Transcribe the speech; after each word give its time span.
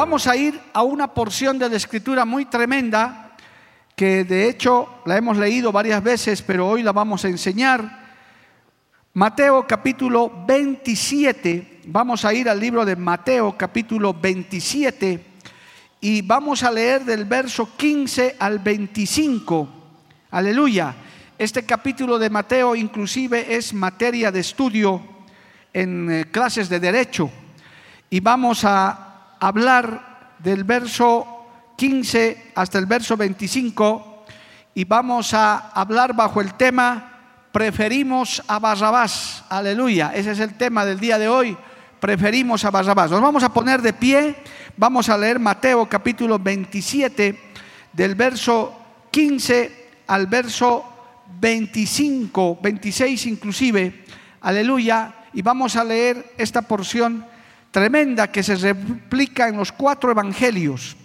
Vamos 0.00 0.26
a 0.26 0.34
ir 0.34 0.58
a 0.72 0.82
una 0.82 1.12
porción 1.12 1.58
de 1.58 1.68
la 1.68 1.76
escritura 1.76 2.24
muy 2.24 2.46
tremenda 2.46 3.36
que 3.94 4.24
de 4.24 4.48
hecho 4.48 4.88
la 5.04 5.18
hemos 5.18 5.36
leído 5.36 5.72
varias 5.72 6.02
veces, 6.02 6.40
pero 6.40 6.66
hoy 6.66 6.82
la 6.82 6.92
vamos 6.92 7.22
a 7.22 7.28
enseñar. 7.28 8.08
Mateo 9.12 9.66
capítulo 9.66 10.32
27, 10.46 11.82
vamos 11.88 12.24
a 12.24 12.32
ir 12.32 12.48
al 12.48 12.58
libro 12.58 12.86
de 12.86 12.96
Mateo 12.96 13.58
capítulo 13.58 14.14
27 14.14 15.22
y 16.00 16.22
vamos 16.22 16.62
a 16.62 16.70
leer 16.70 17.04
del 17.04 17.26
verso 17.26 17.68
15 17.76 18.36
al 18.38 18.58
25. 18.58 19.68
Aleluya. 20.30 20.94
Este 21.36 21.66
capítulo 21.66 22.18
de 22.18 22.30
Mateo 22.30 22.74
inclusive 22.74 23.54
es 23.54 23.74
materia 23.74 24.32
de 24.32 24.40
estudio 24.40 25.02
en 25.74 26.10
eh, 26.10 26.24
clases 26.30 26.70
de 26.70 26.80
derecho 26.80 27.30
y 28.08 28.20
vamos 28.20 28.64
a 28.64 29.09
hablar 29.40 30.36
del 30.38 30.64
verso 30.64 31.46
15 31.76 32.52
hasta 32.54 32.78
el 32.78 32.86
verso 32.86 33.16
25 33.16 34.24
y 34.74 34.84
vamos 34.84 35.34
a 35.34 35.70
hablar 35.70 36.14
bajo 36.14 36.40
el 36.40 36.54
tema 36.54 37.10
preferimos 37.52 38.42
a 38.46 38.58
Barrabás. 38.58 39.44
Aleluya, 39.48 40.12
ese 40.14 40.32
es 40.32 40.38
el 40.38 40.54
tema 40.54 40.84
del 40.84 41.00
día 41.00 41.18
de 41.18 41.28
hoy. 41.28 41.56
Preferimos 41.98 42.64
a 42.64 42.70
Barrabás. 42.70 43.10
Nos 43.10 43.20
vamos 43.20 43.42
a 43.42 43.52
poner 43.52 43.82
de 43.82 43.92
pie, 43.92 44.36
vamos 44.76 45.08
a 45.08 45.18
leer 45.18 45.38
Mateo 45.38 45.88
capítulo 45.88 46.38
27 46.38 47.38
del 47.92 48.14
verso 48.14 48.78
15 49.10 49.88
al 50.06 50.26
verso 50.26 50.84
25, 51.40 52.58
26 52.62 53.26
inclusive. 53.26 54.04
Aleluya, 54.42 55.14
y 55.32 55.42
vamos 55.42 55.76
a 55.76 55.84
leer 55.84 56.34
esta 56.38 56.62
porción 56.62 57.26
tremenda 57.70 58.30
que 58.30 58.42
se 58.42 58.56
replica 58.56 59.48
en 59.48 59.56
los 59.56 59.72
cuatro 59.72 60.10
evangelios. 60.10 60.96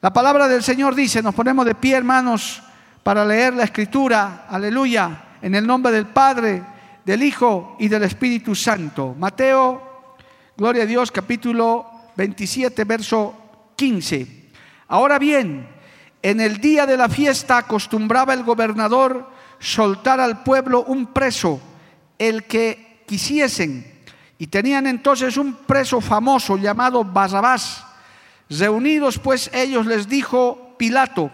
La 0.00 0.12
palabra 0.12 0.48
del 0.48 0.62
Señor 0.62 0.94
dice, 0.94 1.22
nos 1.22 1.34
ponemos 1.34 1.64
de 1.64 1.74
pie 1.74 1.96
hermanos 1.96 2.62
para 3.02 3.24
leer 3.24 3.54
la 3.54 3.64
escritura, 3.64 4.46
aleluya, 4.48 5.24
en 5.40 5.54
el 5.54 5.66
nombre 5.66 5.92
del 5.92 6.06
Padre, 6.06 6.62
del 7.04 7.22
Hijo 7.22 7.76
y 7.78 7.88
del 7.88 8.04
Espíritu 8.04 8.54
Santo. 8.54 9.14
Mateo, 9.18 10.16
gloria 10.56 10.84
a 10.84 10.86
Dios, 10.86 11.10
capítulo 11.10 11.86
27, 12.16 12.84
verso 12.84 13.34
15. 13.76 14.50
Ahora 14.88 15.18
bien, 15.18 15.68
en 16.22 16.40
el 16.40 16.58
día 16.58 16.86
de 16.86 16.96
la 16.96 17.08
fiesta 17.08 17.58
acostumbraba 17.58 18.34
el 18.34 18.44
gobernador 18.44 19.30
soltar 19.58 20.20
al 20.20 20.42
pueblo 20.42 20.84
un 20.84 21.06
preso, 21.06 21.60
el 22.18 22.44
que 22.44 23.02
quisiesen 23.06 23.91
y 24.42 24.48
tenían 24.48 24.88
entonces 24.88 25.36
un 25.36 25.54
preso 25.54 26.00
famoso 26.00 26.56
llamado 26.56 27.04
Barrabás. 27.04 27.84
Reunidos 28.50 29.20
pues 29.20 29.48
ellos 29.54 29.86
les 29.86 30.08
dijo 30.08 30.74
Pilato, 30.76 31.30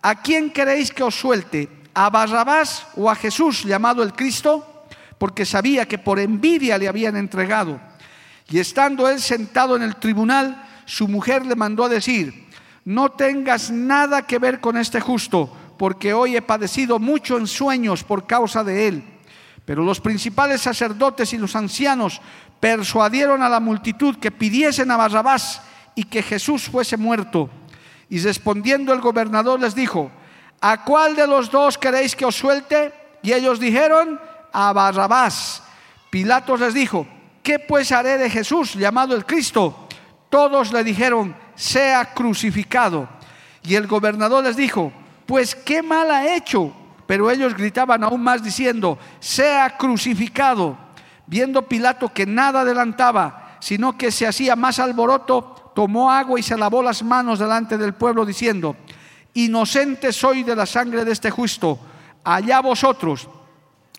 ¿a 0.00 0.22
quién 0.22 0.52
queréis 0.52 0.92
que 0.92 1.02
os 1.02 1.12
suelte? 1.12 1.68
¿A 1.92 2.08
Barrabás 2.08 2.86
o 2.94 3.10
a 3.10 3.16
Jesús 3.16 3.64
llamado 3.64 4.04
el 4.04 4.12
Cristo? 4.12 4.84
Porque 5.18 5.44
sabía 5.44 5.88
que 5.88 5.98
por 5.98 6.20
envidia 6.20 6.78
le 6.78 6.86
habían 6.86 7.16
entregado. 7.16 7.80
Y 8.48 8.60
estando 8.60 9.08
él 9.08 9.20
sentado 9.20 9.74
en 9.74 9.82
el 9.82 9.96
tribunal, 9.96 10.64
su 10.84 11.08
mujer 11.08 11.44
le 11.44 11.56
mandó 11.56 11.82
a 11.82 11.88
decir, 11.88 12.46
no 12.84 13.10
tengas 13.10 13.72
nada 13.72 14.24
que 14.24 14.38
ver 14.38 14.60
con 14.60 14.76
este 14.76 15.00
justo, 15.00 15.52
porque 15.76 16.14
hoy 16.14 16.36
he 16.36 16.42
padecido 16.42 17.00
mucho 17.00 17.38
en 17.38 17.48
sueños 17.48 18.04
por 18.04 18.24
causa 18.28 18.62
de 18.62 18.86
él. 18.86 19.04
Pero 19.64 19.84
los 19.84 20.00
principales 20.00 20.60
sacerdotes 20.60 21.32
y 21.32 21.38
los 21.38 21.54
ancianos 21.54 22.20
persuadieron 22.62 23.42
a 23.42 23.48
la 23.48 23.58
multitud 23.58 24.18
que 24.18 24.30
pidiesen 24.30 24.88
a 24.92 24.96
Barrabás 24.96 25.62
y 25.96 26.04
que 26.04 26.22
Jesús 26.22 26.68
fuese 26.70 26.96
muerto. 26.96 27.50
Y 28.08 28.20
respondiendo 28.20 28.92
el 28.92 29.00
gobernador 29.00 29.58
les 29.58 29.74
dijo, 29.74 30.12
¿a 30.60 30.84
cuál 30.84 31.16
de 31.16 31.26
los 31.26 31.50
dos 31.50 31.76
queréis 31.76 32.14
que 32.14 32.24
os 32.24 32.36
suelte? 32.36 32.94
Y 33.20 33.32
ellos 33.32 33.58
dijeron, 33.58 34.20
a 34.52 34.72
Barrabás. 34.72 35.64
Pilatos 36.08 36.60
les 36.60 36.72
dijo, 36.72 37.04
¿qué 37.42 37.58
pues 37.58 37.90
haré 37.90 38.16
de 38.16 38.30
Jesús 38.30 38.74
llamado 38.74 39.16
el 39.16 39.26
Cristo? 39.26 39.88
Todos 40.30 40.72
le 40.72 40.84
dijeron, 40.84 41.34
sea 41.56 42.14
crucificado. 42.14 43.08
Y 43.64 43.74
el 43.74 43.88
gobernador 43.88 44.44
les 44.44 44.54
dijo, 44.54 44.92
pues 45.26 45.56
qué 45.56 45.82
mal 45.82 46.12
ha 46.12 46.36
hecho. 46.36 46.72
Pero 47.08 47.28
ellos 47.28 47.56
gritaban 47.56 48.04
aún 48.04 48.22
más 48.22 48.40
diciendo, 48.40 49.00
sea 49.18 49.76
crucificado. 49.76 50.91
Viendo 51.26 51.62
Pilato 51.62 52.12
que 52.12 52.26
nada 52.26 52.60
adelantaba, 52.62 53.56
sino 53.60 53.96
que 53.96 54.10
se 54.10 54.26
hacía 54.26 54.56
más 54.56 54.78
alboroto, 54.78 55.72
tomó 55.74 56.10
agua 56.10 56.38
y 56.38 56.42
se 56.42 56.56
lavó 56.56 56.82
las 56.82 57.02
manos 57.02 57.38
delante 57.38 57.78
del 57.78 57.94
pueblo 57.94 58.26
diciendo, 58.26 58.76
inocente 59.34 60.12
soy 60.12 60.42
de 60.42 60.56
la 60.56 60.66
sangre 60.66 61.04
de 61.04 61.12
este 61.12 61.30
justo, 61.30 61.78
allá 62.24 62.60
vosotros. 62.60 63.28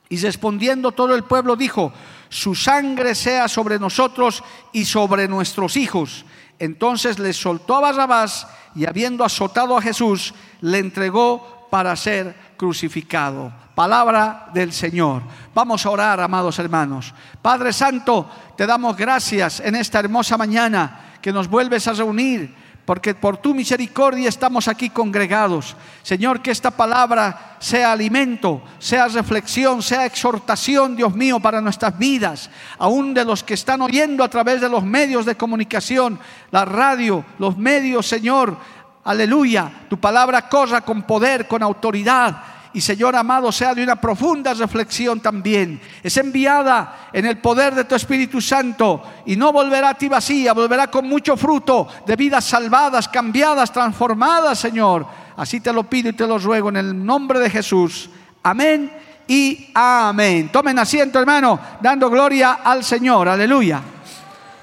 Y 0.09 0.17
respondiendo 0.17 0.91
todo 0.91 1.16
el 1.16 1.23
pueblo 1.23 1.56
dijo, 1.56 1.91
su 2.29 2.56
sangre 2.56 3.16
sea 3.16 3.47
sobre 3.47 3.79
nosotros 3.79 4.44
y 4.72 4.85
sobre 4.85 5.28
nuestros 5.28 5.78
hijos. 5.78 6.25
Entonces 6.59 7.17
le 7.19 7.33
soltó 7.33 7.75
a 7.75 7.81
Barrabás 7.81 8.47
y 8.75 8.85
habiendo 8.85 9.23
azotado 9.23 9.78
a 9.78 9.81
Jesús, 9.81 10.33
le 10.62 10.79
entregó 10.79 11.67
para 11.72 11.95
ser 11.95 12.35
crucificado. 12.57 13.62
Palabra 13.75 14.50
del 14.53 14.72
Señor. 14.72 15.23
Vamos 15.53 15.85
a 15.85 15.89
orar, 15.89 16.19
amados 16.19 16.59
hermanos. 16.59 17.13
Padre 17.41 17.73
Santo, 17.73 18.29
te 18.56 18.67
damos 18.67 18.95
gracias 18.95 19.59
en 19.59 19.75
esta 19.75 20.00
hermosa 20.00 20.38
mañana 20.38 21.17
que 21.22 21.34
nos 21.34 21.47
vuelves 21.47 21.88
a 21.88 21.94
reunir 21.94 22.63
porque 22.85 23.16
por 23.16 23.38
tu 23.38 23.56
misericordia 23.56 24.28
estamos 24.28 24.67
aquí 24.67 24.89
congregados. 24.89 25.75
Señor, 26.01 26.41
que 26.41 26.51
esta 26.51 26.69
palabra 26.69 27.56
sea 27.59 27.94
alimento, 27.94 28.62
sea 28.78 29.07
reflexión, 29.07 29.81
sea 29.81 30.06
exhortación, 30.06 30.95
Dios 30.95 31.16
mío, 31.16 31.39
para 31.39 31.62
nuestras 31.62 31.97
vidas, 31.97 32.50
aún 32.78 33.13
de 33.13 33.23
los 33.23 33.41
que 33.44 33.53
están 33.53 33.81
oyendo 33.81 34.23
a 34.23 34.29
través 34.29 34.59
de 34.59 34.69
los 34.69 34.83
medios 34.83 35.25
de 35.25 35.38
comunicación, 35.38 36.19
la 36.51 36.66
radio, 36.66 37.23
los 37.39 37.57
medios, 37.57 38.06
Señor. 38.06 38.57
Aleluya, 39.06 39.85
tu 39.89 39.97
palabra 39.97 40.47
corra 40.50 40.81
con 40.81 41.03
poder, 41.03 41.47
con 41.47 41.63
autoridad 41.63 42.52
y 42.73 42.81
Señor 42.81 43.16
amado 43.16 43.51
sea 43.51 43.75
de 43.75 43.84
una 43.84 43.95
profunda 43.95 44.53
reflexión 44.53 45.19
también. 45.19 45.79
Es 46.01 46.17
enviada 46.17 47.09
en 47.13 47.25
el 47.25 47.38
poder 47.38 47.75
de 47.75 47.84
tu 47.84 47.94
Espíritu 47.94 48.41
Santo 48.41 49.03
y 49.25 49.35
no 49.35 49.53
volverá 49.53 49.89
a 49.89 49.94
ti 49.94 50.09
vacía, 50.09 50.53
volverá 50.53 50.88
con 50.88 51.07
mucho 51.07 51.38
fruto 51.38 51.88
de 52.06 52.15
vidas 52.15 52.45
salvadas, 52.45 53.07
cambiadas, 53.07 53.71
transformadas, 53.71 54.57
Señor. 54.57 55.06
Así 55.38 55.62
te 55.62 55.71
lo 55.71 55.83
pido 55.83 56.09
y 56.09 56.13
te 56.13 56.25
lo 56.25 56.39
ruego 56.39 56.69
en 56.69 56.77
el 56.77 57.06
nombre 57.06 57.39
de 57.39 57.50
Jesús. 57.50 58.09
Amén 58.42 58.92
y 59.27 59.69
amén. 59.75 60.50
Tomen 60.51 60.80
asiento, 60.80 61.19
hermano, 61.19 61.59
dando 61.80 62.09
gloria 62.09 62.59
al 62.63 62.83
Señor. 62.83 63.30
Aleluya. 63.30 63.81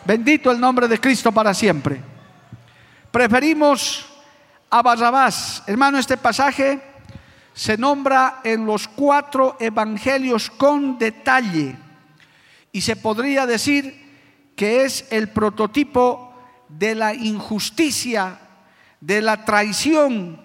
Bendito 0.05 0.51
el 0.51 0.59
nombre 0.59 0.89
de 0.89 0.99
Cristo 0.99 1.31
para 1.31 1.55
siempre. 1.55 2.01
Preferimos 3.11 4.07
a 4.69 4.83
Barrabás. 4.83 5.63
Hermano, 5.67 5.99
este 5.99 6.17
pasaje 6.17 6.90
se 7.55 7.77
nombra 7.77 8.41
en 8.45 8.67
los 8.67 8.89
cuatro 8.89 9.57
evangelios 9.61 10.51
con 10.51 10.99
detalle 10.99 11.77
y 12.73 12.81
se 12.81 12.97
podría 12.97 13.47
decir 13.47 14.53
que 14.57 14.85
es 14.85 15.07
el 15.11 15.29
prototipo 15.29 16.35
de 16.69 16.95
la 16.95 17.15
injusticia, 17.15 18.39
de 19.01 19.21
la 19.21 19.45
traición 19.45 20.41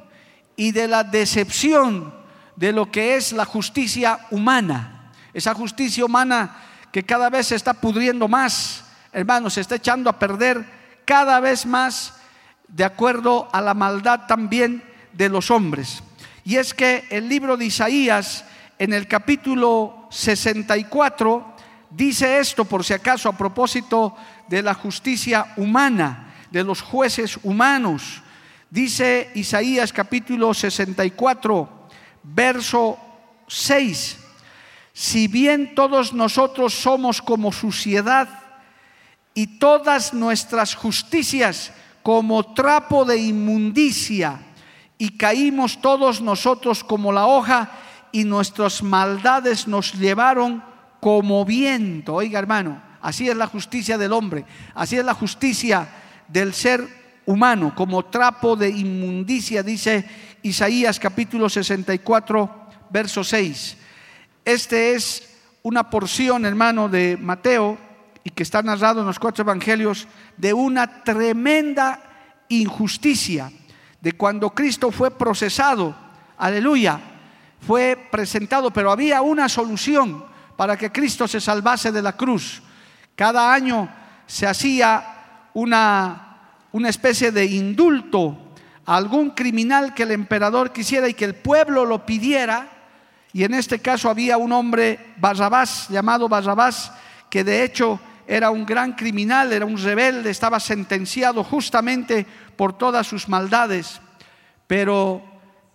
y 0.56 0.72
de 0.72 0.88
la 0.88 1.04
decepción 1.04 2.14
de 2.56 2.72
lo 2.72 2.90
que 2.92 3.16
es 3.16 3.34
la 3.34 3.46
justicia 3.46 4.20
humana. 4.32 5.12
Esa 5.34 5.54
justicia 5.54 6.06
humana 6.06 6.56
que 6.92 7.04
cada 7.04 7.30
vez 7.30 7.48
se 7.48 7.56
está 7.56 7.74
pudriendo 7.74 8.28
más, 8.28 8.86
hermanos, 9.12 9.54
se 9.54 9.62
está 9.62 9.76
echando 9.76 10.10
a 10.10 10.18
perder 10.18 10.66
cada 11.04 11.40
vez 11.40 11.66
más 11.66 12.14
de 12.68 12.86
acuerdo 12.86 13.50
a 13.52 13.62
la 13.62 13.74
maldad 13.74 14.22
también 14.28 14.84
de 15.14 15.30
los 15.30 15.52
hombres. 15.52 16.02
Y 16.46 16.58
es 16.58 16.76
que 16.76 17.06
el 17.10 17.28
libro 17.28 17.58
de 17.58 17.66
Isaías, 17.66 18.46
en 18.78 18.94
el 18.94 19.08
capítulo 19.08 20.08
64, 20.12 21.56
dice 21.90 22.38
esto, 22.38 22.66
por 22.66 22.84
si 22.84 22.94
acaso, 22.94 23.28
a 23.28 23.36
propósito 23.36 24.16
de 24.48 24.62
la 24.62 24.76
justicia 24.76 25.54
humana, 25.58 26.36
de 26.52 26.64
los 26.64 26.84
jueces 26.84 27.40
humanos. 27.42 28.22
Dice 28.70 29.32
Isaías 29.34 29.92
capítulo 29.92 30.54
64, 30.54 31.88
verso 32.22 33.00
6. 33.48 34.18
Si 34.94 35.28
bien 35.28 35.74
todos 35.74 36.14
nosotros 36.14 36.76
somos 36.76 37.24
como 37.24 37.52
suciedad 37.52 38.30
y 39.34 39.58
todas 39.58 40.14
nuestras 40.14 40.76
justicias 40.76 41.72
como 42.04 42.54
trapo 42.54 43.04
de 43.04 43.18
inmundicia, 43.18 44.45
y 44.98 45.18
caímos 45.18 45.82
todos 45.82 46.22
nosotros 46.22 46.84
como 46.84 47.12
la 47.12 47.28
hoja, 47.28 47.72
y 48.12 48.24
nuestras 48.24 48.82
maldades 48.82 49.68
nos 49.68 49.94
llevaron 49.94 50.64
como 51.02 51.44
viento. 51.44 52.16
Oiga, 52.16 52.40
hermano, 52.40 52.82
así 53.02 53.30
es 53.30 53.36
la 53.36 53.48
justicia 53.48 53.98
del 53.98 54.14
hombre, 54.14 54.46
así 54.74 54.98
es 54.98 55.04
la 55.04 55.14
justicia 55.14 55.88
del 56.28 56.54
ser 56.54 56.88
humano, 57.26 57.74
como 57.76 58.06
trapo 58.06 58.56
de 58.56 58.70
inmundicia, 58.70 59.64
dice 59.64 60.06
Isaías 60.44 61.00
capítulo 61.00 61.50
64, 61.50 62.68
verso 62.90 63.24
6. 63.24 63.78
Este 64.46 64.94
es 64.94 65.38
una 65.64 65.90
porción, 65.90 66.46
hermano, 66.46 66.88
de 66.88 67.18
Mateo, 67.20 67.78
y 68.24 68.30
que 68.30 68.44
está 68.44 68.62
narrado 68.62 69.02
en 69.02 69.08
los 69.08 69.20
cuatro 69.20 69.44
evangelios, 69.44 70.08
de 70.38 70.54
una 70.54 71.04
tremenda 71.04 72.02
injusticia, 72.50 73.52
de 74.02 74.12
cuando 74.14 74.52
Cristo 74.52 74.92
fue 74.92 75.12
procesado, 75.12 75.96
aleluya, 76.38 77.00
fue 77.66 77.98
presentado, 78.12 78.72
pero 78.72 78.92
había 78.92 79.22
una 79.22 79.50
solución 79.50 80.24
para 80.56 80.78
que 80.78 80.92
Cristo 80.92 81.28
se 81.28 81.42
salvase 81.42 81.92
de 81.92 82.02
la 82.02 82.16
cruz. 82.16 82.62
Cada 83.16 83.54
año 83.54 83.90
se 84.28 84.46
hacía 84.48 85.50
una, 85.54 86.38
una 86.72 86.90
especie 86.90 87.32
de 87.32 87.46
indulto 87.46 88.38
a 88.86 88.96
algún 88.96 89.32
criminal 89.32 89.94
que 89.94 90.04
el 90.04 90.12
emperador 90.12 90.72
quisiera 90.72 91.08
y 91.10 91.14
que 91.14 91.26
el 91.26 91.36
pueblo 91.36 91.86
lo 91.86 92.06
pidiera. 92.06 92.70
Y 93.34 93.44
en 93.44 93.54
este 93.54 93.80
caso 93.80 94.10
había 94.10 94.38
un 94.38 94.52
hombre, 94.52 95.14
Barrabás, 95.18 95.90
llamado 95.90 96.30
Barrabás, 96.30 96.92
que 97.30 97.44
de 97.44 97.64
hecho 97.64 98.00
era 98.28 98.50
un 98.50 98.66
gran 98.66 98.94
criminal, 98.94 99.54
era 99.54 99.66
un 99.66 99.78
rebelde, 99.78 100.30
estaba 100.30 100.60
sentenciado 100.60 101.44
justamente 101.44 102.26
por 102.56 102.78
todas 102.78 103.08
sus 103.08 103.28
maldades, 103.30 104.00
pero 104.68 105.24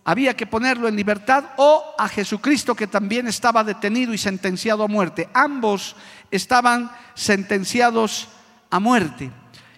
había 0.05 0.35
que 0.35 0.47
ponerlo 0.47 0.89
en 0.89 0.97
libertad 0.97 1.45
o 1.57 1.95
a 1.99 2.09
Jesucristo 2.09 2.75
que 2.75 2.87
también 2.87 3.27
estaba 3.29 3.63
detenido 3.63 4.13
y 4.13 4.19
sentenciado 4.19 4.83
a 4.85 4.89
muerte. 4.89 5.29
Ambos 5.35 5.95
estaban 6.31 6.91
sentenciados 7.15 8.29
a 8.71 8.81
muerte. 8.81 9.31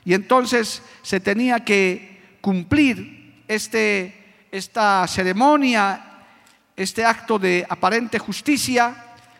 Y 0.05 0.15
entonces 0.15 0.83
se 1.03 1.21
tenía 1.21 1.61
que 1.61 2.39
cumplir 2.41 3.45
este, 3.49 4.47
esta 4.51 5.07
ceremonia 5.07 6.13
este 6.77 7.05
acto 7.05 7.39
de 7.39 7.67
aparente 7.69 8.19
justicia 8.19 8.95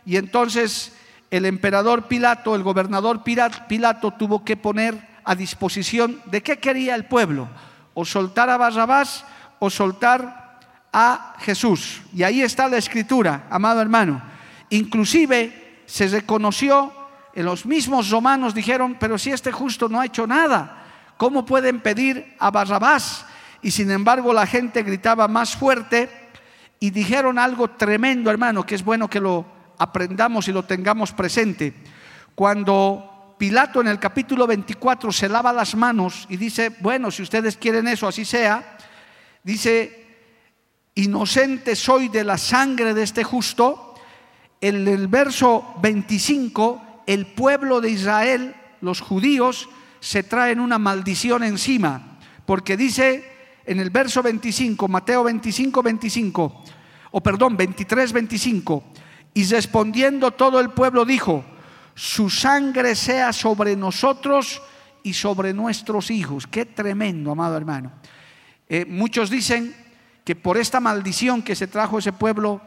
y 0.05 0.17
entonces 0.17 0.92
el 1.33 1.47
emperador 1.47 2.09
Pilato, 2.09 2.55
el 2.55 2.63
gobernador 2.63 3.23
Pilato 3.25 4.11
tuvo 4.11 4.45
que 4.45 4.59
poner 4.59 5.09
a 5.25 5.35
disposición 5.35 6.21
de 6.27 6.43
qué 6.43 6.59
quería 6.59 6.95
el 6.95 7.07
pueblo, 7.07 7.49
o 7.95 8.05
soltar 8.05 8.51
a 8.51 8.59
Barrabás 8.59 9.25
o 9.59 9.71
soltar 9.71 10.61
a 10.93 11.37
Jesús. 11.39 12.03
Y 12.15 12.23
ahí 12.23 12.43
está 12.43 12.69
la 12.69 12.77
escritura, 12.77 13.47
amado 13.49 13.81
hermano. 13.81 14.21
Inclusive 14.69 15.81
se 15.87 16.07
reconoció, 16.09 16.93
en 17.35 17.47
los 17.47 17.65
mismos 17.65 18.11
romanos 18.11 18.55
dijeron, 18.55 18.99
pero 19.01 19.17
si 19.17 19.31
este 19.31 19.53
justo 19.53 19.89
no 19.89 20.03
ha 20.03 20.07
hecho 20.07 20.27
nada, 20.27 20.85
¿cómo 21.17 21.47
pueden 21.47 21.81
pedir 21.81 22.37
a 22.39 22.51
Barrabás? 22.51 23.25
Y 23.63 23.71
sin 23.71 23.91
embargo 23.91 24.35
la 24.35 24.45
gente 24.45 24.83
gritaba 24.83 25.29
más 25.29 25.57
fuerte, 25.57 26.11
y 26.79 26.91
dijeron 26.91 27.39
algo 27.39 27.71
tremendo, 27.71 28.31
hermano, 28.31 28.67
que 28.67 28.75
es 28.75 28.85
bueno 28.85 29.09
que 29.09 29.21
lo 29.21 29.62
aprendamos 29.83 30.49
y 30.49 30.53
lo 30.53 30.65
tengamos 30.65 31.13
presente. 31.13 31.75
Cuando 32.35 33.35
Pilato 33.37 33.81
en 33.81 33.89
el 33.89 33.99
capítulo 33.99 34.47
24 34.47 35.11
se 35.11 35.29
lava 35.29 35.53
las 35.53 35.75
manos 35.75 36.27
y 36.29 36.37
dice, 36.37 36.71
bueno, 36.79 37.11
si 37.11 37.23
ustedes 37.23 37.57
quieren 37.57 37.89
eso, 37.89 38.07
así 38.07 38.25
sea, 38.25 38.79
dice, 39.43 40.07
inocente 40.95 41.75
soy 41.75 42.09
de 42.09 42.23
la 42.23 42.39
sangre 42.39 42.95
de 42.95 43.03
este 43.03 43.25
justo, 43.25 43.95
en 44.61 44.87
el 44.87 45.09
verso 45.09 45.75
25, 45.83 47.03
el 47.09 47.27
pueblo 47.27 47.81
de 47.81 47.91
Israel, 47.91 48.55
los 48.81 49.01
judíos, 49.01 49.69
se 49.99 50.23
traen 50.23 50.61
una 50.61 50.79
maldición 50.79 51.43
encima, 51.43 52.21
porque 52.47 52.77
dice 52.77 53.25
en 53.67 53.81
el 53.81 53.91
verso 53.91 54.23
25, 54.23 54.87
Mateo 54.87 55.25
25, 55.25 55.83
25, 55.83 56.65
o 57.11 57.21
perdón, 57.21 57.57
23, 57.57 58.13
25, 58.13 58.85
y 59.35 59.45
respondiendo 59.45 60.33
todo 60.33 60.61
el 60.61 60.71
pueblo 60.71 61.05
dijo, 61.05 61.45
su 61.95 62.31
sangre 62.31 62.95
sea 62.95 63.33
sobre 63.33 63.77
nosotros 63.77 64.63
y 65.03 65.15
sobre 65.15 65.53
nuestros 65.53 66.11
hijos. 66.11 66.47
Qué 66.47 66.65
tremendo, 66.67 67.33
amado 67.33 67.57
hermano. 67.57 67.93
Eh, 68.69 68.85
muchos 68.87 69.31
dicen 69.31 69.75
que 70.25 70.37
por 70.37 70.57
esta 70.57 70.81
maldición 70.81 71.43
que 71.43 71.57
se 71.57 71.67
trajo 71.67 71.99
ese 71.99 72.13
pueblo, 72.13 72.61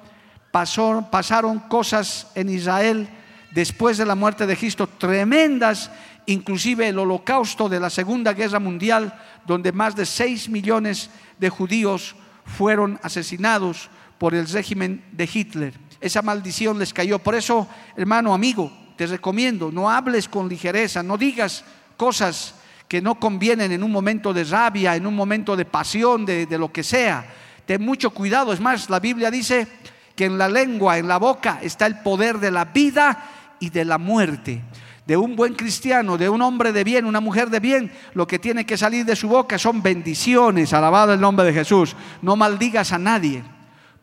pasaron 0.52 1.60
cosas 1.60 2.28
en 2.36 2.50
Israel 2.50 3.10
después 3.52 3.98
de 3.98 4.06
la 4.06 4.16
muerte 4.16 4.46
de 4.46 4.56
Cristo 4.56 4.88
tremendas, 4.88 5.92
inclusive 6.26 6.88
el 6.88 7.00
holocausto 7.00 7.68
de 7.68 7.80
la 7.80 7.90
Segunda 7.90 8.34
Guerra 8.34 8.60
Mundial, 8.60 9.14
donde 9.46 9.72
más 9.72 9.96
de 9.96 10.06
6 10.06 10.50
millones 10.50 11.10
de 11.40 11.50
judíos 11.50 12.16
fueron 12.46 13.00
asesinados 13.04 13.90
por 14.18 14.34
el 14.34 14.48
régimen 14.48 15.04
de 15.12 15.30
Hitler. 15.32 15.74
Esa 16.06 16.22
maldición 16.22 16.78
les 16.78 16.94
cayó. 16.94 17.18
Por 17.18 17.34
eso, 17.34 17.68
hermano, 17.98 18.32
amigo, 18.32 18.72
te 18.96 19.08
recomiendo, 19.08 19.72
no 19.72 19.90
hables 19.90 20.30
con 20.30 20.48
ligereza, 20.48 21.02
no 21.02 21.18
digas 21.18 21.64
cosas 21.98 22.54
que 22.88 23.02
no 23.02 23.16
convienen 23.16 23.72
en 23.72 23.82
un 23.82 23.92
momento 23.92 24.32
de 24.32 24.44
rabia, 24.44 24.96
en 24.96 25.08
un 25.08 25.16
momento 25.16 25.56
de 25.56 25.66
pasión, 25.66 26.24
de, 26.24 26.46
de 26.46 26.58
lo 26.60 26.72
que 26.72 26.84
sea. 26.84 27.26
Ten 27.66 27.82
mucho 27.82 28.12
cuidado. 28.12 28.54
Es 28.54 28.60
más, 28.60 28.88
la 28.88 29.00
Biblia 29.00 29.32
dice 29.32 29.68
que 30.16 30.26
en 30.26 30.38
la 30.38 30.48
lengua, 30.48 31.00
en 31.00 31.08
la 31.08 31.18
boca, 31.18 31.58
está 31.64 31.88
el 31.88 31.98
poder 32.02 32.38
de 32.38 32.52
la 32.52 32.66
vida 32.66 33.56
y 33.60 33.72
de 33.72 33.84
la 33.84 33.98
muerte 33.98 34.62
de 35.08 35.18
un 35.18 35.36
buen 35.36 35.56
cristiano, 35.56 36.20
de 36.20 36.30
un 36.30 36.44
hombre 36.44 36.72
de 36.72 36.84
bien, 36.84 37.06
una 37.06 37.20
mujer 37.20 37.50
de 37.50 37.60
bien, 37.60 37.92
lo 38.14 38.28
que 38.28 38.38
tiene 38.38 38.64
que 38.64 38.78
salir 38.78 39.06
de 39.06 39.16
su 39.16 39.28
boca 39.28 39.58
son 39.58 39.82
bendiciones, 39.82 40.72
alabado 40.72 41.14
el 41.14 41.20
nombre 41.20 41.46
de 41.46 41.54
Jesús. 41.54 41.96
No 42.22 42.36
maldigas 42.36 42.92
a 42.92 43.00
nadie. 43.00 43.44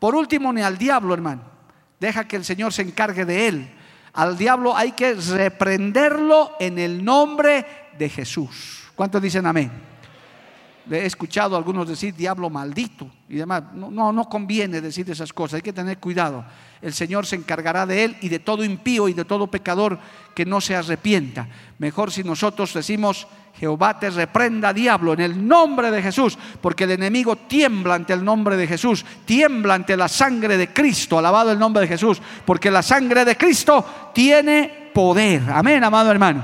Por 0.00 0.16
último, 0.16 0.52
ni 0.52 0.62
al 0.62 0.78
diablo, 0.78 1.14
hermano. 1.14 1.51
Deja 2.02 2.26
que 2.26 2.34
el 2.34 2.44
Señor 2.44 2.72
se 2.72 2.82
encargue 2.82 3.24
de 3.24 3.46
él. 3.46 3.70
Al 4.14 4.36
diablo 4.36 4.76
hay 4.76 4.90
que 4.90 5.14
reprenderlo 5.14 6.56
en 6.58 6.80
el 6.80 7.04
nombre 7.04 7.64
de 7.96 8.08
Jesús. 8.08 8.88
¿Cuántos 8.96 9.22
dicen 9.22 9.46
amén? 9.46 9.70
He 10.90 11.06
escuchado 11.06 11.54
a 11.54 11.58
algunos 11.58 11.88
decir 11.88 12.14
diablo 12.14 12.50
maldito 12.50 13.08
y 13.28 13.36
demás. 13.36 13.62
No, 13.74 14.12
no, 14.12 14.24
conviene 14.28 14.80
decir 14.80 15.08
esas 15.10 15.32
cosas, 15.32 15.54
hay 15.54 15.62
que 15.62 15.72
tener 15.72 15.98
cuidado. 15.98 16.44
El 16.80 16.92
Señor 16.92 17.26
se 17.26 17.36
encargará 17.36 17.86
de 17.86 18.04
él 18.04 18.16
y 18.20 18.28
de 18.28 18.40
todo 18.40 18.64
impío 18.64 19.08
y 19.08 19.12
de 19.12 19.24
todo 19.24 19.46
pecador 19.46 19.98
que 20.34 20.44
no 20.44 20.60
se 20.60 20.74
arrepienta. 20.74 21.48
Mejor 21.78 22.10
si 22.10 22.24
nosotros 22.24 22.74
decimos, 22.74 23.26
Jehová 23.58 23.98
te 23.98 24.10
reprenda, 24.10 24.72
diablo, 24.72 25.12
en 25.12 25.20
el 25.20 25.46
nombre 25.46 25.90
de 25.90 26.02
Jesús, 26.02 26.36
porque 26.60 26.84
el 26.84 26.92
enemigo 26.92 27.36
tiembla 27.36 27.94
ante 27.94 28.12
el 28.12 28.24
nombre 28.24 28.56
de 28.56 28.66
Jesús, 28.66 29.04
tiembla 29.24 29.74
ante 29.74 29.96
la 29.96 30.08
sangre 30.08 30.56
de 30.56 30.72
Cristo, 30.72 31.18
alabado 31.18 31.52
el 31.52 31.58
nombre 31.58 31.82
de 31.82 31.88
Jesús, 31.88 32.20
porque 32.44 32.70
la 32.70 32.82
sangre 32.82 33.24
de 33.24 33.36
Cristo 33.36 34.10
tiene 34.12 34.90
poder. 34.92 35.42
Amén, 35.50 35.84
amado 35.84 36.10
hermano. 36.10 36.42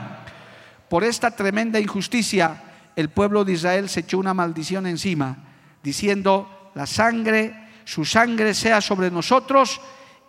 Por 0.88 1.02
esta 1.02 1.30
tremenda 1.30 1.80
injusticia 1.80 2.67
el 2.98 3.10
pueblo 3.10 3.44
de 3.44 3.52
Israel 3.52 3.88
se 3.88 4.00
echó 4.00 4.18
una 4.18 4.34
maldición 4.34 4.84
encima, 4.84 5.36
diciendo, 5.84 6.72
la 6.74 6.84
sangre, 6.84 7.54
su 7.84 8.04
sangre 8.04 8.52
sea 8.54 8.80
sobre 8.80 9.08
nosotros 9.08 9.80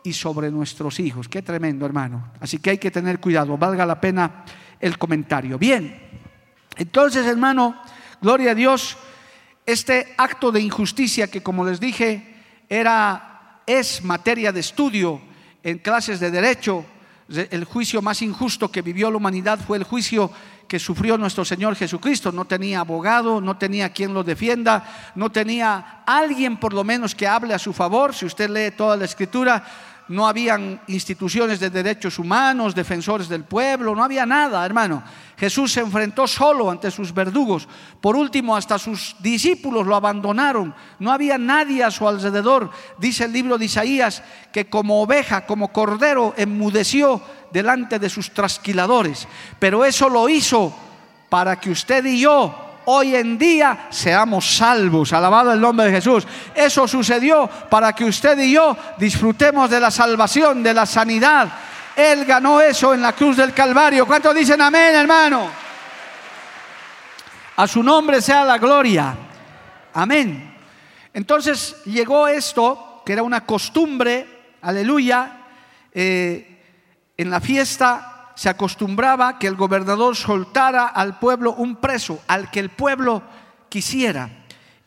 y 0.04 0.14
sobre 0.14 0.52
nuestros 0.52 1.00
hijos. 1.00 1.28
Qué 1.28 1.42
tremendo, 1.42 1.88
hermano. 1.88 2.32
Así 2.40 2.60
que 2.60 2.70
hay 2.70 2.78
que 2.78 2.92
tener 2.92 3.20
cuidado, 3.20 3.58
valga 3.58 3.88
la 3.88 4.00
pena 4.00 4.46
el 4.80 5.00
comentario. 5.00 5.58
Bien, 5.58 6.00
entonces, 6.76 7.26
hermano, 7.26 7.76
gloria 8.22 8.52
a 8.52 8.56
Dios, 8.56 8.98
este 9.66 10.14
acto 10.16 10.52
de 10.52 10.62
injusticia 10.62 11.26
que, 11.26 11.42
como 11.42 11.66
les 11.66 11.80
dije, 11.80 12.36
era, 12.70 13.64
es 13.66 14.04
materia 14.04 14.52
de 14.52 14.60
estudio 14.60 15.20
en 15.64 15.80
clases 15.80 16.20
de 16.20 16.30
derecho, 16.30 16.86
el 17.30 17.66
juicio 17.66 18.04
más 18.04 18.22
injusto 18.22 18.72
que 18.72 18.84
vivió 18.84 19.10
la 19.10 19.18
humanidad 19.18 19.60
fue 19.60 19.78
el 19.78 19.84
juicio 19.84 20.32
que 20.70 20.80
sufrió 20.80 21.18
nuestro 21.18 21.44
Señor 21.44 21.76
Jesucristo. 21.76 22.32
No 22.32 22.46
tenía 22.46 22.80
abogado, 22.80 23.42
no 23.42 23.58
tenía 23.58 23.90
quien 23.90 24.14
lo 24.14 24.24
defienda, 24.24 25.12
no 25.16 25.32
tenía 25.32 26.04
alguien 26.06 26.58
por 26.58 26.74
lo 26.74 26.86
menos 26.86 27.16
que 27.16 27.28
hable 27.28 27.54
a 27.54 27.60
su 27.60 27.74
favor. 27.74 28.16
Si 28.16 28.26
usted 28.26 28.50
lee 28.50 28.72
toda 28.78 28.96
la 28.96 29.06
escritura, 29.06 29.66
no 30.10 30.28
habían 30.28 30.82
instituciones 30.88 31.60
de 31.60 31.70
derechos 31.70 32.18
humanos, 32.20 32.76
defensores 32.76 33.30
del 33.30 33.44
pueblo, 33.44 33.96
no 33.96 34.04
había 34.04 34.26
nada, 34.26 34.66
hermano. 34.66 35.04
Jesús 35.38 35.72
se 35.72 35.80
enfrentó 35.80 36.28
solo 36.28 36.70
ante 36.70 36.92
sus 36.92 37.14
verdugos. 37.14 37.68
Por 38.02 38.16
último, 38.16 38.56
hasta 38.56 38.80
sus 38.80 39.16
discípulos 39.20 39.86
lo 39.86 39.96
abandonaron. 39.96 40.74
No 40.98 41.12
había 41.12 41.38
nadie 41.38 41.84
a 41.84 41.92
su 41.92 42.08
alrededor. 42.08 42.72
Dice 42.98 43.26
el 43.26 43.34
libro 43.34 43.58
de 43.58 43.66
Isaías 43.66 44.24
que 44.52 44.68
como 44.68 45.02
oveja, 45.02 45.46
como 45.46 45.72
cordero, 45.72 46.34
enmudeció 46.38 47.22
delante 47.54 48.00
de 48.00 48.10
sus 48.10 48.32
trasquiladores. 48.32 49.28
Pero 49.60 49.86
eso 49.86 50.10
lo 50.10 50.28
hizo 50.28 50.76
para 51.30 51.60
que 51.60 51.70
usted 51.70 52.04
y 52.06 52.20
yo 52.22 52.69
hoy 52.92 53.16
en 53.16 53.38
día 53.38 53.88
seamos 53.92 54.58
salvos. 54.58 55.14
Alabado 55.14 55.54
el 55.54 55.62
nombre 55.62 55.86
de 55.86 55.92
Jesús. 55.94 56.26
Eso 56.56 56.88
sucedió 56.88 57.48
para 57.70 57.94
que 57.94 58.06
usted 58.06 58.38
y 58.40 58.54
yo 58.54 58.76
disfrutemos 58.98 59.70
de 59.70 59.80
la 59.80 59.92
salvación, 59.92 60.64
de 60.64 60.74
la 60.74 60.88
sanidad. 60.88 61.50
Él 61.96 62.26
ganó 62.26 62.60
eso 62.60 62.94
en 62.94 63.02
la 63.02 63.14
cruz 63.14 63.38
del 63.38 63.54
Calvario. 63.54 64.08
¿Cuántos 64.08 64.34
dicen 64.34 64.60
amén, 64.62 64.96
hermano? 64.96 65.50
A 67.58 67.68
su 67.68 67.84
nombre 67.84 68.22
sea 68.22 68.44
la 68.44 68.58
gloria. 68.58 69.16
Amén. 69.94 70.56
Entonces 71.14 71.84
llegó 71.86 72.28
esto, 72.28 73.04
que 73.06 73.14
era 73.14 73.22
una 73.22 73.46
costumbre, 73.46 74.56
aleluya, 74.62 75.42
eh, 75.94 76.62
en 77.18 77.30
la 77.30 77.40
fiesta 77.40 78.19
se 78.40 78.48
acostumbraba 78.48 79.38
que 79.38 79.48
el 79.48 79.58
gobernador 79.58 80.16
soltara 80.16 80.88
al 80.88 81.20
pueblo 81.20 81.56
un 81.56 81.76
preso, 81.76 82.22
al 82.26 82.50
que 82.50 82.62
el 82.62 82.70
pueblo 82.70 83.22
quisiera. 83.68 84.30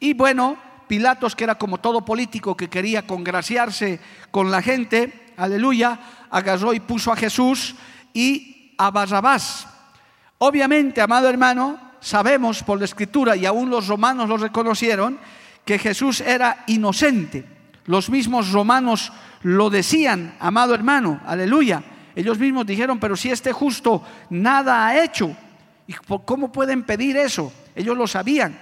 Y 0.01 0.15
bueno, 0.15 0.57
Pilatos, 0.89 1.37
que 1.37 1.45
era 1.45 1.57
como 1.57 1.77
todo 1.77 2.03
político 2.03 2.57
que 2.57 2.71
quería 2.71 3.07
congraciarse 3.07 4.01
con 4.31 4.51
la 4.51 4.63
gente, 4.63 5.35
aleluya, 5.37 6.01
agarró 6.31 6.73
y 6.73 6.81
puso 6.81 7.13
a 7.13 7.17
Jesús 7.17 7.75
y 8.15 8.73
a 8.79 8.91
Barrabás. 8.91 9.69
Obviamente, 10.39 11.03
amado 11.03 11.29
hermano, 11.29 11.79
sabemos 12.01 12.63
por 12.63 12.79
la 12.79 12.87
escritura, 12.87 13.37
y 13.37 13.45
aún 13.45 13.69
los 13.69 13.87
romanos 13.87 14.31
lo 14.31 14.39
reconocieron, 14.39 15.19
que 15.67 15.79
Jesús 15.79 16.23
era 16.23 16.65
inocente. 16.69 17.45
Los 17.85 18.09
mismos 18.09 18.51
romanos 18.51 19.13
lo 19.43 19.69
decían, 19.69 20.37
amado 20.41 20.73
hermano, 20.73 21.21
aleluya. 21.27 21.83
Ellos 22.15 22.39
mismos 22.39 22.67
dijeron, 22.67 22.99
pero 22.99 23.17
si 23.17 23.31
este 23.31 23.53
justo 23.53 24.03
nada 24.31 24.87
ha 24.87 25.03
hecho, 25.03 25.35
¿y 25.87 25.95
cómo 26.25 26.53
pueden 26.53 26.83
pedir 26.83 27.17
eso? 27.17 27.53
Ellos 27.75 27.97
lo 27.97 28.07
sabían. 28.07 28.59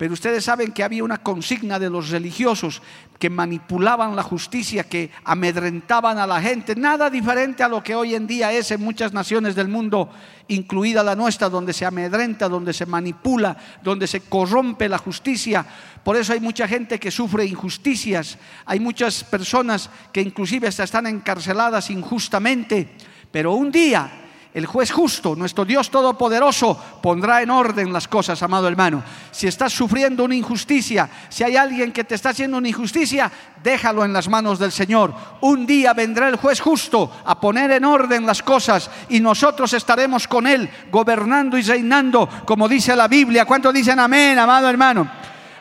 Pero 0.00 0.14
ustedes 0.14 0.42
saben 0.42 0.72
que 0.72 0.82
había 0.82 1.04
una 1.04 1.18
consigna 1.18 1.78
de 1.78 1.90
los 1.90 2.08
religiosos 2.08 2.80
que 3.18 3.28
manipulaban 3.28 4.16
la 4.16 4.22
justicia, 4.22 4.84
que 4.84 5.10
amedrentaban 5.24 6.16
a 6.16 6.26
la 6.26 6.40
gente, 6.40 6.74
nada 6.74 7.10
diferente 7.10 7.62
a 7.62 7.68
lo 7.68 7.82
que 7.82 7.94
hoy 7.94 8.14
en 8.14 8.26
día 8.26 8.50
es 8.50 8.70
en 8.70 8.80
muchas 8.80 9.12
naciones 9.12 9.54
del 9.54 9.68
mundo, 9.68 10.08
incluida 10.48 11.02
la 11.02 11.14
nuestra, 11.14 11.50
donde 11.50 11.74
se 11.74 11.84
amedrenta, 11.84 12.48
donde 12.48 12.72
se 12.72 12.86
manipula, 12.86 13.54
donde 13.82 14.06
se 14.06 14.20
corrompe 14.22 14.88
la 14.88 14.96
justicia. 14.96 15.66
Por 16.02 16.16
eso 16.16 16.32
hay 16.32 16.40
mucha 16.40 16.66
gente 16.66 16.98
que 16.98 17.10
sufre 17.10 17.44
injusticias, 17.44 18.38
hay 18.64 18.80
muchas 18.80 19.22
personas 19.22 19.90
que 20.14 20.22
inclusive 20.22 20.66
hasta 20.66 20.84
están 20.84 21.08
encarceladas 21.08 21.90
injustamente, 21.90 22.88
pero 23.30 23.52
un 23.52 23.70
día 23.70 24.29
el 24.52 24.66
juez 24.66 24.90
justo, 24.90 25.36
nuestro 25.36 25.64
Dios 25.64 25.90
Todopoderoso, 25.90 26.76
pondrá 27.00 27.40
en 27.40 27.50
orden 27.50 27.92
las 27.92 28.08
cosas, 28.08 28.42
amado 28.42 28.66
hermano. 28.66 29.02
Si 29.30 29.46
estás 29.46 29.72
sufriendo 29.72 30.24
una 30.24 30.34
injusticia, 30.34 31.08
si 31.28 31.44
hay 31.44 31.56
alguien 31.56 31.92
que 31.92 32.02
te 32.02 32.16
está 32.16 32.30
haciendo 32.30 32.58
una 32.58 32.68
injusticia, 32.68 33.30
déjalo 33.62 34.04
en 34.04 34.12
las 34.12 34.28
manos 34.28 34.58
del 34.58 34.72
Señor. 34.72 35.14
Un 35.42 35.66
día 35.66 35.92
vendrá 35.92 36.28
el 36.28 36.34
juez 36.34 36.60
justo 36.60 37.12
a 37.24 37.40
poner 37.40 37.70
en 37.70 37.84
orden 37.84 38.26
las 38.26 38.42
cosas 38.42 38.90
y 39.08 39.20
nosotros 39.20 39.72
estaremos 39.72 40.26
con 40.26 40.48
Él, 40.48 40.68
gobernando 40.90 41.56
y 41.56 41.62
reinando, 41.62 42.28
como 42.44 42.68
dice 42.68 42.96
la 42.96 43.06
Biblia. 43.06 43.44
¿Cuántos 43.44 43.72
dicen 43.72 44.00
amén, 44.00 44.36
amado 44.36 44.68
hermano? 44.68 45.08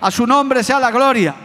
A 0.01 0.09
su 0.09 0.25
nombre 0.25 0.63
sea 0.63 0.79
la 0.79 0.89
gloria. 0.89 1.35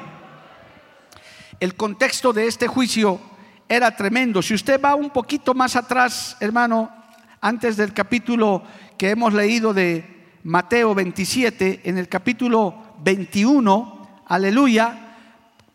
El 1.61 1.75
contexto 1.75 2.33
de 2.33 2.47
este 2.47 2.67
juicio 2.67 3.21
era 3.69 3.95
tremendo. 3.95 4.41
Si 4.41 4.55
usted 4.55 4.81
va 4.81 4.95
un 4.95 5.11
poquito 5.11 5.53
más 5.55 5.77
atrás, 5.77 6.37
hermano, 6.41 7.04
antes 7.45 7.77
del 7.77 7.93
capítulo 7.93 8.63
que 8.97 9.11
hemos 9.11 9.35
leído 9.35 9.75
de 9.75 10.39
Mateo 10.45 10.95
27, 10.95 11.83
en 11.85 11.99
el 11.99 12.09
capítulo 12.09 12.97
21, 13.05 14.23
aleluya, 14.29 15.17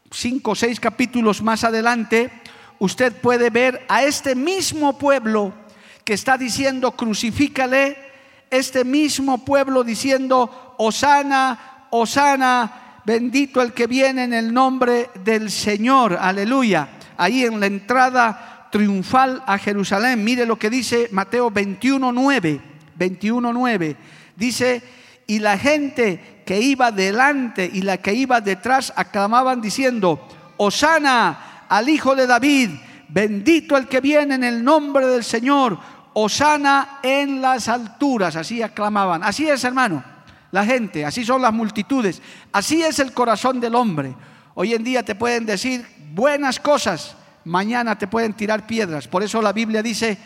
cinco 0.09 0.51
o 0.51 0.55
seis 0.55 0.79
capítulos 0.79 1.43
más 1.43 1.63
adelante, 1.63 2.31
usted 2.79 3.13
puede 3.21 3.51
ver 3.51 3.85
a 3.87 4.01
este 4.01 4.33
mismo 4.33 4.97
pueblo 4.97 5.53
que 6.03 6.13
está 6.13 6.39
diciendo 6.39 6.93
crucifícale, 6.93 7.97
este 8.49 8.83
mismo 8.83 9.45
pueblo 9.45 9.83
diciendo, 9.83 10.73
Osana, 10.79 11.85
Osana, 11.91 13.01
bendito 13.05 13.61
el 13.61 13.73
que 13.73 13.85
viene 13.85 14.23
en 14.23 14.33
el 14.33 14.51
nombre 14.51 15.11
del 15.23 15.51
Señor, 15.51 16.17
aleluya. 16.19 16.89
Ahí 17.15 17.45
en 17.45 17.59
la 17.59 17.67
entrada 17.67 18.58
triunfal 18.71 19.43
a 19.45 19.57
Jerusalén. 19.57 20.23
Mire 20.23 20.45
lo 20.45 20.57
que 20.57 20.69
dice 20.69 21.09
Mateo 21.11 21.51
21.9. 21.51 22.61
21.9. 22.97 23.95
Dice, 24.35 24.81
y 25.27 25.39
la 25.39 25.57
gente 25.57 26.43
que 26.45 26.59
iba 26.59 26.91
delante 26.91 27.69
y 27.71 27.81
la 27.81 27.97
que 27.97 28.13
iba 28.13 28.41
detrás 28.41 28.91
aclamaban 28.95 29.61
diciendo, 29.61 30.27
Osana 30.57 31.65
al 31.69 31.87
Hijo 31.87 32.15
de 32.15 32.27
David, 32.27 32.71
bendito 33.07 33.77
el 33.77 33.87
que 33.87 34.01
viene 34.01 34.35
en 34.35 34.43
el 34.43 34.63
nombre 34.63 35.07
del 35.07 35.23
Señor, 35.23 35.77
Osana 36.13 36.99
en 37.03 37.41
las 37.41 37.67
alturas. 37.67 38.35
Así 38.35 38.61
aclamaban. 38.61 39.23
Así 39.23 39.47
es, 39.47 39.63
hermano, 39.63 40.03
la 40.51 40.65
gente, 40.65 41.05
así 41.05 41.23
son 41.23 41.41
las 41.41 41.53
multitudes, 41.53 42.21
así 42.51 42.81
es 42.81 42.99
el 42.99 43.13
corazón 43.13 43.59
del 43.59 43.75
hombre. 43.75 44.15
Hoy 44.55 44.73
en 44.73 44.83
día 44.83 45.03
te 45.03 45.15
pueden 45.15 45.45
decir 45.45 45.85
buenas 46.11 46.59
cosas, 46.59 47.15
mañana 47.45 47.97
te 47.97 48.07
pueden 48.07 48.33
tirar 48.33 48.67
piedras. 48.67 49.07
Por 49.07 49.23
eso 49.23 49.41
la 49.41 49.53
Biblia 49.53 49.81
dice, 49.81 50.17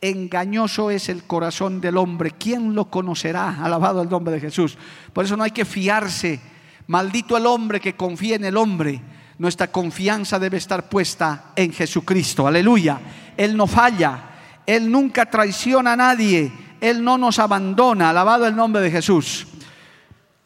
engañoso 0.00 0.90
es 0.90 1.08
el 1.08 1.24
corazón 1.24 1.80
del 1.80 1.96
hombre. 1.96 2.32
¿Quién 2.32 2.74
lo 2.74 2.86
conocerá? 2.86 3.62
Alabado 3.62 4.02
el 4.02 4.08
nombre 4.08 4.34
de 4.34 4.40
Jesús. 4.40 4.78
Por 5.12 5.24
eso 5.24 5.36
no 5.36 5.44
hay 5.44 5.50
que 5.50 5.64
fiarse. 5.64 6.40
Maldito 6.86 7.36
el 7.36 7.46
hombre 7.46 7.80
que 7.80 7.96
confía 7.96 8.36
en 8.36 8.44
el 8.44 8.56
hombre. 8.56 9.00
Nuestra 9.38 9.68
confianza 9.68 10.38
debe 10.38 10.58
estar 10.58 10.88
puesta 10.88 11.52
en 11.56 11.72
Jesucristo. 11.72 12.46
Aleluya. 12.46 13.00
Él 13.36 13.56
no 13.56 13.66
falla. 13.66 14.24
Él 14.66 14.90
nunca 14.90 15.26
traiciona 15.26 15.92
a 15.92 15.96
nadie. 15.96 16.52
Él 16.80 17.02
no 17.02 17.18
nos 17.18 17.38
abandona. 17.38 18.10
Alabado 18.10 18.46
el 18.46 18.56
nombre 18.56 18.82
de 18.82 18.90
Jesús. 18.90 19.46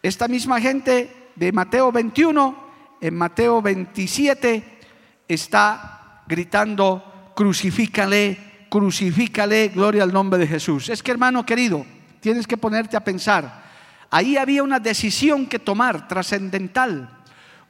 Esta 0.02 0.28
misma 0.28 0.60
gente 0.60 1.30
de 1.34 1.50
Mateo 1.50 1.90
21, 1.90 2.56
en 3.00 3.14
Mateo 3.14 3.62
27, 3.62 4.78
está 5.26 6.03
gritando, 6.26 7.32
crucifícale, 7.34 8.66
crucifícale, 8.70 9.68
gloria 9.68 10.02
al 10.02 10.12
nombre 10.12 10.38
de 10.38 10.46
Jesús. 10.46 10.88
Es 10.88 11.02
que 11.02 11.10
hermano 11.10 11.44
querido, 11.44 11.84
tienes 12.20 12.46
que 12.46 12.56
ponerte 12.56 12.96
a 12.96 13.04
pensar, 13.04 13.62
ahí 14.10 14.36
había 14.36 14.62
una 14.62 14.80
decisión 14.80 15.46
que 15.46 15.58
tomar, 15.58 16.08
trascendental, 16.08 17.08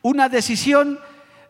una 0.02 0.28
decisión 0.28 0.98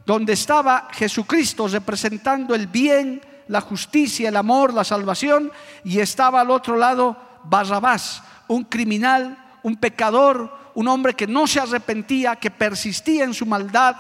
donde 0.06 0.34
estaba 0.34 0.88
Jesucristo 0.92 1.68
representando 1.68 2.54
el 2.54 2.66
bien, 2.66 3.20
la 3.49 3.61
justicia, 3.61 4.28
el 4.28 4.37
amor, 4.37 4.73
la 4.73 4.84
salvación, 4.84 5.50
y 5.84 5.99
estaba 5.99 6.40
al 6.40 6.50
otro 6.50 6.76
lado 6.76 7.16
Barrabás, 7.44 8.23
un 8.49 8.64
criminal, 8.64 9.38
un 9.62 9.76
pecador, 9.76 10.52
un 10.75 10.88
hombre 10.88 11.14
que 11.14 11.26
no 11.26 11.46
se 11.46 11.61
arrepentía, 11.61 12.37
que 12.37 12.50
persistía 12.50 13.25
en 13.25 13.34
su 13.34 13.46
maldad, 13.46 13.96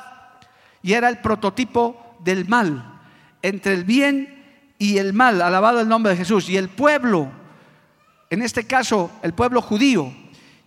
y 0.82 0.92
era 0.92 1.08
el 1.08 1.18
prototipo 1.18 2.16
del 2.20 2.48
mal 2.48 2.93
entre 3.44 3.74
el 3.74 3.84
bien 3.84 4.42
y 4.78 4.96
el 4.96 5.12
mal, 5.12 5.42
alabado 5.42 5.78
el 5.78 5.86
nombre 5.86 6.12
de 6.12 6.16
Jesús, 6.16 6.48
y 6.48 6.56
el 6.56 6.70
pueblo, 6.70 7.30
en 8.30 8.40
este 8.40 8.66
caso 8.66 9.10
el 9.22 9.34
pueblo 9.34 9.60
judío, 9.60 10.10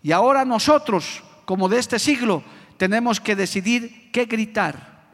y 0.03 0.12
ahora 0.12 0.46
nosotros, 0.46 1.24
como 1.46 1.69
de 1.69 1.79
este 1.79 1.98
siglo, 1.98 2.43
tenemos 2.77 3.19
que 3.19 3.36
decidir 3.36 4.12
qué 4.12 4.25
gritar. 4.25 5.07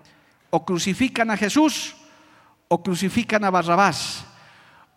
O 0.49 0.65
crucifican 0.65 1.31
a 1.31 1.37
Jesús 1.37 1.95
o 2.67 2.83
crucifican 2.83 3.45
a 3.45 3.49
Barrabás. 3.49 4.25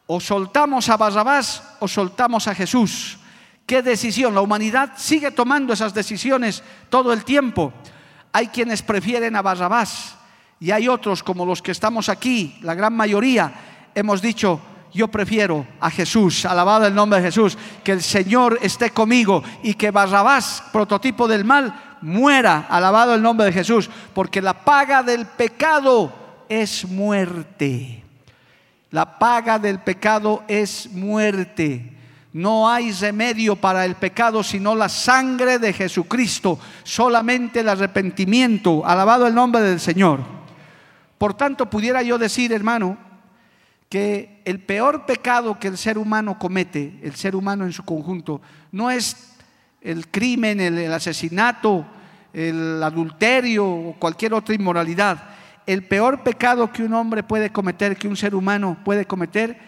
O 0.08 0.18
soltamos 0.20 0.88
a 0.88 0.96
Barrabás 0.96 1.62
o 1.78 1.86
soltamos 1.86 2.48
a 2.48 2.54
Jesús. 2.54 3.18
¿Qué 3.64 3.80
decisión? 3.80 4.34
La 4.34 4.40
humanidad 4.40 4.94
sigue 4.96 5.30
tomando 5.30 5.72
esas 5.72 5.94
decisiones 5.94 6.64
todo 6.90 7.12
el 7.12 7.24
tiempo. 7.24 7.72
Hay 8.32 8.48
quienes 8.48 8.82
prefieren 8.82 9.36
a 9.36 9.42
Barrabás 9.42 10.16
y 10.58 10.70
hay 10.70 10.88
otros 10.88 11.22
como 11.22 11.44
los 11.44 11.60
que 11.60 11.72
estamos 11.72 12.08
aquí, 12.08 12.58
la 12.62 12.74
gran 12.74 12.94
mayoría, 12.94 13.52
hemos 13.94 14.22
dicho, 14.22 14.60
yo 14.92 15.08
prefiero 15.08 15.66
a 15.80 15.90
Jesús, 15.90 16.46
alabado 16.46 16.86
el 16.86 16.94
nombre 16.94 17.20
de 17.20 17.26
Jesús, 17.26 17.58
que 17.84 17.92
el 17.92 18.02
Señor 18.02 18.58
esté 18.62 18.90
conmigo 18.90 19.42
y 19.62 19.74
que 19.74 19.90
Barrabás, 19.90 20.62
prototipo 20.72 21.28
del 21.28 21.44
mal, 21.44 21.98
muera, 22.00 22.66
alabado 22.70 23.14
el 23.14 23.22
nombre 23.22 23.46
de 23.46 23.52
Jesús, 23.52 23.90
porque 24.14 24.40
la 24.40 24.64
paga 24.64 25.02
del 25.02 25.26
pecado 25.26 26.12
es 26.48 26.88
muerte. 26.88 28.02
La 28.90 29.18
paga 29.18 29.58
del 29.58 29.80
pecado 29.80 30.44
es 30.48 30.90
muerte. 30.92 31.92
No 32.32 32.68
hay 32.68 32.92
remedio 32.92 33.56
para 33.56 33.84
el 33.84 33.94
pecado 33.94 34.42
sino 34.42 34.74
la 34.74 34.88
sangre 34.88 35.58
de 35.58 35.72
Jesucristo, 35.72 36.58
solamente 36.84 37.60
el 37.60 37.68
arrepentimiento. 37.68 38.86
Alabado 38.86 39.26
el 39.26 39.34
nombre 39.34 39.60
del 39.62 39.80
Señor. 39.80 40.35
Por 41.18 41.34
tanto, 41.34 41.70
pudiera 41.70 42.02
yo 42.02 42.18
decir, 42.18 42.52
hermano, 42.52 42.98
que 43.88 44.42
el 44.44 44.60
peor 44.60 45.06
pecado 45.06 45.58
que 45.58 45.68
el 45.68 45.78
ser 45.78 45.98
humano 45.98 46.38
comete, 46.38 46.98
el 47.02 47.14
ser 47.14 47.36
humano 47.36 47.64
en 47.64 47.72
su 47.72 47.84
conjunto, 47.84 48.40
no 48.72 48.90
es 48.90 49.36
el 49.80 50.08
crimen, 50.08 50.60
el, 50.60 50.92
asesinato, 50.92 51.86
el 52.32 52.82
adulterio 52.82 53.66
o 53.66 53.96
cualquier 53.98 54.34
otra 54.34 54.54
inmoralidad. 54.54 55.22
El 55.66 55.84
peor 55.84 56.22
pecado 56.22 56.72
que 56.72 56.82
un 56.82 56.94
hombre 56.94 57.22
puede 57.22 57.50
cometer, 57.50 57.96
que 57.96 58.08
un 58.08 58.16
ser 58.16 58.34
humano 58.34 58.76
puede 58.84 59.04
cometer, 59.04 59.58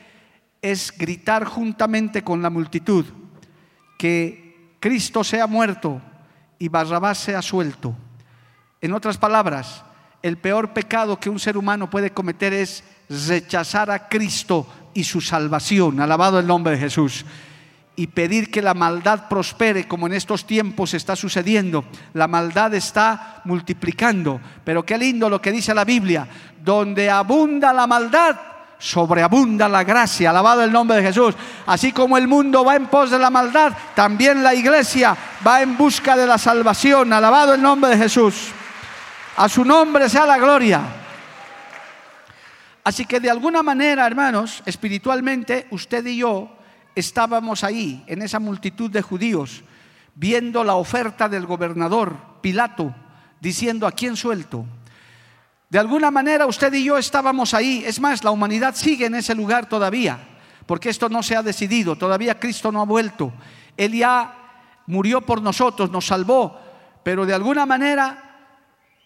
es 0.60 0.92
gritar 0.96 1.44
juntamente 1.44 2.22
con 2.22 2.42
la 2.42 2.50
multitud 2.50 3.06
que 3.96 4.74
Cristo 4.80 5.24
sea 5.24 5.46
muerto 5.46 6.00
y 6.58 6.68
Barrabás 6.68 7.18
sea 7.18 7.42
suelto. 7.42 7.94
En 8.80 8.92
otras 8.92 9.18
palabras, 9.18 9.84
el 10.22 10.37
peor 10.37 10.72
pecado 10.72 11.18
que 11.18 11.30
un 11.30 11.38
ser 11.38 11.56
humano 11.56 11.88
puede 11.88 12.10
cometer 12.10 12.52
es 12.52 12.82
rechazar 13.08 13.90
a 13.90 14.08
Cristo 14.08 14.66
y 14.94 15.04
su 15.04 15.20
salvación. 15.20 16.00
Alabado 16.00 16.38
el 16.38 16.46
nombre 16.46 16.75
de 16.75 16.80
Jesús. 16.80 17.25
Y 17.94 18.08
pedir 18.08 18.50
que 18.50 18.62
la 18.62 18.75
maldad 18.75 19.28
prospere 19.28 19.88
como 19.88 20.06
en 20.06 20.12
estos 20.12 20.46
tiempos 20.46 20.94
está 20.94 21.16
sucediendo. 21.16 21.84
La 22.14 22.28
maldad 22.28 22.75
está 22.75 23.42
multiplicando. 23.44 24.40
Pero 24.64 24.84
qué 24.84 24.96
lindo 24.96 25.28
lo 25.28 25.40
que 25.40 25.52
dice 25.52 25.75
la 25.75 25.84
Biblia. 25.84 26.28
Donde 26.64 27.10
abunda 27.10 27.72
la 27.72 27.88
maldad, 27.88 28.37
sobreabunda 28.78 29.68
la 29.68 29.82
gracia. 29.82 30.30
Alabado 30.30 30.62
el 30.62 30.70
nombre 30.70 30.98
de 30.98 31.02
Jesús. 31.04 31.34
Así 31.66 31.90
como 31.90 32.16
el 32.16 32.28
mundo 32.28 32.64
va 32.64 32.76
en 32.76 32.87
pos 32.87 33.10
de 33.10 33.18
la 33.18 33.30
maldad, 33.30 33.72
también 33.96 34.44
la 34.44 34.54
iglesia 34.54 35.16
va 35.44 35.60
en 35.62 35.76
busca 35.76 36.16
de 36.16 36.26
la 36.26 36.38
salvación. 36.38 37.12
Alabado 37.12 37.54
el 37.54 37.62
nombre 37.62 37.90
de 37.90 37.98
Jesús. 37.98 38.52
A 39.38 39.49
su 39.49 39.64
nombre 39.64 40.09
sea 40.09 40.26
la 40.26 40.37
gloria. 40.37 40.83
Así 42.83 43.07
que 43.07 43.21
de 43.21 43.30
alguna 43.30 43.62
manera, 43.62 44.04
hermanos, 44.04 44.64
espiritualmente, 44.66 45.68
usted 45.71 46.04
y 46.07 46.16
yo 46.16 46.50
estábamos 46.92 47.62
ahí, 47.62 48.02
en 48.09 48.23
esa 48.23 48.40
multitud 48.40 48.90
de 48.90 49.00
judíos, 49.00 49.62
viendo 50.16 50.64
la 50.64 50.75
oferta 50.75 51.28
del 51.28 51.47
gobernador 51.47 52.16
Pilato, 52.40 52.92
diciendo, 53.38 53.87
¿a 53.87 53.92
quién 53.92 54.16
suelto? 54.16 54.66
De 55.71 55.78
alguna 55.78 56.11
manera 56.11 56.45
usted 56.47 56.73
y 56.73 56.83
yo 56.83 56.99
estábamos 56.99 57.54
ahí. 57.54 57.85
Es 57.87 58.00
más, 58.00 58.25
la 58.25 58.33
humanidad 58.33 58.75
sigue 58.75 59.07
en 59.07 59.14
ese 59.14 59.37
lugar 59.37 59.68
todavía, 59.68 60.18
porque 60.66 60.90
esto 60.90 61.09
no 61.09 61.23
se 61.23 61.37
ha 61.37 61.45
decidido. 61.45 61.95
Todavía 61.95 62.40
Cristo 62.40 62.73
no 62.73 62.80
ha 62.80 62.87
vuelto. 62.87 63.33
Él 63.76 63.92
ya 63.92 64.35
murió 64.88 65.21
por 65.21 65.40
nosotros, 65.40 65.92
nos 65.92 66.07
salvó, 66.07 66.59
pero 67.04 67.25
de 67.25 67.35
alguna 67.35 67.66
manera, 67.66 68.27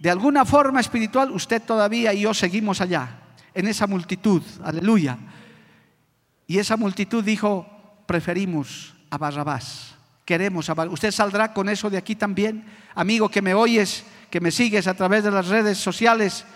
de 0.02 0.10
alguna 0.10 0.44
forma 0.44 0.80
espiritual, 0.80 1.30
usted 1.30 1.62
todavía 1.62 2.12
y 2.12 2.22
yo 2.22 2.34
seguimos 2.34 2.80
allá 2.80 3.20
en 3.54 3.68
esa 3.68 3.86
multitud, 3.86 4.42
aleluya. 4.64 5.16
Y 6.48 6.58
esa 6.58 6.76
multitud 6.76 7.22
dijo, 7.22 7.68
preferimos 8.04 8.94
a 9.10 9.18
Barrabás, 9.18 9.94
queremos 10.24 10.68
a 10.68 10.74
Barrabás. 10.74 10.94
¿Usted 10.94 11.12
saldrá 11.12 11.52
con 11.52 11.68
eso 11.68 11.88
de 11.88 11.98
aquí 11.98 12.16
también? 12.16 12.64
Amigo 12.96 13.28
que 13.28 13.40
me 13.40 13.54
oyes, 13.54 14.02
que 14.28 14.40
me 14.40 14.50
sigues 14.50 14.88
a 14.88 14.94
través 14.94 15.22
de 15.22 15.30
las 15.30 15.46
redes 15.46 15.78
sociales, 15.78 16.46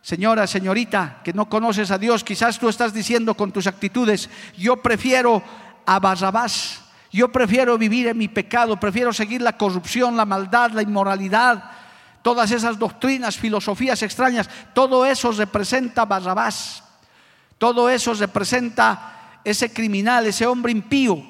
señora, 0.00 0.46
señorita, 0.46 1.20
que 1.22 1.34
no 1.34 1.50
conoces 1.50 1.90
a 1.90 1.98
Dios, 1.98 2.24
quizás 2.24 2.58
tú 2.58 2.70
estás 2.70 2.94
diciendo 2.94 3.34
con 3.34 3.52
tus 3.52 3.66
actitudes, 3.66 4.30
yo 4.56 4.80
prefiero 4.80 5.42
a 5.84 6.00
Barrabás, 6.00 6.80
yo 7.12 7.30
prefiero 7.30 7.76
vivir 7.76 8.06
en 8.06 8.16
mi 8.16 8.28
pecado, 8.28 8.80
prefiero 8.80 9.12
seguir 9.12 9.42
la 9.42 9.58
corrupción, 9.58 10.16
la 10.16 10.24
maldad, 10.24 10.70
la 10.70 10.80
inmoralidad, 10.80 11.84
todas 12.26 12.50
esas 12.50 12.76
doctrinas, 12.76 13.36
filosofías 13.36 14.02
extrañas, 14.02 14.50
todo 14.74 15.06
eso 15.06 15.30
representa 15.30 16.04
Barrabás. 16.04 16.82
Todo 17.56 17.88
eso 17.88 18.14
representa 18.14 19.38
ese 19.44 19.72
criminal, 19.72 20.26
ese 20.26 20.44
hombre 20.44 20.72
impío 20.72 21.22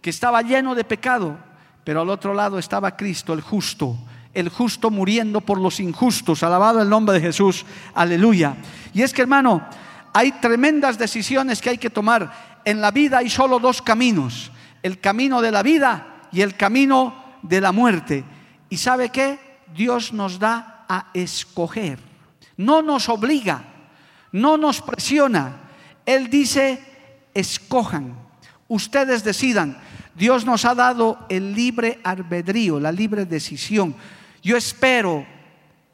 que 0.00 0.08
estaba 0.08 0.40
lleno 0.40 0.74
de 0.74 0.84
pecado, 0.84 1.36
pero 1.84 2.00
al 2.00 2.08
otro 2.08 2.32
lado 2.32 2.58
estaba 2.58 2.96
Cristo, 2.96 3.34
el 3.34 3.42
justo, 3.42 3.98
el 4.32 4.48
justo 4.48 4.90
muriendo 4.90 5.42
por 5.42 5.60
los 5.60 5.80
injustos. 5.80 6.42
Alabado 6.42 6.80
el 6.80 6.88
nombre 6.88 7.16
de 7.16 7.26
Jesús. 7.26 7.66
Aleluya. 7.92 8.56
Y 8.94 9.02
es 9.02 9.12
que, 9.12 9.20
hermano, 9.20 9.68
hay 10.14 10.32
tremendas 10.40 10.96
decisiones 10.96 11.60
que 11.60 11.68
hay 11.68 11.78
que 11.78 11.90
tomar. 11.90 12.62
En 12.64 12.80
la 12.80 12.90
vida 12.90 13.18
hay 13.18 13.28
solo 13.28 13.58
dos 13.58 13.82
caminos, 13.82 14.50
el 14.82 14.98
camino 14.98 15.42
de 15.42 15.50
la 15.50 15.62
vida 15.62 16.22
y 16.32 16.40
el 16.40 16.56
camino 16.56 17.22
de 17.42 17.60
la 17.60 17.70
muerte. 17.70 18.24
¿Y 18.70 18.78
sabe 18.78 19.10
qué? 19.10 19.47
Dios 19.74 20.12
nos 20.12 20.38
da 20.38 20.84
a 20.88 21.10
escoger. 21.14 21.98
No 22.56 22.82
nos 22.82 23.08
obliga, 23.08 23.64
no 24.32 24.56
nos 24.56 24.80
presiona. 24.80 25.60
Él 26.04 26.28
dice, 26.30 26.82
escojan, 27.34 28.16
ustedes 28.66 29.22
decidan. 29.22 29.78
Dios 30.14 30.44
nos 30.44 30.64
ha 30.64 30.74
dado 30.74 31.18
el 31.28 31.54
libre 31.54 32.00
albedrío, 32.02 32.80
la 32.80 32.90
libre 32.90 33.24
decisión. 33.24 33.94
Yo 34.42 34.56
espero, 34.56 35.24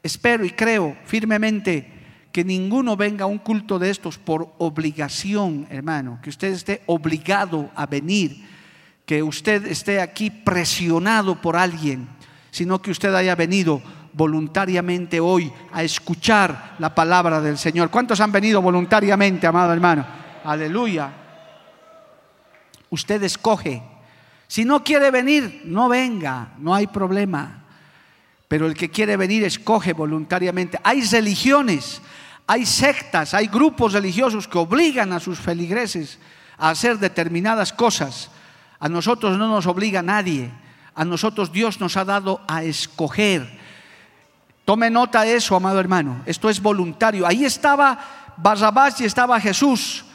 espero 0.01 0.43
y 0.45 0.49
creo 0.49 0.97
firmemente 1.05 1.93
que 2.31 2.43
ninguno 2.43 2.97
venga 2.97 3.25
a 3.25 3.27
un 3.27 3.37
culto 3.37 3.79
de 3.79 3.89
estos 3.89 4.17
por 4.17 4.55
obligación, 4.57 5.67
hermano, 5.69 6.19
que 6.21 6.29
usted 6.29 6.51
esté 6.51 6.81
obligado 6.87 7.69
a 7.75 7.85
venir, 7.85 8.43
que 9.05 9.21
usted 9.21 9.65
esté 9.67 10.01
aquí 10.01 10.31
presionado 10.31 11.39
por 11.39 11.55
alguien 11.55 12.09
sino 12.55 12.81
que 12.81 12.89
usted 12.89 13.13
haya 13.13 13.35
venido 13.35 13.81
voluntariamente 14.13 15.19
hoy 15.19 15.51
a 15.73 15.83
escuchar 15.83 16.75
la 16.79 16.95
palabra 16.95 17.41
del 17.41 17.57
Señor. 17.57 17.89
¿Cuántos 17.89 18.21
han 18.21 18.31
venido 18.31 18.61
voluntariamente, 18.61 19.45
amado 19.45 19.73
hermano? 19.73 20.05
Aleluya. 20.41 21.11
Usted 22.89 23.21
escoge. 23.23 23.83
Si 24.47 24.63
no 24.63 24.85
quiere 24.85 25.11
venir, 25.11 25.63
no 25.65 25.89
venga, 25.89 26.53
no 26.59 26.73
hay 26.73 26.87
problema. 26.87 27.65
Pero 28.47 28.67
el 28.67 28.73
que 28.73 28.89
quiere 28.89 29.17
venir 29.17 29.43
escoge 29.43 29.91
voluntariamente. 29.91 30.79
Hay 30.81 31.01
religiones, 31.01 32.01
hay 32.47 32.65
sectas, 32.65 33.33
hay 33.33 33.47
grupos 33.47 33.91
religiosos 33.91 34.47
que 34.47 34.59
obligan 34.59 35.11
a 35.11 35.19
sus 35.19 35.39
feligreses 35.39 36.19
a 36.57 36.69
hacer 36.69 36.99
determinadas 36.99 37.73
cosas. 37.73 38.31
A 38.79 38.87
nosotros 38.87 39.37
no 39.37 39.49
nos 39.49 39.65
obliga 39.65 40.01
nadie 40.01 40.53
a 40.95 41.05
nosotros 41.05 41.51
Dios 41.51 41.79
nos 41.79 41.97
ha 41.97 42.05
dado 42.05 42.41
a 42.47 42.63
escoger. 42.63 43.59
Tome 44.63 44.89
nota 44.89 45.21
de 45.21 45.35
eso, 45.35 45.55
amado 45.55 45.79
hermano. 45.79 46.21
Esto 46.25 46.49
es 46.49 46.61
voluntario. 46.61 47.27
Ahí 47.27 47.45
estaba 47.45 47.99
Barrabás 48.37 48.99
y 49.01 49.05
estaba 49.05 49.39
Jesús. 49.39 50.05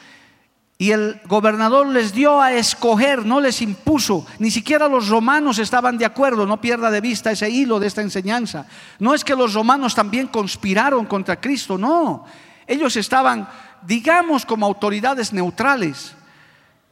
Y 0.77 0.91
el 0.91 1.21
gobernador 1.27 1.85
les 1.85 2.11
dio 2.11 2.41
a 2.41 2.53
escoger, 2.53 3.23
no 3.23 3.39
les 3.39 3.61
impuso. 3.61 4.25
Ni 4.39 4.49
siquiera 4.49 4.87
los 4.87 5.09
romanos 5.09 5.59
estaban 5.59 5.97
de 5.99 6.05
acuerdo. 6.05 6.47
No 6.47 6.59
pierda 6.59 6.89
de 6.89 7.01
vista 7.01 7.31
ese 7.31 7.49
hilo 7.49 7.79
de 7.79 7.85
esta 7.85 8.01
enseñanza. 8.01 8.65
No 8.97 9.13
es 9.13 9.23
que 9.23 9.35
los 9.35 9.53
romanos 9.53 9.93
también 9.93 10.27
conspiraron 10.27 11.05
contra 11.05 11.39
Cristo, 11.39 11.77
no. 11.77 12.25
Ellos 12.65 12.95
estaban, 12.95 13.47
digamos, 13.83 14.43
como 14.43 14.65
autoridades 14.65 15.31
neutrales. 15.31 16.15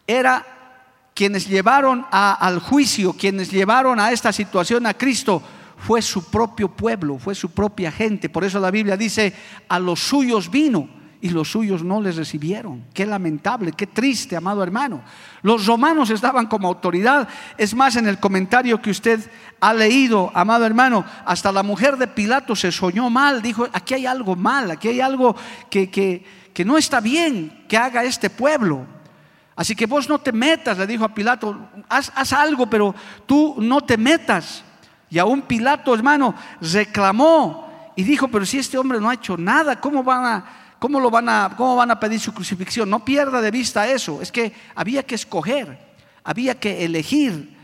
Era 0.05 0.45
quienes 1.19 1.49
llevaron 1.49 2.05
al 2.11 2.59
juicio, 2.59 3.11
quienes 3.11 3.51
llevaron 3.51 3.99
a 3.99 4.13
esta 4.13 4.31
situación 4.31 4.85
a 4.85 4.93
Cristo, 4.93 5.43
fue 5.75 6.01
su 6.01 6.31
propio 6.31 6.69
pueblo, 6.69 7.19
fue 7.19 7.35
su 7.35 7.51
propia 7.51 7.91
gente. 7.91 8.29
Por 8.29 8.45
eso 8.45 8.57
la 8.57 8.71
Biblia 8.71 8.95
dice, 8.95 9.33
a 9.67 9.79
los 9.79 9.99
suyos 9.99 10.49
vino 10.49 10.87
y 11.19 11.31
los 11.31 11.51
suyos 11.51 11.83
no 11.83 11.99
les 11.99 12.15
recibieron. 12.15 12.85
Qué 12.93 13.05
lamentable, 13.05 13.73
qué 13.73 13.85
triste, 13.85 14.37
amado 14.37 14.63
hermano. 14.63 15.01
Los 15.41 15.65
romanos 15.65 16.09
estaban 16.09 16.47
como 16.47 16.69
autoridad. 16.69 17.27
Es 17.57 17.75
más, 17.75 17.97
en 17.97 18.07
el 18.07 18.17
comentario 18.17 18.81
que 18.81 18.91
usted 18.91 19.19
ha 19.59 19.73
leído, 19.73 20.31
amado 20.33 20.65
hermano, 20.65 21.03
hasta 21.25 21.51
la 21.51 21.63
mujer 21.63 21.97
de 21.97 22.07
Pilato 22.07 22.55
se 22.55 22.71
soñó 22.71 23.09
mal, 23.09 23.41
dijo, 23.41 23.67
aquí 23.73 23.93
hay 23.93 24.05
algo 24.05 24.37
mal, 24.37 24.71
aquí 24.71 24.87
hay 24.87 25.01
algo 25.01 25.35
que, 25.69 25.91
que, 25.91 26.23
que 26.53 26.63
no 26.63 26.77
está 26.77 27.01
bien 27.01 27.65
que 27.67 27.75
haga 27.75 28.05
este 28.05 28.29
pueblo. 28.29 28.98
Así 29.59 29.75
que 29.75 29.87
vos 29.87 30.07
no 30.07 30.19
te 30.19 30.31
metas, 30.31 30.77
le 30.77 30.87
dijo 30.87 31.03
a 31.03 31.13
Pilato, 31.13 31.67
haz, 31.89 32.31
algo, 32.31 32.69
pero 32.69 32.95
tú 33.25 33.57
no 33.59 33.81
te 33.81 33.97
metas. 33.97 34.63
Y 35.09 35.19
aún 35.19 35.41
Pilato, 35.41 35.93
hermano, 35.93 36.33
reclamó 36.61 37.91
y 37.97 38.03
dijo, 38.03 38.29
pero 38.29 38.45
si 38.45 38.57
este 38.57 38.77
hombre 38.77 39.01
no 39.01 39.09
ha 39.09 39.15
hecho 39.15 39.35
nada, 39.35 39.81
¿cómo 39.81 40.01
van 40.01 40.23
a, 40.23 40.45
¿Cómo, 40.79 41.01
lo 41.01 41.11
van 41.11 41.27
a, 41.27 41.55
¿Cómo 41.57 41.75
van 41.75 41.91
a 41.91 41.99
pedir 41.99 42.21
su 42.21 42.33
crucifixión? 42.33 42.89
No 42.89 43.03
pierda 43.03 43.41
de 43.41 43.51
vista 43.51 43.85
eso. 43.85 44.21
Es 44.21 44.31
que 44.31 44.53
había 44.75 45.03
que 45.03 45.15
escoger, 45.15 45.77
había 46.23 46.57
que 46.57 46.85
elegir. 46.85 47.57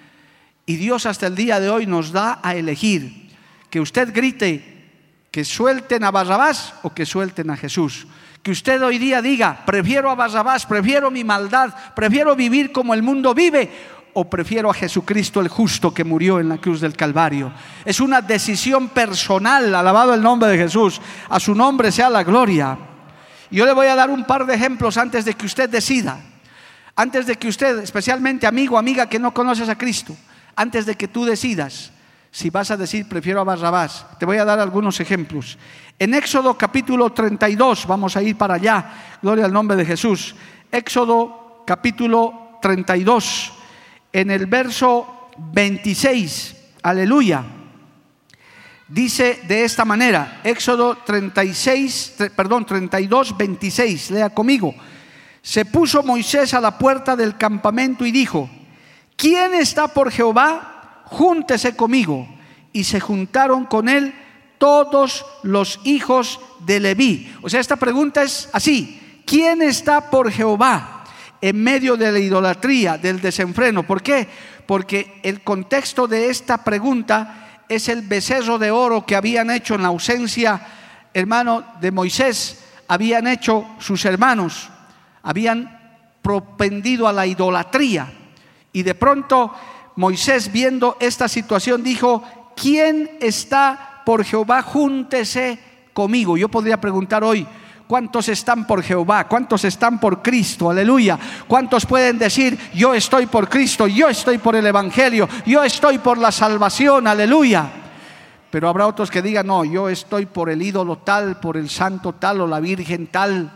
Y 0.65 0.75
Dios 0.75 1.05
hasta 1.05 1.27
el 1.27 1.35
día 1.35 1.61
de 1.61 1.69
hoy 1.69 1.85
nos 1.85 2.11
da 2.11 2.41
a 2.43 2.55
elegir. 2.55 3.31
Que 3.69 3.79
usted 3.79 4.13
grite 4.13 4.83
que 5.31 5.45
suelten 5.45 6.03
a 6.03 6.11
Barrabás 6.11 6.73
o 6.83 6.93
que 6.93 7.05
suelten 7.05 7.51
a 7.51 7.55
Jesús. 7.55 8.05
Que 8.45 8.51
usted 8.51 8.79
hoy 8.83 8.99
día 8.99 9.23
diga, 9.23 9.63
prefiero 9.65 10.07
a 10.11 10.13
Barrabás, 10.13 10.67
prefiero 10.67 11.09
mi 11.09 11.23
maldad, 11.23 11.73
prefiero 11.95 12.35
vivir 12.35 12.71
como 12.71 12.93
el 12.93 13.01
mundo 13.01 13.33
vive 13.33 13.71
o 14.13 14.29
prefiero 14.29 14.69
a 14.69 14.73
Jesucristo 14.75 15.41
el 15.41 15.47
justo 15.47 15.91
que 15.91 16.03
murió 16.03 16.39
en 16.39 16.49
la 16.49 16.59
cruz 16.59 16.79
del 16.79 16.95
Calvario. 16.95 17.51
Es 17.83 17.99
una 17.99 18.21
decisión 18.21 18.89
personal, 18.89 19.73
alabado 19.73 20.13
el 20.13 20.21
nombre 20.21 20.47
de 20.49 20.59
Jesús. 20.59 21.01
A 21.27 21.39
su 21.39 21.55
nombre 21.55 21.91
sea 21.91 22.07
la 22.07 22.23
gloria. 22.23 22.77
Yo 23.49 23.65
le 23.65 23.73
voy 23.73 23.87
a 23.87 23.95
dar 23.95 24.11
un 24.11 24.25
par 24.25 24.45
de 24.45 24.53
ejemplos 24.53 24.97
antes 24.97 25.25
de 25.25 25.33
que 25.33 25.47
usted 25.47 25.67
decida. 25.67 26.19
Antes 26.95 27.25
de 27.25 27.37
que 27.37 27.47
usted, 27.47 27.79
especialmente 27.79 28.45
amigo, 28.45 28.77
amiga 28.77 29.09
que 29.09 29.17
no 29.17 29.33
conoces 29.33 29.69
a 29.69 29.75
Cristo, 29.75 30.15
antes 30.55 30.85
de 30.85 30.93
que 30.93 31.07
tú 31.07 31.25
decidas 31.25 31.91
si 32.35 32.49
vas 32.49 32.69
a 32.69 32.75
decir 32.75 33.07
prefiero 33.07 33.39
a 33.39 33.45
Barrabás, 33.45 34.05
te 34.19 34.25
voy 34.25 34.35
a 34.35 34.43
dar 34.43 34.59
algunos 34.59 34.99
ejemplos. 34.99 35.57
En 35.97 36.13
Éxodo 36.13 36.57
capítulo 36.57 37.13
32, 37.13 37.87
vamos 37.87 38.17
a 38.17 38.21
ir 38.21 38.35
para 38.35 38.55
allá, 38.55 39.17
gloria 39.21 39.45
al 39.45 39.53
nombre 39.53 39.77
de 39.77 39.85
Jesús. 39.85 40.35
Éxodo 40.69 41.63
capítulo 41.65 42.59
32, 42.61 43.53
en 44.11 44.31
el 44.31 44.47
verso 44.47 45.29
26, 45.37 46.57
aleluya. 46.83 47.41
Dice 48.89 49.39
de 49.47 49.63
esta 49.63 49.85
manera, 49.85 50.41
Éxodo 50.43 50.97
36, 51.05 52.15
perdón, 52.35 52.65
32, 52.65 53.37
26, 53.37 54.11
lea 54.11 54.29
conmigo. 54.31 54.75
Se 55.41 55.63
puso 55.63 56.03
Moisés 56.03 56.53
a 56.53 56.59
la 56.59 56.77
puerta 56.77 57.15
del 57.15 57.37
campamento 57.37 58.05
y 58.05 58.11
dijo, 58.11 58.49
¿quién 59.15 59.53
está 59.53 59.87
por 59.87 60.11
Jehová? 60.11 60.73
Júntese 61.05 61.75
conmigo. 61.75 62.27
Y 62.73 62.83
se 62.83 62.99
juntaron 62.99 63.65
con 63.65 63.87
él 63.87 64.13
todos 64.57 65.25
los 65.43 65.79
hijos 65.83 66.39
de 66.59 66.79
Leví. 66.79 67.33
O 67.41 67.49
sea, 67.49 67.59
esta 67.59 67.75
pregunta 67.75 68.23
es 68.23 68.49
así, 68.51 69.21
¿quién 69.25 69.61
está 69.61 70.09
por 70.09 70.31
Jehová 70.31 71.03
en 71.41 71.61
medio 71.61 71.95
de 71.95 72.11
la 72.11 72.19
idolatría, 72.19 72.97
del 72.97 73.21
desenfreno? 73.21 73.83
¿Por 73.83 74.01
qué? 74.01 74.27
Porque 74.65 75.19
el 75.23 75.41
contexto 75.41 76.07
de 76.07 76.29
esta 76.29 76.63
pregunta 76.63 77.61
es 77.69 77.89
el 77.89 78.01
becerro 78.01 78.57
de 78.57 78.71
oro 78.71 79.05
que 79.05 79.15
habían 79.15 79.49
hecho 79.49 79.75
en 79.75 79.83
la 79.83 79.89
ausencia, 79.89 80.61
hermano, 81.13 81.63
de 81.79 81.91
Moisés, 81.91 82.63
habían 82.87 83.27
hecho 83.27 83.65
sus 83.79 84.05
hermanos, 84.05 84.69
habían 85.23 85.99
propendido 86.21 87.07
a 87.07 87.13
la 87.13 87.25
idolatría. 87.25 88.11
Y 88.73 88.83
de 88.83 88.95
pronto 88.95 89.53
Moisés, 89.95 90.51
viendo 90.51 90.97
esta 90.99 91.27
situación, 91.27 91.83
dijo, 91.83 92.23
¿quién 92.55 93.17
está 93.21 94.01
por 94.05 94.23
Jehová? 94.23 94.61
Júntese 94.61 95.59
conmigo. 95.93 96.37
Yo 96.37 96.49
podría 96.49 96.79
preguntar 96.79 97.23
hoy, 97.23 97.47
¿Cuántos 97.87 98.29
están 98.29 98.65
por 98.65 98.81
Jehová? 98.81 99.27
¿Cuántos 99.27 99.63
están 99.63 99.99
por 99.99 100.23
Cristo? 100.23 100.71
Aleluya. 100.71 101.19
¿Cuántos 101.47 101.85
pueden 101.85 102.17
decir, 102.17 102.57
yo 102.73 102.95
estoy 102.95 103.27
por 103.27 103.47
Cristo, 103.47 103.85
yo 103.85 104.09
estoy 104.09 104.39
por 104.39 104.55
el 104.55 104.65
Evangelio, 104.65 105.29
yo 105.45 105.63
estoy 105.63 105.99
por 105.99 106.17
la 106.17 106.31
salvación? 106.31 107.05
Aleluya. 107.05 107.69
Pero 108.49 108.69
habrá 108.69 108.87
otros 108.87 109.11
que 109.11 109.21
digan, 109.21 109.45
no, 109.45 109.63
yo 109.65 109.87
estoy 109.87 110.25
por 110.25 110.49
el 110.49 110.63
ídolo 110.63 110.97
tal, 110.97 111.39
por 111.39 111.57
el 111.57 111.69
santo 111.69 112.13
tal 112.13 112.41
o 112.41 112.47
la 112.47 112.59
virgen 112.59 113.05
tal, 113.07 113.51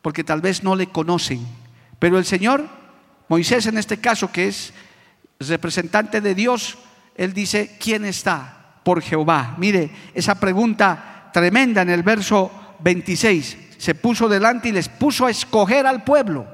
porque 0.00 0.24
tal 0.24 0.40
vez 0.40 0.64
no 0.64 0.74
le 0.74 0.86
conocen. 0.86 1.46
Pero 1.98 2.16
el 2.16 2.24
Señor, 2.24 2.64
Moisés 3.28 3.66
en 3.66 3.76
este 3.76 4.00
caso, 4.00 4.32
que 4.32 4.48
es 4.48 4.72
representante 5.46 6.20
de 6.20 6.34
Dios, 6.34 6.78
él 7.14 7.32
dice, 7.32 7.76
¿quién 7.78 8.04
está 8.04 8.80
por 8.82 9.02
Jehová? 9.02 9.54
Mire, 9.58 9.90
esa 10.14 10.34
pregunta 10.34 11.30
tremenda 11.32 11.82
en 11.82 11.90
el 11.90 12.02
verso 12.02 12.50
26, 12.80 13.56
se 13.78 13.94
puso 13.94 14.28
delante 14.28 14.68
y 14.68 14.72
les 14.72 14.88
puso 14.88 15.26
a 15.26 15.30
escoger 15.30 15.86
al 15.86 16.02
pueblo. 16.02 16.46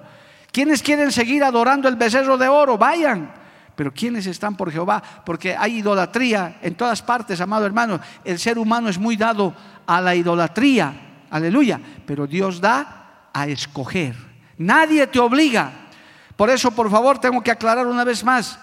¿Quiénes 0.53 0.83
quieren 0.83 1.11
seguir 1.12 1.42
adorando 1.42 1.88
el 1.88 1.97
becerro 1.97 2.37
de 2.37 2.49
oro? 2.49 2.77
Vayan. 2.77 3.33
Pero 3.75 3.92
¿quiénes 3.92 4.27
están 4.27 4.57
por 4.57 4.70
Jehová? 4.70 5.03
Porque 5.25 5.57
hay 5.57 5.79
idolatría 5.79 6.59
en 6.62 6.77
todas 6.77 7.03
partes, 7.03 7.40
amado 7.40 7.66
hermano. 7.66 7.99
El 8.25 8.38
ser 8.38 8.59
humano 8.59 8.88
es 8.88 8.99
muy 8.99 9.16
dado 9.16 9.53
a 9.87 10.01
la 10.01 10.14
idolatría. 10.14 11.25
Aleluya. 11.31 11.81
Pero 12.07 12.27
Dios 12.27 12.61
da 12.61 13.31
a 13.33 13.47
escoger. 13.49 14.14
Nadie 14.59 15.09
te 15.09 15.18
obliga. 15.18 15.73
Por 16.37 16.51
eso, 16.51 16.70
por 16.70 16.88
favor, 16.88 17.18
tengo 17.18 17.42
que 17.42 17.51
aclarar 17.51 17.87
una 17.87 18.05
vez 18.05 18.23
más. 18.23 18.61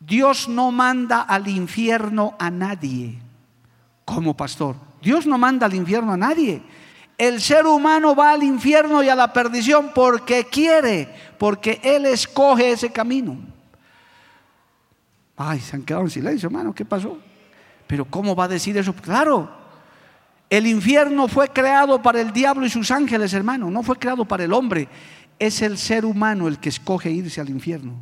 Dios 0.00 0.48
no 0.48 0.70
manda 0.70 1.22
al 1.22 1.48
infierno 1.48 2.34
a 2.38 2.50
nadie 2.50 3.18
como 4.04 4.36
pastor. 4.36 4.76
Dios 5.02 5.26
no 5.26 5.38
manda 5.38 5.66
al 5.66 5.74
infierno 5.74 6.12
a 6.12 6.16
nadie. 6.16 6.62
El 7.18 7.40
ser 7.40 7.66
humano 7.66 8.14
va 8.14 8.32
al 8.32 8.42
infierno 8.42 9.02
y 9.02 9.08
a 9.08 9.14
la 9.14 9.32
perdición 9.32 9.90
porque 9.94 10.44
quiere, 10.44 11.08
porque 11.38 11.80
Él 11.82 12.06
escoge 12.06 12.72
ese 12.72 12.90
camino. 12.90 13.38
Ay, 15.36 15.60
se 15.60 15.76
han 15.76 15.82
quedado 15.82 16.04
en 16.04 16.10
silencio, 16.10 16.46
hermano, 16.46 16.74
¿qué 16.74 16.84
pasó? 16.84 17.18
Pero 17.86 18.04
¿cómo 18.04 18.34
va 18.34 18.44
a 18.44 18.48
decir 18.48 18.76
eso? 18.76 18.94
Claro, 18.94 19.50
el 20.50 20.66
infierno 20.66 21.28
fue 21.28 21.48
creado 21.48 22.02
para 22.02 22.20
el 22.20 22.32
diablo 22.32 22.66
y 22.66 22.70
sus 22.70 22.90
ángeles, 22.90 23.32
hermano, 23.32 23.70
no 23.70 23.82
fue 23.82 23.96
creado 23.96 24.24
para 24.24 24.44
el 24.44 24.52
hombre. 24.52 24.88
Es 25.38 25.62
el 25.62 25.78
ser 25.78 26.04
humano 26.04 26.48
el 26.48 26.58
que 26.58 26.68
escoge 26.68 27.10
irse 27.10 27.40
al 27.40 27.50
infierno 27.50 27.94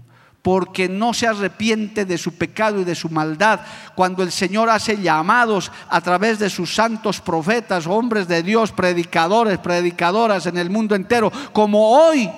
porque 0.45 0.91
no 0.91 1.15
se 1.15 1.27
arrepiente 1.27 2.05
de 2.05 2.19
su 2.19 2.35
pecado 2.35 2.79
y 2.79 2.85
de 2.85 2.95
su 2.95 3.09
maldad. 3.09 3.61
Cuando 3.95 4.23
el 4.23 4.31
Señor 4.31 4.69
hace 4.69 5.01
llamados 5.01 5.73
a 5.89 6.03
través 6.03 6.39
de 6.39 6.51
sus 6.51 6.75
santos 6.75 7.19
profetas, 7.23 7.87
hombres 7.87 8.29
de 8.29 8.43
Dios, 8.43 8.71
predicadores, 8.71 9.57
predicadoras 9.57 10.45
en 10.45 10.59
el 10.59 10.69
mundo 10.69 10.95
entero, 10.95 11.33
como 11.55 11.93
hoy. 11.93 12.31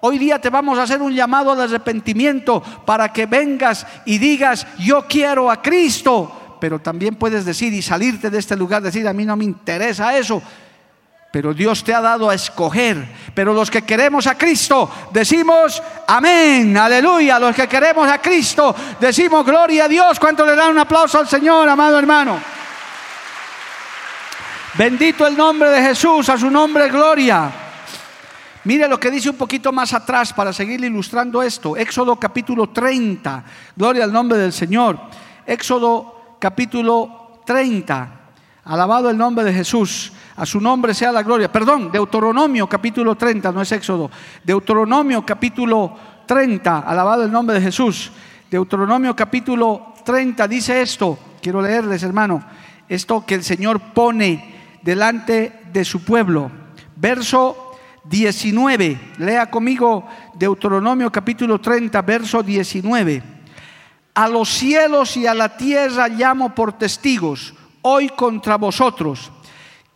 Hoy 0.00 0.18
día 0.18 0.38
te 0.38 0.50
vamos 0.50 0.78
a 0.78 0.82
hacer 0.82 1.00
un 1.00 1.14
llamado 1.14 1.50
al 1.50 1.62
arrepentimiento 1.62 2.62
para 2.84 3.10
que 3.10 3.24
vengas 3.24 3.86
y 4.04 4.18
digas, 4.18 4.66
yo 4.78 5.06
quiero 5.08 5.50
a 5.50 5.62
Cristo. 5.62 6.58
Pero 6.60 6.78
también 6.78 7.14
puedes 7.14 7.46
decir 7.46 7.72
y 7.72 7.80
salirte 7.80 8.28
de 8.28 8.38
este 8.38 8.54
lugar, 8.54 8.82
decir, 8.82 9.08
a 9.08 9.14
mí 9.14 9.24
no 9.24 9.34
me 9.34 9.44
interesa 9.44 10.18
eso 10.18 10.42
pero 11.36 11.52
Dios 11.52 11.84
te 11.84 11.92
ha 11.92 12.00
dado 12.00 12.30
a 12.30 12.34
escoger. 12.34 12.96
Pero 13.34 13.52
los 13.52 13.70
que 13.70 13.82
queremos 13.82 14.26
a 14.26 14.38
Cristo 14.38 14.90
decimos 15.12 15.82
amén, 16.06 16.74
aleluya. 16.74 17.38
Los 17.38 17.54
que 17.54 17.68
queremos 17.68 18.08
a 18.08 18.16
Cristo 18.22 18.74
decimos 18.98 19.44
gloria 19.44 19.84
a 19.84 19.88
Dios. 19.88 20.18
¿Cuánto 20.18 20.46
le 20.46 20.56
dan 20.56 20.70
un 20.70 20.78
aplauso 20.78 21.18
al 21.18 21.28
Señor, 21.28 21.68
amado 21.68 21.98
hermano? 21.98 22.40
Bendito 24.78 25.26
el 25.26 25.36
nombre 25.36 25.68
de 25.68 25.82
Jesús, 25.82 26.26
a 26.30 26.38
su 26.38 26.50
nombre 26.50 26.88
gloria. 26.88 27.50
Mire 28.64 28.88
lo 28.88 28.98
que 28.98 29.10
dice 29.10 29.28
un 29.28 29.36
poquito 29.36 29.70
más 29.72 29.92
atrás 29.92 30.32
para 30.32 30.54
seguir 30.54 30.82
ilustrando 30.82 31.42
esto. 31.42 31.76
Éxodo 31.76 32.16
capítulo 32.16 32.70
30. 32.70 33.44
Gloria 33.76 34.04
al 34.04 34.12
nombre 34.14 34.38
del 34.38 34.54
Señor. 34.54 34.98
Éxodo 35.44 36.38
capítulo 36.40 37.40
30. 37.44 38.20
Alabado 38.64 39.10
el 39.10 39.18
nombre 39.18 39.44
de 39.44 39.52
Jesús. 39.52 40.14
A 40.36 40.44
su 40.44 40.60
nombre 40.60 40.92
sea 40.92 41.12
la 41.12 41.22
gloria. 41.22 41.50
Perdón, 41.50 41.90
Deuteronomio 41.90 42.68
capítulo 42.68 43.14
30, 43.14 43.52
no 43.52 43.62
es 43.62 43.72
Éxodo. 43.72 44.10
Deuteronomio 44.44 45.24
capítulo 45.24 45.96
30, 46.26 46.80
alabado 46.80 47.24
el 47.24 47.32
nombre 47.32 47.56
de 47.56 47.62
Jesús. 47.62 48.12
Deuteronomio 48.50 49.16
capítulo 49.16 49.94
30 50.04 50.46
dice 50.46 50.82
esto. 50.82 51.18
Quiero 51.40 51.62
leerles, 51.62 52.02
hermano, 52.02 52.44
esto 52.86 53.24
que 53.24 53.34
el 53.34 53.44
Señor 53.44 53.80
pone 53.94 54.78
delante 54.82 55.62
de 55.72 55.84
su 55.86 56.04
pueblo. 56.04 56.50
Verso 56.96 57.72
19. 58.04 59.14
Lea 59.16 59.50
conmigo 59.50 60.06
Deuteronomio 60.34 61.10
capítulo 61.10 61.58
30, 61.62 62.02
verso 62.02 62.42
19. 62.42 63.22
A 64.12 64.28
los 64.28 64.50
cielos 64.50 65.16
y 65.16 65.26
a 65.26 65.32
la 65.32 65.56
tierra 65.56 66.08
llamo 66.08 66.54
por 66.54 66.74
testigos 66.74 67.54
hoy 67.80 68.08
contra 68.10 68.56
vosotros 68.56 69.30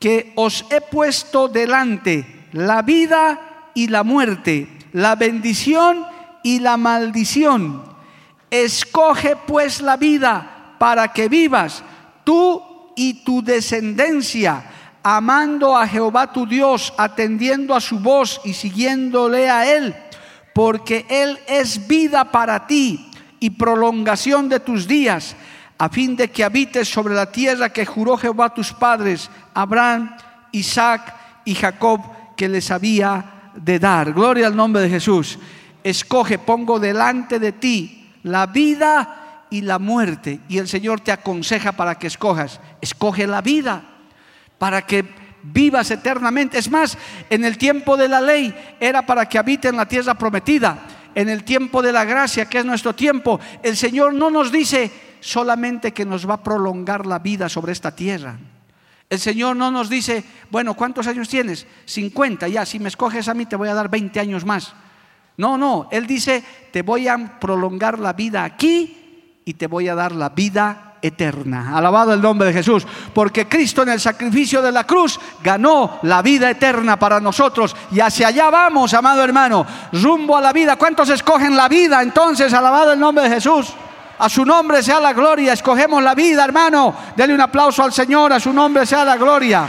que 0.01 0.33
os 0.35 0.65
he 0.71 0.81
puesto 0.81 1.47
delante 1.47 2.49
la 2.53 2.81
vida 2.81 3.71
y 3.75 3.89
la 3.89 4.03
muerte, 4.03 4.67
la 4.93 5.15
bendición 5.15 6.05
y 6.43 6.59
la 6.59 6.79
maldición. 6.79 7.85
Escoge 8.51 9.37
pues 9.37 9.83
la 9.83 9.99
vida 9.99 10.75
para 10.79 11.13
que 11.13 11.29
vivas 11.29 11.85
tú 12.25 12.63
y 12.97 13.23
tu 13.23 13.43
descendencia, 13.43 14.65
amando 15.03 15.77
a 15.77 15.87
Jehová 15.87 16.33
tu 16.33 16.47
Dios, 16.47 16.93
atendiendo 16.97 17.75
a 17.75 17.81
su 17.81 18.01
voz 18.01 18.41
y 18.43 18.55
siguiéndole 18.55 19.51
a 19.51 19.71
Él, 19.71 19.95
porque 20.55 21.05
Él 21.11 21.39
es 21.47 21.87
vida 21.87 22.33
para 22.33 22.67
ti 22.67 23.11
y 23.39 23.51
prolongación 23.51 24.49
de 24.49 24.61
tus 24.61 24.89
días 24.89 25.37
a 25.81 25.89
fin 25.89 26.15
de 26.15 26.29
que 26.29 26.45
habites 26.45 26.87
sobre 26.93 27.15
la 27.15 27.33
tierra 27.33 27.73
que 27.73 27.87
juró 27.87 28.19
Jehová 28.19 28.45
a 28.45 28.55
tus 28.55 28.71
padres, 28.71 29.31
Abraham, 29.55 30.15
Isaac 30.53 31.15
y 31.47 31.55
Jacob 31.55 32.03
que 32.37 32.51
les 32.51 32.71
había 32.71 33.53
de 33.55 33.79
dar. 33.79 34.13
Gloria 34.13 34.49
al 34.49 34.55
nombre 34.55 34.83
de 34.83 34.91
Jesús. 34.91 35.39
Escoge, 35.83 36.39
pongo 36.39 36.79
delante 36.79 37.39
de 37.39 37.53
ti 37.53 38.11
la 38.25 38.45
vida 38.45 39.47
y 39.49 39.63
la 39.63 39.79
muerte. 39.79 40.41
Y 40.51 40.59
el 40.59 40.69
Señor 40.69 41.01
te 41.01 41.13
aconseja 41.13 41.73
para 41.73 41.95
que 41.95 42.09
escojas. 42.09 42.61
Escoge 42.83 43.27
la 43.27 43.41
vida 43.41 43.83
para 44.59 44.83
que 44.83 45.07
vivas 45.43 45.91
eternamente. 45.91 46.59
Es 46.59 46.71
más, 46.71 46.99
en 47.31 47.43
el 47.43 47.57
tiempo 47.57 47.97
de 47.97 48.07
la 48.07 48.21
ley 48.21 48.55
era 48.81 49.07
para 49.07 49.27
que 49.27 49.39
habite 49.39 49.69
en 49.69 49.79
la 49.79 49.89
tierra 49.89 50.13
prometida. 50.13 50.79
En 51.15 51.31
el 51.31 51.43
tiempo 51.43 51.81
de 51.81 51.91
la 51.91 52.05
gracia, 52.05 52.45
que 52.45 52.59
es 52.59 52.67
nuestro 52.67 52.95
tiempo, 52.95 53.41
el 53.63 53.79
Señor 53.79 54.13
no 54.13 54.29
nos 54.31 54.53
dice 54.53 55.09
solamente 55.21 55.93
que 55.93 56.05
nos 56.05 56.29
va 56.29 56.35
a 56.35 56.43
prolongar 56.43 57.07
la 57.07 57.19
vida 57.19 57.49
sobre 57.49 57.73
esta 57.73 57.95
tierra. 57.95 58.39
El 59.09 59.19
Señor 59.19 59.57
no 59.57 59.71
nos 59.71 59.91
dice, 59.91 60.25
bueno, 60.51 60.75
¿cuántos 60.75 61.07
años 61.07 61.29
tienes? 61.29 61.67
50, 61.85 62.47
ya, 62.49 62.65
si 62.65 62.79
me 62.79 62.89
escoges 62.89 63.29
a 63.29 63.35
mí 63.35 63.47
te 63.47 63.57
voy 63.57 63.69
a 63.69 63.75
dar 63.75 63.89
20 63.89 64.21
años 64.21 64.45
más. 64.45 64.73
No, 65.37 65.59
no, 65.59 65.89
Él 65.91 66.07
dice, 66.07 66.45
te 66.73 66.83
voy 66.83 67.09
a 67.09 67.41
prolongar 67.41 67.99
la 67.99 68.13
vida 68.13 68.45
aquí 68.45 69.41
y 69.45 69.55
te 69.55 69.67
voy 69.67 69.89
a 69.89 69.95
dar 69.95 70.13
la 70.13 70.29
vida 70.29 70.91
eterna. 71.03 71.77
Alabado 71.77 72.13
el 72.13 72.21
nombre 72.21 72.49
de 72.49 72.55
Jesús, 72.55 72.87
porque 73.13 73.49
Cristo 73.49 73.83
en 73.83 73.89
el 73.89 74.01
sacrificio 74.01 74.63
de 74.63 74.71
la 74.71 74.85
cruz 74.85 75.19
ganó 75.43 75.99
la 76.03 76.23
vida 76.23 76.51
eterna 76.51 76.99
para 76.99 77.21
nosotros 77.21 77.75
y 77.91 78.01
hacia 78.01 78.29
allá 78.29 78.51
vamos, 78.51 78.95
amado 78.95 79.25
hermano, 79.25 79.67
rumbo 79.93 80.37
a 80.37 80.41
la 80.41 80.53
vida. 80.53 80.77
¿Cuántos 80.77 81.09
escogen 81.09 81.57
la 81.57 81.69
vida 81.69 82.03
entonces? 82.03 82.53
Alabado 82.53 82.93
el 82.93 83.01
nombre 83.01 83.25
de 83.25 83.35
Jesús. 83.35 83.75
A 84.21 84.29
su 84.29 84.45
nombre 84.45 84.83
sea 84.83 85.01
la 85.01 85.15
gloria. 85.15 85.55
Escogemos 85.55 86.03
la 86.03 86.15
vida, 86.15 86.45
hermano. 86.45 86.95
Dele 87.17 87.33
un 87.33 87.41
aplauso 87.41 87.83
al 87.83 87.91
Señor. 87.91 88.35
A 88.35 88.39
su 88.39 88.53
nombre 88.53 88.85
sea 88.85 89.03
la 89.03 89.17
gloria. 89.17 89.67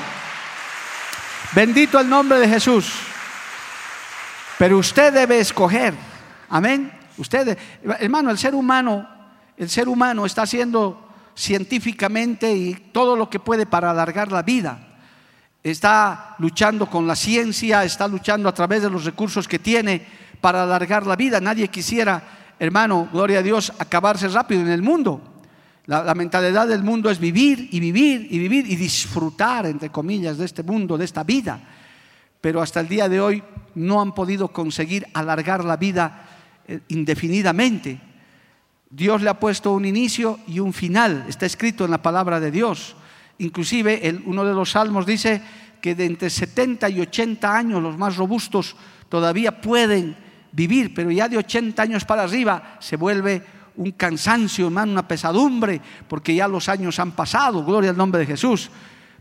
Bendito 1.54 1.98
el 1.98 2.10
nombre 2.10 2.38
de 2.38 2.50
Jesús. 2.50 2.92
Pero 4.58 4.78
usted 4.78 5.14
debe 5.14 5.40
escoger. 5.40 5.94
Amén. 6.50 6.92
Usted, 7.18 7.58
hermano, 8.00 8.30
el 8.30 8.38
ser 8.38 8.54
humano, 8.54 9.08
el 9.56 9.70
ser 9.70 9.88
humano 9.88 10.26
está 10.26 10.42
haciendo 10.42 11.02
científicamente 11.34 12.54
y 12.54 12.74
todo 12.92 13.16
lo 13.16 13.30
que 13.30 13.40
puede 13.40 13.66
para 13.66 13.92
alargar 13.92 14.34
la 14.34 14.44
vida. 14.44 14.80
Está 15.64 16.36
luchando 16.40 16.88
con 16.88 17.08
la 17.08 17.16
ciencia, 17.16 17.86
está 17.86 18.06
luchando 18.06 18.50
a 18.50 18.54
través 18.54 18.82
de 18.82 18.90
los 18.90 19.06
recursos 19.06 19.48
que 19.48 19.60
tiene 19.60 20.06
para 20.42 20.64
alargar 20.64 21.08
la 21.08 21.16
vida. 21.16 21.40
Nadie 21.40 21.70
quisiera 21.70 22.41
hermano, 22.62 23.10
gloria 23.12 23.40
a 23.40 23.42
Dios, 23.42 23.74
acabarse 23.80 24.28
rápido 24.28 24.62
en 24.62 24.70
el 24.70 24.84
mundo. 24.84 25.20
La, 25.88 26.14
mentalidad 26.14 26.68
del 26.68 26.84
mundo 26.84 27.10
es 27.10 27.18
vivir 27.18 27.70
y 27.72 27.80
vivir 27.80 28.28
y 28.30 28.38
vivir 28.38 28.70
y 28.70 28.76
disfrutar, 28.76 29.66
entre 29.66 29.90
comillas, 29.90 30.38
de 30.38 30.46
este 30.46 30.62
mundo, 30.62 30.96
de 30.96 31.06
esta 31.06 31.24
vida. 31.24 31.60
Pero 32.40 32.62
hasta 32.62 32.80
el 32.80 32.88
día 32.88 33.10
de 33.10 33.20
hoy 33.20 33.44
no 33.74 34.00
han 34.00 34.14
podido 34.14 34.50
conseguir 34.50 35.08
alargar 35.16 35.66
la 35.66 35.76
vida 35.76 36.28
eh, 36.68 36.82
indefinidamente. 36.90 38.00
Dios 38.92 39.24
le 39.24 39.32
ha 39.32 39.40
puesto 39.40 39.72
un 39.72 39.86
inicio 39.86 40.40
y 40.46 40.60
un 40.60 40.72
final, 40.72 41.26
está 41.28 41.48
escrito 41.48 41.84
en 41.84 41.92
la 41.92 42.04
palabra 42.04 42.40
de 42.40 42.52
Dios. 42.52 42.96
Inclusive 43.40 44.22
uno 44.26 44.46
de 44.46 44.54
los 44.54 44.70
salmos 44.70 45.08
dice 45.08 45.42
que 45.82 45.96
de 45.96 46.06
entre 46.06 46.30
70 46.30 46.90
y 46.90 47.02
80 47.02 47.58
años 47.58 47.82
los 47.82 47.98
más 47.98 48.18
robustos 48.18 48.76
todavía 49.10 49.60
pueden 49.62 50.16
vivir, 50.52 50.94
pero 50.94 51.12
ya 51.12 51.28
de 51.30 51.38
80 51.38 51.82
años 51.82 52.06
para 52.06 52.24
arriba 52.24 52.78
se 52.80 52.96
vuelve 52.96 53.42
un 53.76 53.92
cansancio, 53.92 54.68
una 54.68 55.08
pesadumbre, 55.08 55.82
porque 56.08 56.36
ya 56.36 56.48
los 56.48 56.70
años 56.70 57.00
han 57.00 57.12
pasado, 57.12 57.64
gloria 57.64 57.92
al 57.92 57.98
nombre 57.98 58.20
de 58.20 58.28
Jesús. 58.28 58.70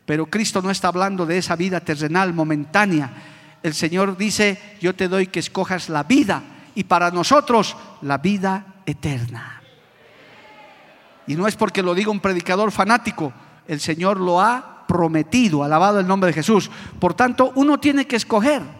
Pero 0.04 0.26
Cristo 0.26 0.60
no 0.60 0.70
está 0.70 0.88
hablando 0.88 1.24
de 1.24 1.38
esa 1.38 1.56
vida 1.56 1.80
terrenal 1.80 2.34
momentánea. 2.34 3.10
El 3.62 3.74
Señor 3.74 4.16
dice, 4.16 4.76
yo 4.80 4.94
te 4.94 5.08
doy 5.08 5.28
que 5.28 5.38
escojas 5.38 5.88
la 5.88 6.02
vida 6.02 6.42
y 6.74 6.84
para 6.84 7.10
nosotros 7.10 7.76
la 8.02 8.18
vida 8.18 8.82
eterna. 8.86 9.62
Y 11.26 11.36
no 11.36 11.46
es 11.46 11.54
porque 11.54 11.82
lo 11.82 11.94
diga 11.94 12.10
un 12.10 12.20
predicador 12.20 12.72
fanático, 12.72 13.32
el 13.68 13.78
Señor 13.78 14.18
lo 14.18 14.40
ha 14.40 14.84
prometido, 14.88 15.62
alabado 15.62 16.00
el 16.00 16.06
nombre 16.08 16.28
de 16.28 16.34
Jesús. 16.34 16.68
Por 16.98 17.14
tanto, 17.14 17.52
uno 17.54 17.78
tiene 17.78 18.06
que 18.06 18.16
escoger. 18.16 18.79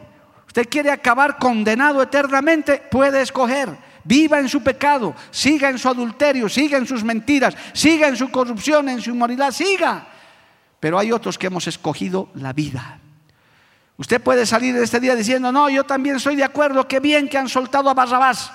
Usted 0.50 0.68
quiere 0.68 0.90
acabar 0.90 1.38
condenado 1.38 2.02
eternamente, 2.02 2.82
puede 2.90 3.22
escoger. 3.22 3.68
Viva 4.02 4.40
en 4.40 4.48
su 4.48 4.60
pecado, 4.64 5.14
siga 5.30 5.68
en 5.68 5.78
su 5.78 5.88
adulterio, 5.88 6.48
siga 6.48 6.76
en 6.76 6.88
sus 6.88 7.04
mentiras, 7.04 7.54
siga 7.72 8.08
en 8.08 8.16
su 8.16 8.32
corrupción, 8.32 8.88
en 8.88 9.00
su 9.00 9.10
inmoralidad, 9.10 9.52
siga. 9.52 10.08
Pero 10.80 10.98
hay 10.98 11.12
otros 11.12 11.38
que 11.38 11.46
hemos 11.46 11.68
escogido 11.68 12.30
la 12.34 12.52
vida. 12.52 12.98
Usted 13.96 14.20
puede 14.20 14.44
salir 14.44 14.74
de 14.74 14.82
este 14.82 14.98
día 14.98 15.14
diciendo, 15.14 15.52
no, 15.52 15.70
yo 15.70 15.84
también 15.84 16.16
estoy 16.16 16.34
de 16.34 16.42
acuerdo, 16.42 16.88
qué 16.88 16.98
bien 16.98 17.28
que 17.28 17.38
han 17.38 17.48
soltado 17.48 17.88
a 17.88 17.94
Barrabás. 17.94 18.50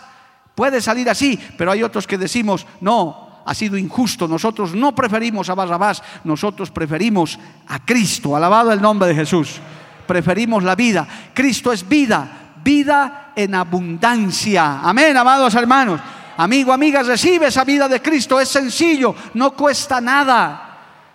Puede 0.53 0.81
salir 0.81 1.09
así, 1.09 1.39
pero 1.57 1.71
hay 1.71 1.81
otros 1.81 2.05
que 2.05 2.17
decimos, 2.17 2.67
no, 2.81 3.41
ha 3.45 3.53
sido 3.53 3.77
injusto, 3.77 4.27
nosotros 4.27 4.75
no 4.75 4.93
preferimos 4.93 5.47
a 5.49 5.55
Barrabás, 5.55 6.03
nosotros 6.25 6.71
preferimos 6.71 7.39
a 7.67 7.85
Cristo, 7.85 8.35
alabado 8.35 8.73
el 8.73 8.81
nombre 8.81 9.07
de 9.07 9.15
Jesús 9.15 9.61
preferimos 10.05 10.63
la 10.63 10.75
vida. 10.75 11.07
Cristo 11.33 11.71
es 11.71 11.87
vida, 11.87 12.53
vida 12.63 13.33
en 13.35 13.55
abundancia. 13.55 14.79
Amén, 14.81 15.15
amados 15.15 15.53
hermanos. 15.55 16.01
Amigo, 16.37 16.73
amiga, 16.73 17.01
recibe 17.03 17.47
esa 17.47 17.63
vida 17.63 17.87
de 17.87 18.01
Cristo. 18.01 18.39
Es 18.39 18.49
sencillo, 18.49 19.15
no 19.35 19.51
cuesta 19.51 20.01
nada. 20.01 20.61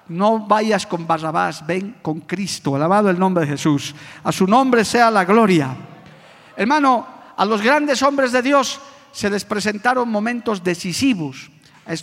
No 0.09 0.41
vayas 0.41 0.87
con 0.87 1.07
Barrabás, 1.07 1.65
ven 1.67 1.97
con 2.03 2.21
Cristo. 2.21 2.75
Alabado 2.75 3.11
el 3.11 3.19
nombre 3.19 3.45
de 3.45 3.53
Jesús. 3.53 3.95
A 4.25 4.33
su 4.33 4.47
nombre 4.47 4.85
sea 4.85 5.11
la 5.11 5.25
gloria. 5.25 5.77
Hermano, 6.57 7.07
a 7.37 7.45
los 7.45 7.63
grandes 7.63 8.03
hombres 8.03 8.33
de 8.33 8.43
Dios 8.43 8.81
se 9.13 9.31
les 9.31 9.45
presentaron 9.45 10.09
momentos 10.09 10.65
decisivos. 10.65 11.51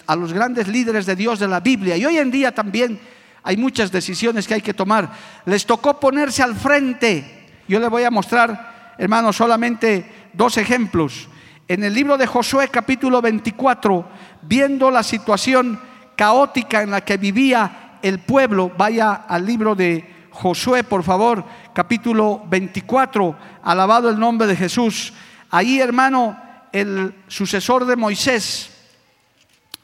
A 0.06 0.16
los 0.16 0.34
grandes 0.34 0.68
líderes 0.68 1.06
de 1.06 1.16
Dios 1.16 1.40
de 1.40 1.48
la 1.48 1.60
Biblia. 1.60 1.98
Y 1.98 2.06
hoy 2.06 2.18
en 2.18 2.32
día 2.32 2.54
también 2.54 3.00
hay 3.48 3.56
muchas 3.56 3.94
decisiones 3.94 4.46
que 4.46 4.56
hay 4.56 4.62
que 4.62 4.74
tomar. 4.74 5.10
Les 5.46 5.66
tocó 5.66 5.98
ponerse 6.02 6.44
al 6.44 6.54
frente. 6.54 7.48
Yo 7.66 7.80
le 7.80 7.88
voy 7.88 8.04
a 8.04 8.12
mostrar, 8.12 8.94
hermano, 8.98 9.32
solamente 9.32 10.30
dos 10.34 10.58
ejemplos. 10.58 11.30
En 11.66 11.82
el 11.86 11.94
libro 11.94 12.18
de 12.18 12.28
Josué 12.28 12.68
capítulo 12.68 13.22
24, 13.22 14.06
viendo 14.42 14.92
la 14.92 15.02
situación 15.02 15.80
caótica 16.18 16.82
en 16.82 16.92
la 16.92 17.06
que 17.06 17.16
vivía 17.16 18.00
el 18.02 18.20
pueblo, 18.20 18.70
vaya 18.78 19.14
al 19.14 19.46
libro 19.46 19.76
de 19.76 20.28
Josué, 20.30 20.84
por 20.84 21.04
favor, 21.04 21.46
capítulo 21.74 22.44
24, 22.50 23.34
alabado 23.64 24.10
el 24.10 24.20
nombre 24.20 24.46
de 24.46 24.58
Jesús. 24.58 25.14
Ahí, 25.52 25.80
hermano, 25.80 26.38
el 26.74 27.16
sucesor 27.30 27.86
de 27.86 27.96
Moisés 27.96 28.72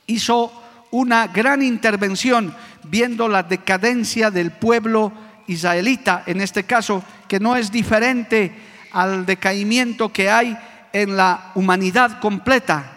hizo 0.06 0.52
una 0.91 1.28
gran 1.28 1.62
intervención 1.62 2.54
viendo 2.84 3.28
la 3.28 3.43
decadencia 3.43 4.32
del 4.32 4.52
pueblo 4.52 5.12
israelita, 5.48 6.24
en 6.26 6.41
este 6.41 6.63
caso, 6.63 7.04
que 7.28 7.39
no 7.39 7.56
es 7.56 7.72
diferente 7.72 8.56
al 8.91 9.26
decaimiento 9.26 10.10
que 10.10 10.30
hay 10.30 10.58
en 10.91 11.17
la 11.17 11.52
humanidad 11.56 12.19
completa. 12.19 12.91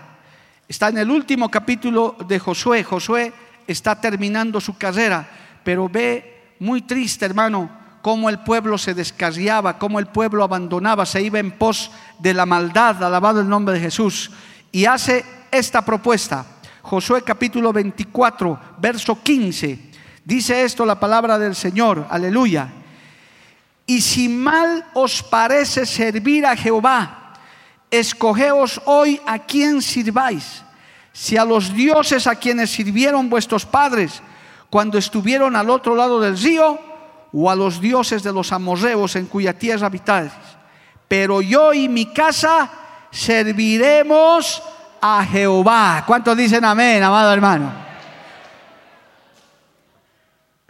Está 0.68 0.88
en 0.88 0.99
el 0.99 1.11
último 1.11 1.51
capítulo 1.51 2.16
de 2.27 2.38
Josué. 2.38 2.85
Josué 2.85 3.33
está 3.66 4.01
terminando 4.01 4.61
su 4.61 4.77
carrera, 4.77 5.27
pero 5.64 5.88
ve 5.88 6.55
muy 6.61 6.83
triste, 6.83 7.25
hermano, 7.25 7.70
cómo 8.03 8.29
el 8.29 8.38
pueblo 8.40 8.79
se 8.79 8.94
descarriaba, 8.94 9.79
cómo 9.79 9.99
el 9.99 10.07
pueblo 10.07 10.44
abandonaba, 10.44 11.07
se 11.07 11.22
iba 11.22 11.38
en 11.38 11.53
pos 11.53 11.90
de 12.18 12.35
la 12.35 12.46
maldad, 12.46 13.03
alabado 13.03 13.40
el 13.40 13.49
nombre 13.49 13.75
de 13.75 13.81
Jesús, 13.81 14.31
y 14.70 14.85
hace 14.85 15.25
esta 15.51 15.85
propuesta. 15.85 16.46
Josué 16.87 17.22
capítulo 17.22 17.72
24, 17.72 18.61
verso 18.79 19.20
15. 19.20 19.90
Dice 20.25 20.62
esto 20.62 20.87
la 20.87 21.01
palabra 21.01 21.37
del 21.37 21.57
Señor, 21.57 22.07
aleluya. 22.09 22.68
Y 23.87 24.01
si 24.01 24.29
mal 24.29 24.87
os 24.94 25.20
parece 25.25 25.85
servir 25.85 26.46
a 26.46 26.57
Jehová, 26.57 27.33
escogeos 27.90 28.81
hoy 28.85 29.20
a 29.27 29.40
quien 29.40 29.83
sirváis, 29.83 30.62
si 31.12 31.37
a 31.37 31.44
los 31.44 31.75
dioses 31.75 32.29
a 32.29 32.37
quienes 32.37 32.70
sirvieron 32.70 33.29
vuestros 33.29 33.66
padres 33.66 34.22
cuando 34.70 34.96
estuvieron 34.96 35.57
al 35.57 35.70
otro 35.70 35.96
lado 35.96 36.20
del 36.20 36.38
río, 36.38 36.79
o 37.33 37.51
a 37.51 37.57
los 37.57 37.81
dioses 37.81 38.22
de 38.22 38.33
los 38.33 38.53
amorreos 38.53 39.16
en 39.16 39.27
cuya 39.27 39.59
tierra 39.59 39.88
habitáis. 39.88 40.31
Pero 41.09 41.42
yo 41.42 41.75
y 41.75 41.88
mi 41.88 42.07
casa 42.12 42.70
serviremos 43.11 44.62
a 45.07 45.25
Jehová. 45.25 46.03
¿Cuántos 46.07 46.37
dicen 46.37 46.64
amén, 46.64 47.03
amado 47.03 47.33
hermano? 47.33 47.73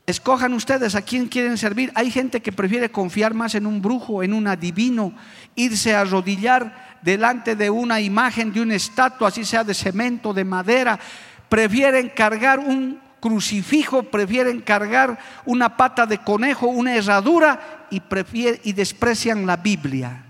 Escojan 0.06 0.52
ustedes 0.52 0.94
a 0.94 1.02
quién 1.02 1.26
quieren 1.26 1.58
servir. 1.58 1.90
Hay 1.94 2.10
gente 2.10 2.40
que 2.40 2.52
prefiere 2.52 2.90
confiar 2.90 3.34
más 3.34 3.54
en 3.54 3.66
un 3.66 3.82
brujo, 3.82 4.22
en 4.22 4.32
un 4.34 4.46
adivino, 4.46 5.12
irse 5.56 5.96
a 5.96 6.02
arrodillar 6.02 6.98
delante 7.02 7.56
de 7.56 7.70
una 7.70 8.00
imagen, 8.00 8.52
de 8.52 8.60
una 8.60 8.74
estatua, 8.74 9.28
así 9.28 9.44
sea 9.44 9.64
de 9.64 9.74
cemento, 9.74 10.32
de 10.32 10.44
madera. 10.44 10.98
Prefieren 11.48 12.12
cargar 12.14 12.60
un 12.60 13.00
crucifijo, 13.20 14.04
prefieren 14.04 14.60
cargar 14.60 15.18
una 15.44 15.76
pata 15.76 16.06
de 16.06 16.18
conejo, 16.18 16.68
una 16.68 16.94
herradura 16.94 17.88
y, 17.90 18.00
y 18.62 18.72
desprecian 18.72 19.44
la 19.44 19.56
Biblia. 19.56 20.25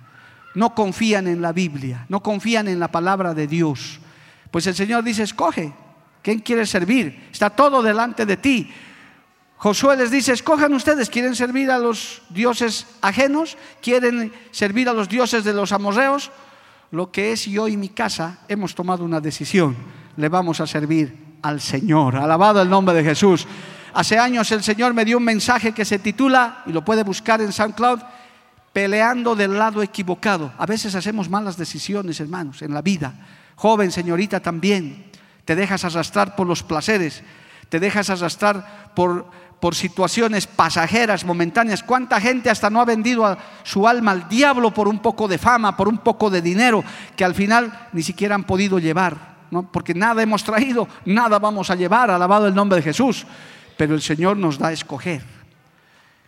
No 0.56 0.74
confían 0.74 1.28
en 1.28 1.42
la 1.42 1.52
Biblia, 1.52 2.06
no 2.08 2.22
confían 2.22 2.66
en 2.66 2.80
la 2.80 2.88
palabra 2.88 3.34
de 3.34 3.46
Dios. 3.46 4.00
Pues 4.50 4.66
el 4.66 4.74
Señor 4.74 5.04
dice, 5.04 5.22
escoge, 5.22 5.74
¿quién 6.22 6.38
quiere 6.38 6.64
servir? 6.64 7.28
Está 7.30 7.50
todo 7.50 7.82
delante 7.82 8.24
de 8.24 8.38
ti. 8.38 8.72
Josué 9.58 9.98
les 9.98 10.10
dice, 10.10 10.32
escojan 10.32 10.72
ustedes, 10.72 11.10
¿quieren 11.10 11.36
servir 11.36 11.70
a 11.70 11.78
los 11.78 12.22
dioses 12.30 12.86
ajenos? 13.02 13.58
¿Quieren 13.82 14.32
servir 14.50 14.88
a 14.88 14.94
los 14.94 15.10
dioses 15.10 15.44
de 15.44 15.52
los 15.52 15.72
amorreos? 15.72 16.30
Lo 16.90 17.12
que 17.12 17.32
es 17.32 17.44
yo 17.44 17.68
y 17.68 17.76
mi 17.76 17.90
casa 17.90 18.38
hemos 18.48 18.74
tomado 18.74 19.04
una 19.04 19.20
decisión. 19.20 19.76
Le 20.16 20.30
vamos 20.30 20.60
a 20.60 20.66
servir 20.66 21.36
al 21.42 21.60
Señor. 21.60 22.16
Alabado 22.16 22.62
el 22.62 22.70
nombre 22.70 22.94
de 22.94 23.04
Jesús. 23.04 23.46
Hace 23.92 24.18
años 24.18 24.50
el 24.52 24.62
Señor 24.62 24.94
me 24.94 25.04
dio 25.04 25.18
un 25.18 25.24
mensaje 25.24 25.72
que 25.72 25.84
se 25.84 25.98
titula, 25.98 26.62
y 26.64 26.72
lo 26.72 26.82
puede 26.82 27.02
buscar 27.02 27.42
en 27.42 27.52
SoundCloud, 27.52 28.00
peleando 28.76 29.34
del 29.34 29.56
lado 29.56 29.82
equivocado. 29.82 30.52
A 30.58 30.66
veces 30.66 30.94
hacemos 30.94 31.30
malas 31.30 31.56
decisiones, 31.56 32.20
hermanos, 32.20 32.60
en 32.60 32.74
la 32.74 32.82
vida. 32.82 33.14
Joven, 33.54 33.90
señorita, 33.90 34.40
también. 34.40 35.06
Te 35.46 35.56
dejas 35.56 35.86
arrastrar 35.86 36.36
por 36.36 36.46
los 36.46 36.62
placeres, 36.62 37.22
te 37.70 37.80
dejas 37.80 38.10
arrastrar 38.10 38.92
por 38.94 39.30
por 39.60 39.74
situaciones 39.74 40.46
pasajeras, 40.46 41.24
momentáneas. 41.24 41.82
¿Cuánta 41.82 42.20
gente 42.20 42.50
hasta 42.50 42.68
no 42.68 42.78
ha 42.78 42.84
vendido 42.84 43.38
su 43.62 43.88
alma 43.88 44.10
al 44.10 44.28
diablo 44.28 44.74
por 44.74 44.86
un 44.86 44.98
poco 44.98 45.26
de 45.26 45.38
fama, 45.38 45.74
por 45.74 45.88
un 45.88 45.96
poco 45.96 46.28
de 46.28 46.42
dinero, 46.42 46.84
que 47.16 47.24
al 47.24 47.34
final 47.34 47.88
ni 47.94 48.02
siquiera 48.02 48.34
han 48.34 48.44
podido 48.44 48.78
llevar? 48.78 49.16
¿no? 49.50 49.72
Porque 49.72 49.94
nada 49.94 50.22
hemos 50.22 50.44
traído, 50.44 50.86
nada 51.06 51.38
vamos 51.38 51.70
a 51.70 51.74
llevar, 51.74 52.10
alabado 52.10 52.46
el 52.46 52.54
nombre 52.54 52.76
de 52.76 52.82
Jesús. 52.82 53.26
Pero 53.78 53.94
el 53.94 54.02
Señor 54.02 54.36
nos 54.36 54.58
da 54.58 54.68
a 54.68 54.72
escoger, 54.72 55.22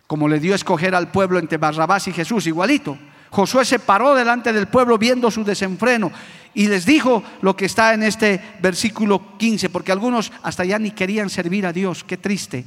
como 0.09 0.27
le 0.27 0.39
dio 0.39 0.53
a 0.53 0.55
escoger 0.55 0.95
al 0.95 1.11
pueblo 1.11 1.37
entre 1.37 1.59
Barrabás 1.59 2.07
y 2.07 2.11
Jesús, 2.11 2.47
igualito. 2.47 2.97
Josué 3.29 3.63
se 3.63 3.77
paró 3.77 4.15
delante 4.15 4.51
del 4.51 4.65
pueblo 4.65 4.97
viendo 4.97 5.29
su 5.29 5.43
desenfreno 5.43 6.11
y 6.55 6.67
les 6.67 6.83
dijo 6.83 7.23
lo 7.43 7.55
que 7.55 7.65
está 7.65 7.93
en 7.93 8.01
este 8.01 8.41
versículo 8.59 9.37
15, 9.37 9.69
porque 9.69 9.91
algunos 9.91 10.31
hasta 10.41 10.65
ya 10.65 10.79
ni 10.79 10.89
querían 10.89 11.29
servir 11.29 11.67
a 11.67 11.73
Dios, 11.73 12.03
qué 12.03 12.17
triste. 12.17 12.65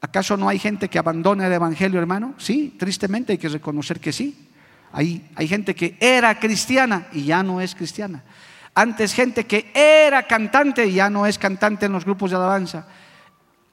¿Acaso 0.00 0.36
no 0.36 0.48
hay 0.48 0.58
gente 0.58 0.88
que 0.88 0.98
abandona 0.98 1.46
el 1.46 1.52
Evangelio, 1.52 2.00
hermano? 2.00 2.34
Sí, 2.38 2.74
tristemente 2.76 3.30
hay 3.30 3.38
que 3.38 3.48
reconocer 3.48 4.00
que 4.00 4.10
sí. 4.10 4.48
Hay, 4.90 5.24
hay 5.36 5.46
gente 5.46 5.76
que 5.76 5.96
era 6.00 6.40
cristiana 6.40 7.06
y 7.12 7.22
ya 7.22 7.44
no 7.44 7.60
es 7.60 7.76
cristiana. 7.76 8.24
Antes 8.74 9.14
gente 9.14 9.46
que 9.46 9.70
era 9.72 10.26
cantante 10.26 10.86
y 10.86 10.94
ya 10.94 11.08
no 11.08 11.24
es 11.24 11.38
cantante 11.38 11.86
en 11.86 11.92
los 11.92 12.04
grupos 12.04 12.32
de 12.32 12.36
alabanza. 12.36 12.88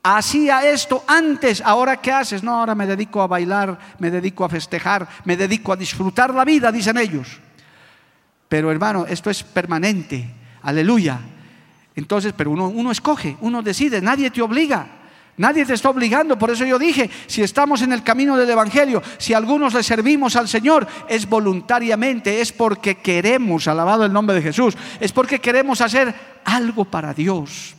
Hacía 0.01 0.69
esto 0.69 1.03
antes, 1.07 1.61
ahora 1.61 1.97
¿qué 1.97 2.11
haces? 2.11 2.41
No, 2.41 2.57
ahora 2.57 2.73
me 2.73 2.87
dedico 2.87 3.21
a 3.21 3.27
bailar, 3.27 3.77
me 3.99 4.09
dedico 4.09 4.45
a 4.45 4.49
festejar, 4.49 5.07
me 5.25 5.35
dedico 5.35 5.73
a 5.73 5.75
disfrutar 5.75 6.33
la 6.33 6.45
vida, 6.45 6.71
dicen 6.71 6.97
ellos. 6.97 7.37
Pero 8.47 8.71
hermano, 8.71 9.05
esto 9.05 9.29
es 9.29 9.43
permanente, 9.43 10.33
aleluya. 10.63 11.19
Entonces, 11.95 12.33
pero 12.35 12.51
uno, 12.51 12.69
uno 12.69 12.91
escoge, 12.91 13.35
uno 13.41 13.61
decide, 13.61 14.01
nadie 14.01 14.31
te 14.31 14.41
obliga. 14.41 14.87
Nadie 15.35 15.65
te 15.65 15.73
está 15.73 15.89
obligando, 15.89 16.37
por 16.37 16.51
eso 16.51 16.65
yo 16.65 16.77
dije, 16.77 17.09
si 17.27 17.41
estamos 17.41 17.81
en 17.81 17.93
el 17.93 18.03
camino 18.03 18.35
del 18.35 18.49
Evangelio, 18.49 19.01
si 19.17 19.33
algunos 19.33 19.73
le 19.73 19.83
servimos 19.83 20.35
al 20.35 20.49
Señor, 20.49 20.85
es 21.07 21.29
voluntariamente, 21.29 22.41
es 22.41 22.51
porque 22.51 22.95
queremos, 22.95 23.65
alabado 23.69 24.03
el 24.03 24.11
nombre 24.11 24.35
de 24.35 24.41
Jesús, 24.41 24.75
es 24.99 25.13
porque 25.13 25.39
queremos 25.39 25.79
hacer 25.79 26.13
algo 26.43 26.83
para 26.83 27.13
Dios. 27.13 27.73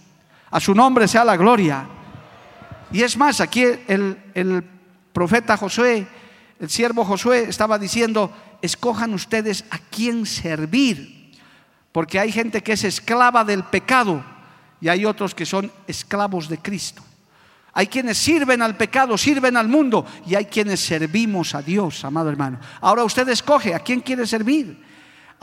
A 0.50 0.59
su 0.59 0.74
nombre 0.74 1.06
sea 1.06 1.22
la 1.22 1.37
gloria. 1.37 1.87
Y 2.92 3.03
es 3.03 3.16
más, 3.16 3.40
aquí 3.40 3.64
el, 3.87 4.64
profeta 5.12 5.57
Josué, 5.57 6.07
el 6.59 6.70
siervo 6.70 7.05
Josué 7.05 7.46
estaba 7.48 7.79
diciendo, 7.79 8.33
escojan 8.62 9.14
ustedes 9.14 9.64
a 9.70 9.79
quién 9.79 10.26
servir, 10.26 11.33
porque 11.92 12.18
hay 12.18 12.33
gente 12.33 12.62
que 12.62 12.72
es 12.72 12.85
esclava 12.85 13.44
del 13.44 13.64
pecado 13.64 14.24
y 14.81 14.88
hay 14.88 15.05
otros 15.05 15.35
que 15.35 15.46
son 15.46 15.70
esclavos 15.87 16.48
de 16.48 16.59
Cristo. 16.59 17.03
Hay 17.72 17.87
quienes 17.87 18.18
sirven 18.18 18.62
al 18.62 18.76
pecado, 18.76 19.16
sirven 19.16 19.57
al 19.57 19.68
mundo 19.68 20.05
y 20.26 20.35
hay 20.35 20.46
quienes 20.46 20.81
servimos 20.81 21.55
a 21.55 21.62
Dios, 21.62 22.05
amado 22.05 22.29
hermano. 22.29 22.59
Ahora 22.81 23.05
usted 23.05 23.29
escoge 23.29 23.74
a 23.74 23.81
quién 23.81 24.00
quiere 24.00 24.26
servir. 24.26 24.89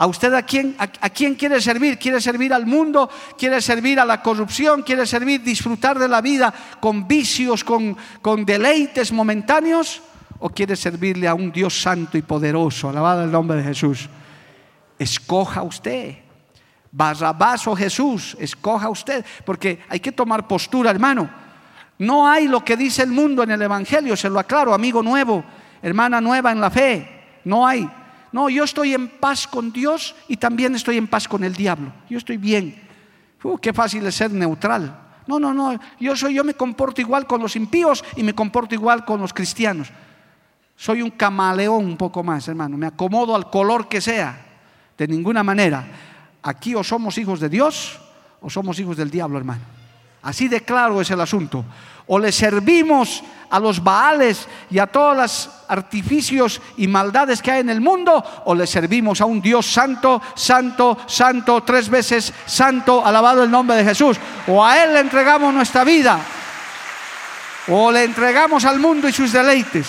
¿A 0.00 0.06
usted 0.06 0.32
a 0.32 0.42
quién, 0.42 0.76
a, 0.78 1.10
quién 1.10 1.34
quiere 1.34 1.60
servir? 1.60 1.98
¿Quiere 1.98 2.20
servir 2.20 2.54
al 2.54 2.66
mundo? 2.66 3.10
¿Quiere 3.36 3.60
servir 3.60 3.98
a 3.98 4.04
la 4.04 4.22
corrupción? 4.22 4.82
¿Quiere 4.82 5.04
servir 5.04 5.42
disfrutar 5.42 5.98
de 5.98 6.06
la 6.06 6.20
vida 6.20 6.54
con 6.78 7.08
vicios, 7.08 7.64
con, 7.64 7.96
con 8.22 8.44
deleites 8.44 9.10
momentáneos? 9.10 10.00
¿O 10.38 10.50
quiere 10.50 10.76
servirle 10.76 11.26
a 11.26 11.34
un 11.34 11.50
Dios 11.50 11.82
santo 11.82 12.16
y 12.16 12.22
poderoso? 12.22 12.88
Alabado 12.88 13.24
el 13.24 13.32
nombre 13.32 13.56
de 13.56 13.64
Jesús. 13.64 14.08
Escoja 14.96 15.64
usted. 15.64 16.18
Barrabás 16.92 17.66
o 17.66 17.74
Jesús, 17.74 18.36
escoja 18.38 18.88
usted. 18.88 19.24
Porque 19.44 19.80
hay 19.88 19.98
que 19.98 20.12
tomar 20.12 20.46
postura, 20.46 20.92
hermano. 20.92 21.28
No 21.98 22.28
hay 22.28 22.46
lo 22.46 22.64
que 22.64 22.76
dice 22.76 23.02
el 23.02 23.10
mundo 23.10 23.42
en 23.42 23.50
el 23.50 23.62
Evangelio, 23.62 24.16
se 24.16 24.30
lo 24.30 24.38
aclaro, 24.38 24.72
amigo 24.72 25.02
nuevo, 25.02 25.44
hermana 25.82 26.20
nueva 26.20 26.52
en 26.52 26.60
la 26.60 26.70
fe. 26.70 27.40
No 27.44 27.66
hay. 27.66 27.90
No, 28.32 28.48
yo 28.48 28.64
estoy 28.64 28.94
en 28.94 29.08
paz 29.08 29.46
con 29.46 29.72
Dios 29.72 30.14
y 30.28 30.36
también 30.36 30.74
estoy 30.74 30.98
en 30.98 31.06
paz 31.06 31.26
con 31.26 31.44
el 31.44 31.54
diablo. 31.54 31.92
Yo 32.10 32.18
estoy 32.18 32.36
bien. 32.36 32.82
Uh, 33.42 33.56
qué 33.58 33.72
fácil 33.72 34.06
es 34.06 34.14
ser 34.14 34.30
neutral. 34.30 35.06
No, 35.26 35.38
no, 35.38 35.54
no. 35.54 35.78
Yo 36.00 36.16
soy, 36.16 36.34
yo 36.34 36.44
me 36.44 36.54
comporto 36.54 37.00
igual 37.00 37.26
con 37.26 37.40
los 37.40 37.56
impíos 37.56 38.04
y 38.16 38.22
me 38.22 38.34
comporto 38.34 38.74
igual 38.74 39.04
con 39.04 39.20
los 39.20 39.32
cristianos. 39.32 39.88
Soy 40.76 41.02
un 41.02 41.10
camaleón 41.10 41.84
un 41.84 41.96
poco 41.96 42.22
más, 42.22 42.48
hermano. 42.48 42.76
Me 42.76 42.86
acomodo 42.86 43.34
al 43.34 43.50
color 43.50 43.88
que 43.88 44.00
sea. 44.00 44.46
De 44.96 45.06
ninguna 45.06 45.42
manera. 45.42 45.86
Aquí 46.42 46.74
o 46.74 46.82
somos 46.82 47.18
hijos 47.18 47.40
de 47.40 47.48
Dios 47.48 48.00
o 48.40 48.50
somos 48.50 48.78
hijos 48.78 48.96
del 48.96 49.10
diablo, 49.10 49.38
hermano. 49.38 49.77
Así 50.22 50.48
de 50.48 50.62
claro 50.62 51.00
es 51.00 51.10
el 51.10 51.20
asunto. 51.20 51.64
O 52.06 52.18
le 52.18 52.32
servimos 52.32 53.22
a 53.50 53.60
los 53.60 53.82
baales 53.82 54.46
y 54.70 54.78
a 54.78 54.86
todos 54.86 55.16
los 55.16 55.50
artificios 55.68 56.60
y 56.76 56.86
maldades 56.86 57.42
que 57.42 57.50
hay 57.50 57.60
en 57.60 57.70
el 57.70 57.80
mundo, 57.80 58.24
o 58.44 58.54
le 58.54 58.66
servimos 58.66 59.20
a 59.20 59.26
un 59.26 59.40
Dios 59.40 59.66
santo, 59.66 60.20
santo, 60.34 60.98
santo, 61.06 61.62
tres 61.62 61.88
veces 61.88 62.32
santo, 62.46 63.04
alabado 63.04 63.44
el 63.44 63.50
nombre 63.50 63.76
de 63.76 63.84
Jesús. 63.84 64.18
O 64.46 64.64
a 64.64 64.82
Él 64.82 64.94
le 64.94 65.00
entregamos 65.00 65.52
nuestra 65.52 65.84
vida, 65.84 66.18
o 67.68 67.92
le 67.92 68.04
entregamos 68.04 68.64
al 68.64 68.78
mundo 68.78 69.08
y 69.08 69.12
sus 69.12 69.32
deleites. 69.32 69.86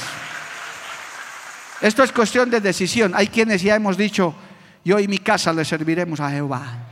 Esto 1.82 2.04
es 2.04 2.12
cuestión 2.12 2.50
de 2.50 2.60
decisión. 2.60 3.14
Hay 3.16 3.28
quienes 3.28 3.62
ya 3.62 3.76
hemos 3.76 3.96
dicho, 3.96 4.36
yo 4.84 5.00
y 5.00 5.08
mi 5.08 5.20
casa 5.20 5.54
le 5.54 5.64
serviremos 5.64 6.20
a 6.20 6.30
Jehová. 6.30 6.89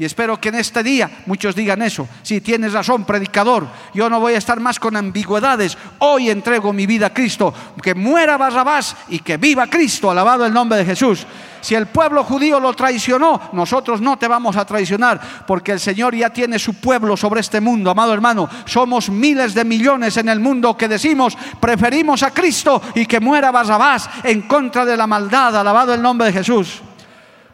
Y 0.00 0.06
espero 0.06 0.40
que 0.40 0.48
en 0.48 0.54
este 0.54 0.82
día 0.82 1.10
muchos 1.26 1.54
digan 1.54 1.82
eso. 1.82 2.08
Si 2.22 2.40
tienes 2.40 2.72
razón, 2.72 3.04
predicador, 3.04 3.68
yo 3.92 4.08
no 4.08 4.18
voy 4.18 4.32
a 4.32 4.38
estar 4.38 4.58
más 4.58 4.80
con 4.80 4.96
ambigüedades. 4.96 5.76
Hoy 5.98 6.30
entrego 6.30 6.72
mi 6.72 6.86
vida 6.86 7.08
a 7.08 7.12
Cristo. 7.12 7.52
Que 7.82 7.94
muera 7.94 8.38
Barrabás 8.38 8.96
y 9.10 9.18
que 9.18 9.36
viva 9.36 9.66
Cristo. 9.66 10.10
Alabado 10.10 10.46
el 10.46 10.54
nombre 10.54 10.78
de 10.78 10.86
Jesús. 10.86 11.26
Si 11.60 11.74
el 11.74 11.88
pueblo 11.88 12.24
judío 12.24 12.58
lo 12.58 12.72
traicionó, 12.72 13.50
nosotros 13.52 14.00
no 14.00 14.16
te 14.16 14.26
vamos 14.26 14.56
a 14.56 14.64
traicionar, 14.64 15.20
porque 15.46 15.72
el 15.72 15.80
Señor 15.80 16.16
ya 16.16 16.30
tiene 16.30 16.58
su 16.58 16.72
pueblo 16.80 17.14
sobre 17.14 17.42
este 17.42 17.60
mundo, 17.60 17.90
amado 17.90 18.14
hermano. 18.14 18.48
Somos 18.64 19.10
miles 19.10 19.52
de 19.52 19.66
millones 19.66 20.16
en 20.16 20.30
el 20.30 20.40
mundo 20.40 20.78
que 20.78 20.88
decimos, 20.88 21.36
preferimos 21.60 22.22
a 22.22 22.30
Cristo 22.30 22.80
y 22.94 23.04
que 23.04 23.20
muera 23.20 23.50
Barrabás 23.50 24.08
en 24.24 24.40
contra 24.48 24.86
de 24.86 24.96
la 24.96 25.06
maldad. 25.06 25.54
Alabado 25.56 25.92
el 25.92 26.00
nombre 26.00 26.28
de 26.28 26.32
Jesús. 26.32 26.80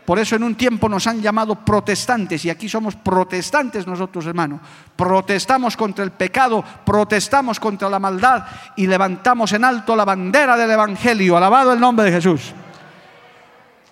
Por 0.07 0.21
eso 0.21 0.37
en 0.37 0.45
un 0.45 0.55
tiempo 0.55 0.89
nos 0.89 1.09
han 1.09 1.21
llamado 1.21 1.57
protestantes 1.57 2.45
y 2.45 2.51
aquí 2.51 2.69
somos 2.69 2.95
protestantes 2.95 3.89
nosotros, 3.89 4.25
hermano. 4.27 4.61
Protestamos 4.95 5.77
contra 5.77 6.05
el 6.05 6.13
pecado, 6.13 6.65
protestamos 6.85 7.59
contra 7.59 7.91
la 7.91 7.99
maldad 7.99 8.45
y 8.77 8.87
levantamos 8.87 9.53
en 9.53 9.65
alto 9.65 9.97
la 9.97 10.05
bandera 10.05 10.57
del 10.57 10.71
Evangelio. 10.71 11.37
Alabado 11.37 11.73
el 11.73 11.81
nombre 11.81 12.07
de 12.07 12.13
Jesús. 12.13 12.55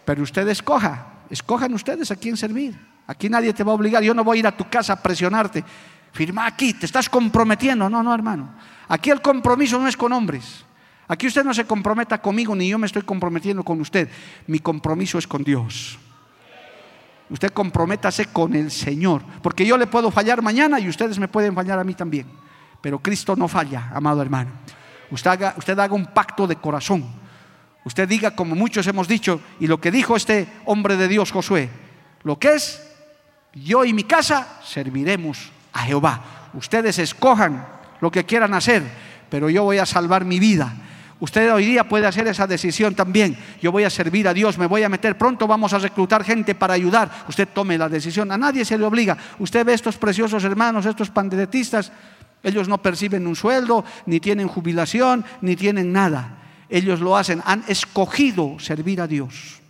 Pero 0.05 0.23
usted 0.23 0.47
escoja, 0.47 1.07
escojan 1.29 1.75
ustedes 1.75 2.13
a 2.13 2.17
quién 2.17 2.37
servir. 2.37 2.79
Aquí 3.09 3.29
nadie 3.29 3.53
te 3.53 3.65
va 3.65 3.73
a 3.73 3.75
obligar. 3.75 4.01
Yo 4.01 4.15
no 4.15 4.23
voy 4.23 4.39
a 4.39 4.41
ir 4.41 4.47
a 4.47 4.57
tu 4.57 4.69
casa 4.71 4.93
a 4.93 5.03
presionarte. 5.03 5.65
Firma 6.13 6.47
aquí, 6.47 6.75
te 6.75 6.87
estás 6.87 7.09
comprometiendo. 7.09 7.91
No, 7.91 8.05
no, 8.05 8.15
hermano. 8.15 8.51
Aquí 8.87 9.11
el 9.11 9.21
compromiso 9.21 9.81
no 9.81 9.89
es 9.89 9.97
con 9.97 10.13
hombres. 10.13 10.65
Aquí 11.09 11.27
usted 11.27 11.45
no 11.45 11.53
se 11.53 11.65
comprometa 11.65 12.23
conmigo 12.23 12.55
ni 12.55 12.69
yo 12.69 12.79
me 12.79 12.87
estoy 12.87 13.03
comprometiendo 13.03 13.65
con 13.65 13.81
usted. 13.81 14.09
Mi 14.47 14.61
compromiso 14.61 15.19
es 15.19 15.27
con 15.27 15.43
Dios. 15.43 15.99
Usted 17.35 17.51
comprométase 17.51 18.27
con 18.27 18.55
el 18.55 18.71
Señor, 18.71 19.21
porque 19.43 19.67
yo 19.67 19.77
le 19.77 19.89
puedo 19.89 20.13
fallar 20.13 20.41
mañana 20.41 20.79
y 20.79 20.89
ustedes 20.89 21.19
me 21.19 21.27
pueden 21.27 21.53
fallar 21.53 21.81
a 21.81 21.83
mí 21.83 21.93
también. 21.95 22.29
Pero 22.81 23.01
Cristo 23.01 23.35
no 23.35 23.49
falla, 23.49 23.91
amado 23.93 24.23
hermano. 24.23 24.53
Usted 25.11 25.33
haga, 25.33 25.55
usted 25.59 25.77
haga 25.77 25.97
un 25.97 26.07
pacto 26.07 26.47
de 26.47 26.55
corazón. 26.55 27.05
Usted 27.83 28.09
diga, 28.09 28.37
como 28.37 28.55
muchos 28.55 28.87
hemos 28.87 29.09
dicho, 29.09 29.41
y 29.59 29.67
lo 29.67 29.81
que 29.81 29.91
dijo 29.91 30.15
este 30.15 30.47
hombre 30.65 30.97
de 30.97 31.09
Dios, 31.09 31.33
Josué, 31.33 31.71
lo 32.23 32.39
que 32.39 32.55
es, 32.55 32.89
yo 33.53 33.85
y 33.85 33.93
mi 33.93 34.05
casa 34.05 34.61
serviremos 34.63 35.51
a 35.73 35.81
Jehová. 35.81 36.51
Ustedes 36.55 37.01
escojan 37.01 37.67
lo 38.01 38.13
que 38.13 38.23
quieran 38.23 38.55
hacer, 38.55 38.85
pero 39.29 39.51
yo 39.51 39.65
voy 39.65 39.79
a 39.79 39.87
salvar 39.87 40.25
mi 40.25 40.39
vida 40.39 40.73
Usted 41.25 41.51
hoy 41.55 41.65
día 41.65 41.89
puede 41.89 42.07
hacer 42.07 42.29
esa 42.29 42.47
decisión 42.47 42.95
también. 42.95 43.35
Yo 43.63 43.73
voy 43.73 43.85
a 43.85 43.89
servir 43.89 44.29
a 44.29 44.35
Dios, 44.35 44.59
me 44.59 44.67
voy 44.67 44.83
a 44.83 44.91
meter. 44.91 45.17
Pronto 45.17 45.47
vamos 45.47 45.73
a 45.73 45.79
reclutar 45.79 46.23
gente 46.23 46.55
para 46.55 46.75
ayudar. 46.75 47.11
Usted 47.27 47.49
tome 47.49 47.79
la 47.79 47.89
decisión. 47.89 48.31
A 48.31 48.37
nadie 48.37 48.63
se 48.63 48.77
le 48.77 48.85
obliga. 48.85 49.17
Usted 49.39 49.65
ve 49.65 49.73
estos 49.73 49.97
preciosos 49.97 50.45
hermanos, 50.45 50.85
estos 50.85 51.09
panderetistas. 51.09 51.91
Ellos 52.43 52.69
no 52.69 52.77
perciben 52.77 53.27
un 53.27 53.35
sueldo, 53.37 53.87
ni 54.05 54.21
tienen 54.21 54.49
jubilación, 54.49 55.25
ni 55.41 55.57
tienen 55.57 55.95
nada. 55.95 56.41
Ellos 56.69 57.01
lo 57.01 57.17
hacen. 57.17 57.41
Han 57.47 57.65
escogido 57.69 58.59
servir 58.59 59.01
a 59.01 59.07
Dios. 59.07 59.63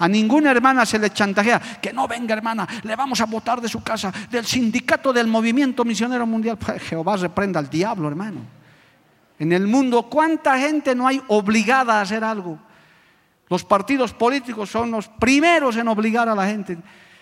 A 0.00 0.06
ninguna 0.06 0.50
hermana 0.50 0.84
se 0.84 0.98
le 0.98 1.14
chantajea, 1.14 1.80
que 1.80 1.94
no 1.94 2.06
venga 2.08 2.34
hermana, 2.34 2.68
le 2.82 2.94
vamos 2.94 3.22
a 3.22 3.24
votar 3.24 3.62
de 3.62 3.68
su 3.68 3.82
casa, 3.82 4.12
del 4.30 4.44
sindicato 4.44 5.14
del 5.14 5.28
movimiento 5.28 5.82
misionero 5.82 6.26
mundial. 6.26 6.58
Jehová 6.90 7.16
reprenda 7.16 7.58
al 7.58 7.70
diablo, 7.70 8.06
hermano. 8.06 8.59
En 9.40 9.52
el 9.52 9.66
mundo, 9.66 10.02
¿cuánta 10.02 10.58
gente 10.58 10.94
no 10.94 11.08
hay 11.08 11.20
obligada 11.28 11.94
a 11.94 12.02
hacer 12.02 12.22
algo? 12.22 12.58
Los 13.48 13.64
partidos 13.64 14.12
políticos 14.12 14.68
son 14.68 14.90
los 14.90 15.08
primeros 15.08 15.76
en 15.76 15.88
obligar 15.88 16.28
a 16.28 16.34
la 16.34 16.46
gente. 16.46 16.76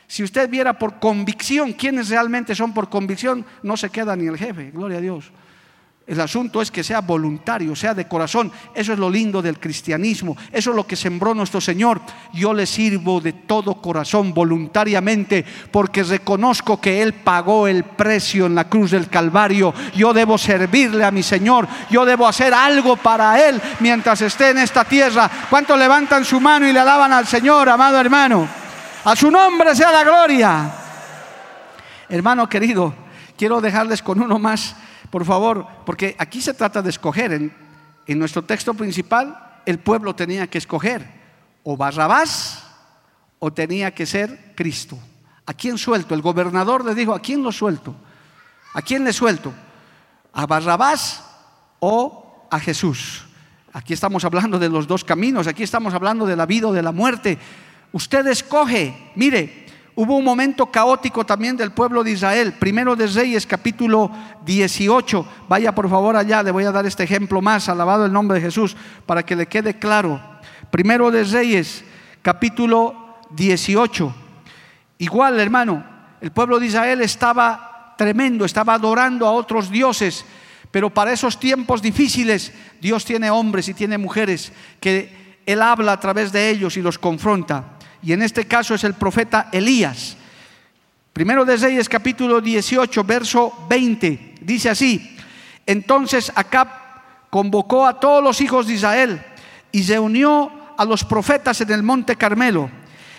Si 0.09 0.25
usted 0.25 0.51
viera 0.51 0.77
por 0.77 0.99
convicción 0.99 1.73
quiénes 1.73 2.09
realmente 2.09 2.57
son 2.57 2.75
por 2.75 2.91
convicción, 2.91 3.47
no 3.63 3.77
se 3.77 3.89
queda 3.89 4.17
ni 4.17 4.27
el 4.27 4.37
jefe, 4.37 4.73
gloria 4.73 4.99
a 4.99 5.01
Dios. 5.01 5.31
El 6.09 6.23
asunto 6.23 6.63
es 6.63 6.71
que 6.71 6.83
sea 6.83 7.03
voluntario, 7.03 7.77
sea 7.77 7.93
de 7.93 8.09
corazón. 8.09 8.51
Eso 8.75 8.95
es 8.95 8.99
lo 8.99 9.11
lindo 9.11 9.43
del 9.43 9.61
cristianismo. 9.61 10.39
Eso 10.51 10.71
es 10.71 10.77
lo 10.77 10.87
que 10.87 10.97
sembró 10.97 11.35
nuestro 11.35 11.61
Señor. 11.61 12.01
Yo 12.33 12.55
le 12.55 12.65
sirvo 12.65 13.21
de 13.21 13.35
todo 13.35 13.75
corazón, 13.75 14.33
voluntariamente, 14.33 15.45
porque 15.71 16.03
reconozco 16.03 16.81
que 16.81 17.03
Él 17.03 17.13
pagó 17.13 17.69
el 17.69 17.85
precio 17.85 18.47
en 18.47 18.55
la 18.55 18.71
cruz 18.71 18.93
del 18.93 19.11
Calvario. 19.11 19.75
Yo 19.95 20.15
debo 20.15 20.39
servirle 20.39 21.05
a 21.05 21.11
mi 21.11 21.23
Señor. 21.23 21.69
Yo 21.91 22.07
debo 22.07 22.27
hacer 22.27 22.55
algo 22.55 22.97
para 22.97 23.47
Él 23.47 23.61
mientras 23.81 24.23
esté 24.23 24.49
en 24.49 24.59
esta 24.59 24.85
tierra. 24.85 25.31
¿Cuántos 25.51 25.79
levantan 25.79 26.25
su 26.25 26.41
mano 26.41 26.67
y 26.67 26.73
le 26.73 26.81
alaban 26.81 27.13
al 27.13 27.27
Señor, 27.27 27.69
amado 27.69 28.01
hermano? 28.01 28.49
A 29.05 29.15
su 29.15 29.31
nombre 29.31 29.77
sea 29.77 29.93
la 29.93 30.05
gloria. 30.05 30.73
Hermano 32.09 32.49
querido, 32.49 32.95
quiero 33.37 33.61
dejarles 33.61 34.03
con 34.03 34.23
uno 34.23 34.39
más 34.39 34.75
por 35.11 35.25
favor, 35.25 35.67
porque 35.87 36.15
aquí 36.19 36.41
se 36.41 36.55
trata 36.55 36.83
de 36.83 36.91
escoger. 36.91 37.33
En, 37.33 38.19
nuestro 38.19 38.43
texto 38.43 38.73
principal, 38.75 39.61
el 39.67 39.79
pueblo 39.79 40.15
tenía 40.15 40.47
que 40.47 40.59
escoger 40.59 41.07
o 41.63 41.77
Barrabás 41.77 42.65
o 43.39 43.53
tenía 43.53 43.95
que 43.95 44.07
ser 44.07 44.55
Cristo. 44.55 44.99
¿A 45.45 45.53
quién 45.53 45.77
suelto? 45.77 46.15
El 46.15 46.23
gobernador 46.23 46.85
le 46.85 46.95
dijo, 46.95 47.15
¿a 47.15 47.21
quién 47.21 47.43
lo 47.43 47.53
suelto? 47.53 47.95
¿A 48.75 48.83
quién 48.83 49.05
le 49.05 49.13
suelto? 49.13 49.53
¿A 50.33 50.47
Barrabás 50.47 51.23
o 51.81 52.47
a 52.51 52.59
Jesús? 52.59 53.25
Aquí 53.73 53.93
estamos 53.93 54.25
hablando 54.25 54.59
de 54.59 54.71
los 54.71 54.87
dos 54.87 55.05
caminos, 55.05 55.47
aquí 55.47 55.63
estamos 55.63 55.93
hablando 55.93 56.25
de 56.25 56.37
la 56.37 56.47
vida 56.47 56.69
o 56.69 56.73
de 56.73 56.83
la 56.83 56.93
muerte. 56.93 57.39
Usted 57.93 58.27
escoge, 58.27 59.13
mire, 59.15 59.68
Hubo 60.01 60.17
un 60.17 60.25
momento 60.25 60.67
caótico 60.67 61.27
también 61.27 61.57
del 61.57 61.73
pueblo 61.73 62.05
de 62.05 62.13
Israel. 62.13 62.53
Primero 62.53 62.95
de 62.95 63.09
Reyes, 63.09 63.45
capítulo 63.45 64.09
18. 64.47 65.27
Vaya 65.49 65.75
por 65.75 65.91
favor 65.91 66.15
allá, 66.15 66.41
le 66.45 66.53
voy 66.53 66.63
a 66.63 66.71
dar 66.71 66.87
este 66.87 67.03
ejemplo 67.03 67.43
más, 67.43 67.69
alabado 67.69 68.07
el 68.07 68.13
nombre 68.13 68.37
de 68.37 68.45
Jesús, 68.45 68.77
para 69.07 69.25
que 69.25 69.35
le 69.35 69.47
quede 69.47 69.77
claro. 69.81 70.21
Primero 70.71 71.11
de 71.11 71.25
Reyes, 71.25 71.83
capítulo 72.23 73.17
18. 73.31 74.15
Igual, 74.99 75.41
hermano, 75.41 75.85
el 76.21 76.31
pueblo 76.31 76.61
de 76.61 76.67
Israel 76.67 77.01
estaba 77.01 77.95
tremendo, 77.99 78.45
estaba 78.45 78.75
adorando 78.75 79.27
a 79.27 79.33
otros 79.33 79.69
dioses, 79.69 80.25
pero 80.71 80.95
para 80.95 81.13
esos 81.13 81.41
tiempos 81.41 81.83
difíciles 81.83 82.53
Dios 82.81 83.05
tiene 83.05 83.33
hombres 83.33 83.69
y 83.69 83.75
tiene 83.75 83.99
mujeres 83.99 84.53
que 84.79 85.41
Él 85.45 85.61
habla 85.61 85.91
a 85.91 85.99
través 85.99 86.31
de 86.31 86.51
ellos 86.51 86.77
y 86.77 86.83
los 86.83 87.01
confronta 87.01 87.78
y 88.03 88.13
en 88.13 88.23
este 88.23 88.47
caso 88.47 88.75
es 88.75 88.85
el 88.85 88.95
profeta 88.95 89.49
Elías. 89.53 90.17
Primero 91.13 91.45
de 91.45 91.57
Reyes 91.57 91.89
capítulo 91.89 92.41
18, 92.41 93.05
verso 93.05 93.67
20, 93.69 94.37
dice 94.41 94.71
así, 94.71 95.17
entonces 95.67 96.31
Acab 96.35 96.69
convocó 97.31 97.87
a 97.87 97.99
todos 97.99 98.23
los 98.23 98.41
hijos 98.41 98.67
de 98.67 98.75
Israel 98.75 99.23
y 99.73 99.83
reunió 99.83 100.75
a 100.77 100.85
los 100.85 101.05
profetas 101.05 101.61
en 101.61 101.73
el 101.73 101.83
monte 101.83 102.17
Carmelo. 102.17 102.71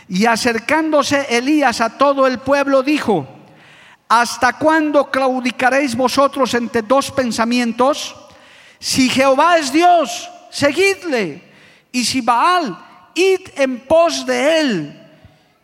Y 0.07 0.25
acercándose 0.25 1.27
Elías 1.29 1.81
a 1.81 1.97
todo 1.97 2.25
el 2.25 2.39
pueblo 2.39 2.81
dijo, 2.81 3.27
¿hasta 4.07 4.53
cuándo 4.53 5.11
claudicaréis 5.11 5.95
vosotros 5.95 6.53
entre 6.53 6.81
dos 6.81 7.11
pensamientos? 7.11 8.15
Si 8.79 9.09
Jehová 9.09 9.57
es 9.57 9.71
Dios, 9.71 10.29
seguidle. 10.49 11.43
Y 11.91 12.05
si 12.05 12.21
Baal, 12.21 12.77
id 13.19 13.49
en 13.55 13.79
pos 13.81 14.25
de 14.25 14.59
él. 14.59 15.07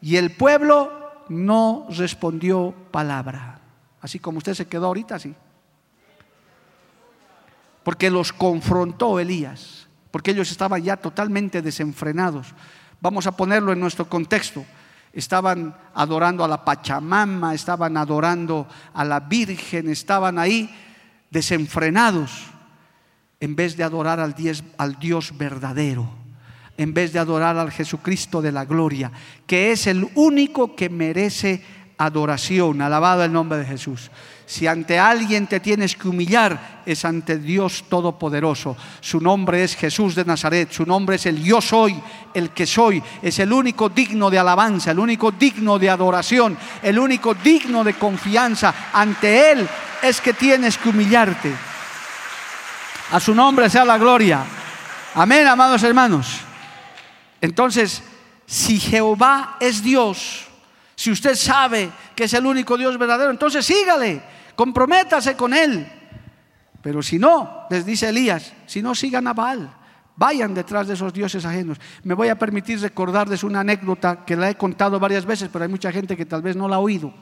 Y 0.02 0.18
el 0.18 0.32
pueblo 0.32 0.92
no 1.30 1.88
respondió 1.90 2.74
palabra. 2.92 3.60
Así 4.02 4.20
como 4.20 4.38
usted 4.38 4.54
se 4.54 4.68
quedó 4.68 4.88
ahorita, 4.88 5.16
así. 5.16 5.34
Porque 7.84 8.10
los 8.10 8.34
confrontó 8.34 9.20
Elías, 9.20 9.88
porque 10.12 10.32
ellos 10.32 10.50
estaban 10.52 10.84
ya 10.84 10.98
totalmente 10.98 11.62
desenfrenados. 11.62 12.54
Vamos 13.00 13.28
a 13.28 13.32
ponerlo 13.32 13.72
en 13.72 13.80
nuestro 13.80 14.08
contexto. 14.08 14.66
Estaban 15.14 15.76
adorando 15.94 16.44
a 16.44 16.48
la 16.48 16.66
Pachamama, 16.66 17.54
estaban 17.54 17.96
adorando 17.96 18.68
a 18.94 19.06
la 19.06 19.20
Virgen, 19.20 19.90
estaban 19.90 20.38
ahí 20.40 20.70
desenfrenados 21.30 22.48
en 23.40 23.56
vez 23.56 23.78
de 23.78 23.84
adorar 23.84 24.20
al 24.20 24.36
al 24.78 25.00
Dios 25.00 25.38
verdadero 25.38 26.25
en 26.78 26.94
vez 26.94 27.14
de 27.14 27.20
adorar 27.20 27.58
al 27.58 27.72
Jesucristo 27.72 28.42
de 28.42 28.52
la 28.52 28.66
gloria, 28.66 29.12
que 29.48 29.72
es 29.72 29.88
el 29.88 30.08
único 30.16 30.76
que 30.76 30.90
merece 30.90 31.62
adoración. 31.98 32.82
Alabado 32.82 33.24
el 33.24 33.32
nombre 33.32 33.60
de 33.60 33.66
Jesús. 33.66 34.12
Si 34.46 34.68
ante 34.68 35.00
alguien 35.00 35.48
te 35.48 35.60
tienes 35.60 35.96
que 35.96 36.08
humillar, 36.08 36.84
es 36.86 37.04
ante 37.04 37.40
Dios 37.40 37.86
Todopoderoso. 37.90 38.78
Su 39.00 39.20
nombre 39.20 39.64
es 39.64 39.76
Jesús 39.76 40.14
de 40.14 40.24
Nazaret. 40.24 40.72
Su 40.72 40.86
nombre 40.86 41.16
es 41.16 41.26
el 41.26 41.44
yo 41.44 41.62
soy, 41.62 42.00
el 42.34 42.52
que 42.52 42.68
soy. 42.68 43.02
Es 43.24 43.40
el 43.40 43.52
único 43.52 43.90
digno 43.90 44.30
de 44.30 44.38
alabanza, 44.38 44.92
el 44.92 45.00
único 45.00 45.32
digno 45.32 45.80
de 45.80 45.90
adoración, 45.90 46.58
el 46.84 47.00
único 47.00 47.34
digno 47.34 47.84
de 47.84 47.96
confianza. 47.96 48.92
Ante 48.94 49.52
Él 49.52 49.68
es 50.04 50.22
que 50.22 50.34
tienes 50.34 50.78
que 50.78 50.90
humillarte. 50.90 51.52
A 53.12 53.20
su 53.20 53.34
nombre 53.34 53.70
sea 53.70 53.86
la 53.86 53.98
gloria. 53.98 54.44
Amén, 55.16 55.48
amados 55.48 55.82
hermanos. 55.82 56.45
Entonces, 57.46 58.02
si 58.48 58.80
Jehová 58.80 59.58
es 59.60 59.84
Dios, 59.84 60.48
si 60.96 61.12
usted 61.12 61.36
sabe 61.36 61.92
que 62.16 62.24
es 62.24 62.34
el 62.34 62.44
único 62.44 62.76
Dios 62.76 62.98
verdadero, 62.98 63.30
entonces 63.30 63.64
sígale, 63.64 64.24
comprométase 64.56 65.36
con 65.36 65.54
Él. 65.54 65.88
Pero 66.82 67.04
si 67.04 67.20
no, 67.20 67.68
les 67.70 67.86
dice 67.86 68.10
Elías, 68.10 68.52
si 68.66 68.82
no 68.82 68.96
sigan 68.96 69.28
a 69.28 69.34
Baal, 69.34 69.72
vayan 70.16 70.56
detrás 70.56 70.88
de 70.88 70.96
esos 70.96 71.14
dioses 71.14 71.46
ajenos. 71.46 71.78
Me 72.04 72.16
voy 72.16 72.30
a 72.30 72.40
permitir 72.40 72.80
recordarles 72.82 73.44
una 73.44 73.60
anécdota 73.60 74.26
que 74.26 74.36
la 74.36 74.50
he 74.50 74.56
contado 74.56 75.00
varias 75.00 75.24
veces, 75.24 75.50
pero 75.54 75.66
hay 75.66 75.70
mucha 75.70 75.92
gente 75.92 76.18
que 76.18 76.26
tal 76.26 76.42
vez 76.42 76.56
no 76.56 76.68
la 76.68 76.78
ha 76.78 76.80
oído. 76.80 77.14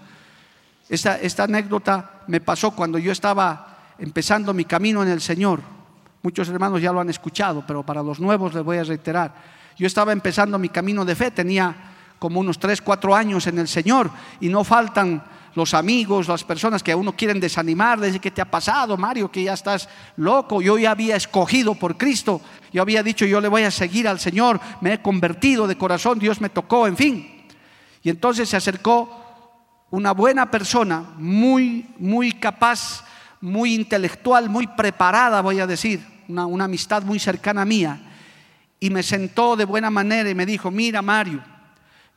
Esta, 0.88 1.20
esta 1.20 1.44
anécdota 1.44 2.22
me 2.28 2.40
pasó 2.40 2.72
cuando 2.72 2.98
yo 2.98 3.12
estaba 3.12 3.96
empezando 4.00 4.54
mi 4.54 4.64
camino 4.64 5.04
en 5.04 5.10
el 5.10 5.20
Señor. 5.20 5.60
Muchos 6.22 6.48
hermanos 6.48 6.82
ya 6.82 6.94
lo 6.94 7.02
han 7.02 7.10
escuchado, 7.10 7.66
pero 7.68 7.84
para 7.84 8.02
los 8.02 8.22
nuevos 8.22 8.54
les 8.54 8.64
voy 8.64 8.78
a 8.78 8.86
reiterar. 8.86 9.53
Yo 9.78 9.88
estaba 9.88 10.12
empezando 10.12 10.60
mi 10.60 10.70
camino 10.70 11.06
de 11.06 11.16
fe, 11.16 11.32
tenía 11.32 11.76
como 12.20 12.40
unos 12.40 12.60
3, 12.60 12.82
4 12.82 13.16
años 13.16 13.48
en 13.48 13.60
el 13.60 13.68
Señor 13.68 14.10
y 14.40 14.50
no 14.50 14.64
faltan 14.64 15.24
los 15.56 15.74
amigos, 15.74 16.28
las 16.28 16.44
personas 16.44 16.82
que 16.82 16.92
a 16.92 16.98
uno 16.98 17.16
quieren 17.16 17.40
desanimar, 17.40 18.00
decir 18.00 18.20
que 18.20 18.32
te 18.32 18.42
ha 18.42 18.50
pasado, 18.50 18.98
Mario, 18.98 19.32
que 19.32 19.44
ya 19.44 19.54
estás 19.54 19.88
loco. 20.16 20.62
Yo 20.62 20.78
ya 20.78 20.92
había 20.92 21.16
escogido 21.16 21.76
por 21.76 21.98
Cristo, 21.98 22.42
yo 22.72 22.82
había 22.82 23.04
dicho, 23.04 23.26
yo 23.26 23.40
le 23.40 23.48
voy 23.48 23.64
a 23.64 23.72
seguir 23.72 24.08
al 24.08 24.20
Señor, 24.20 24.60
me 24.82 24.94
he 24.94 25.02
convertido 25.02 25.68
de 25.68 25.78
corazón, 25.78 26.18
Dios 26.18 26.42
me 26.42 26.50
tocó, 26.50 26.88
en 26.88 26.98
fin. 26.98 27.46
Y 28.02 28.10
entonces 28.10 28.50
se 28.50 28.58
acercó 28.58 29.20
una 29.92 30.12
buena 30.12 30.50
persona, 30.50 31.04
muy, 31.18 31.88
muy 32.00 32.32
capaz, 32.32 33.06
muy 33.42 33.76
intelectual, 33.76 34.50
muy 34.50 34.66
preparada, 34.66 35.42
voy 35.42 35.60
a 35.60 35.68
decir, 35.68 36.04
una, 36.28 36.46
una 36.46 36.66
amistad 36.66 37.04
muy 37.04 37.20
cercana 37.20 37.64
mía 37.64 38.13
y 38.84 38.90
me 38.90 39.02
sentó 39.02 39.56
de 39.56 39.64
buena 39.64 39.90
manera 39.90 40.30
y 40.30 40.36
me 40.36 40.46
dijo, 40.46 40.70
mira 40.70 41.02
Mario, 41.02 41.42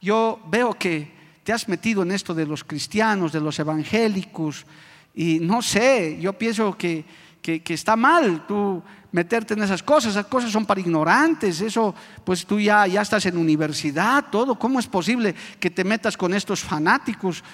yo 0.00 0.40
veo 0.48 0.74
que 0.74 1.12
te 1.44 1.52
has 1.52 1.68
metido 1.68 2.02
en 2.02 2.10
esto 2.10 2.34
de 2.34 2.44
los 2.44 2.64
cristianos, 2.64 3.30
de 3.30 3.40
los 3.40 3.56
evangélicos, 3.60 4.66
y 5.14 5.38
no 5.38 5.62
sé, 5.62 6.18
yo 6.20 6.32
pienso 6.32 6.76
que, 6.76 7.04
que, 7.40 7.62
está 7.68 7.94
mal 7.94 8.44
tú 8.48 8.82
meterte 9.12 9.54
en 9.54 9.62
esas 9.62 9.80
cosas, 9.80 10.10
esas 10.10 10.26
cosas 10.26 10.50
son 10.50 10.66
para 10.66 10.80
ignorantes, 10.80 11.60
eso 11.60 11.94
pues 12.24 12.44
tú 12.44 12.58
ya, 12.58 12.84
ya 12.88 13.02
estás 13.02 13.24
en 13.26 13.36
universidad, 13.36 14.24
todo, 14.28 14.58
¿cómo 14.58 14.80
es 14.80 14.88
posible 14.88 15.36
que 15.60 15.70
te 15.70 15.84
metas 15.84 16.16
con 16.16 16.34
estos 16.34 16.64
fanáticos? 16.64 17.44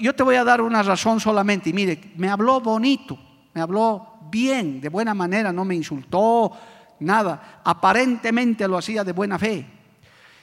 Yo 0.00 0.14
te 0.14 0.22
voy 0.22 0.36
a 0.36 0.44
dar 0.44 0.62
una 0.62 0.82
razón 0.82 1.20
solamente, 1.20 1.68
y 1.68 1.74
mire, 1.74 2.00
me 2.16 2.30
habló 2.30 2.58
bonito, 2.62 3.18
me 3.52 3.60
habló 3.60 4.14
bien, 4.30 4.80
de 4.80 4.88
buena 4.88 5.12
manera, 5.12 5.52
no 5.52 5.66
me 5.66 5.74
insultó, 5.74 6.52
nada. 7.00 7.60
Aparentemente 7.64 8.66
lo 8.68 8.78
hacía 8.78 9.04
de 9.04 9.12
buena 9.12 9.38
fe. 9.38 9.66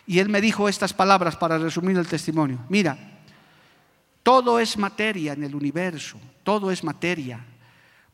Y 0.06 0.20
él 0.20 0.30
me 0.30 0.41
dijo 0.41 0.68
estas 0.68 0.93
palabras 0.93 1.36
para 1.36 1.58
resumir 1.58 1.97
el 1.97 2.08
testimonio. 2.08 2.60
Mira, 2.70 2.97
todo 4.22 4.60
es 4.60 4.78
materia 4.78 5.34
en 5.34 5.43
el 5.43 5.56
universo, 5.56 6.18
todo 6.43 6.72
es 6.72 6.84
materia. 6.84 7.39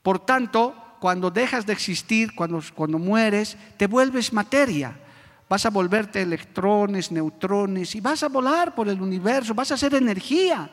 Por 0.02 0.20
tanto, 0.20 0.76
cuando 1.00 1.32
dejas 1.32 1.66
de 1.66 1.74
existir, 1.74 2.36
cuando, 2.36 2.62
cuando 2.76 3.00
mueres, 3.00 3.58
te 3.78 3.88
vuelves 3.88 4.34
materia. 4.34 4.98
Vas 5.48 5.66
a 5.66 5.70
volverte 5.70 6.22
electrones, 6.22 7.12
neutrones 7.12 7.96
y 7.96 8.02
vas 8.02 8.22
a 8.24 8.30
volar 8.30 8.76
por 8.76 8.88
el 8.88 9.02
universo, 9.02 9.56
vas 9.56 9.72
a 9.72 9.78
ser 9.78 9.96
energía. 9.96 10.70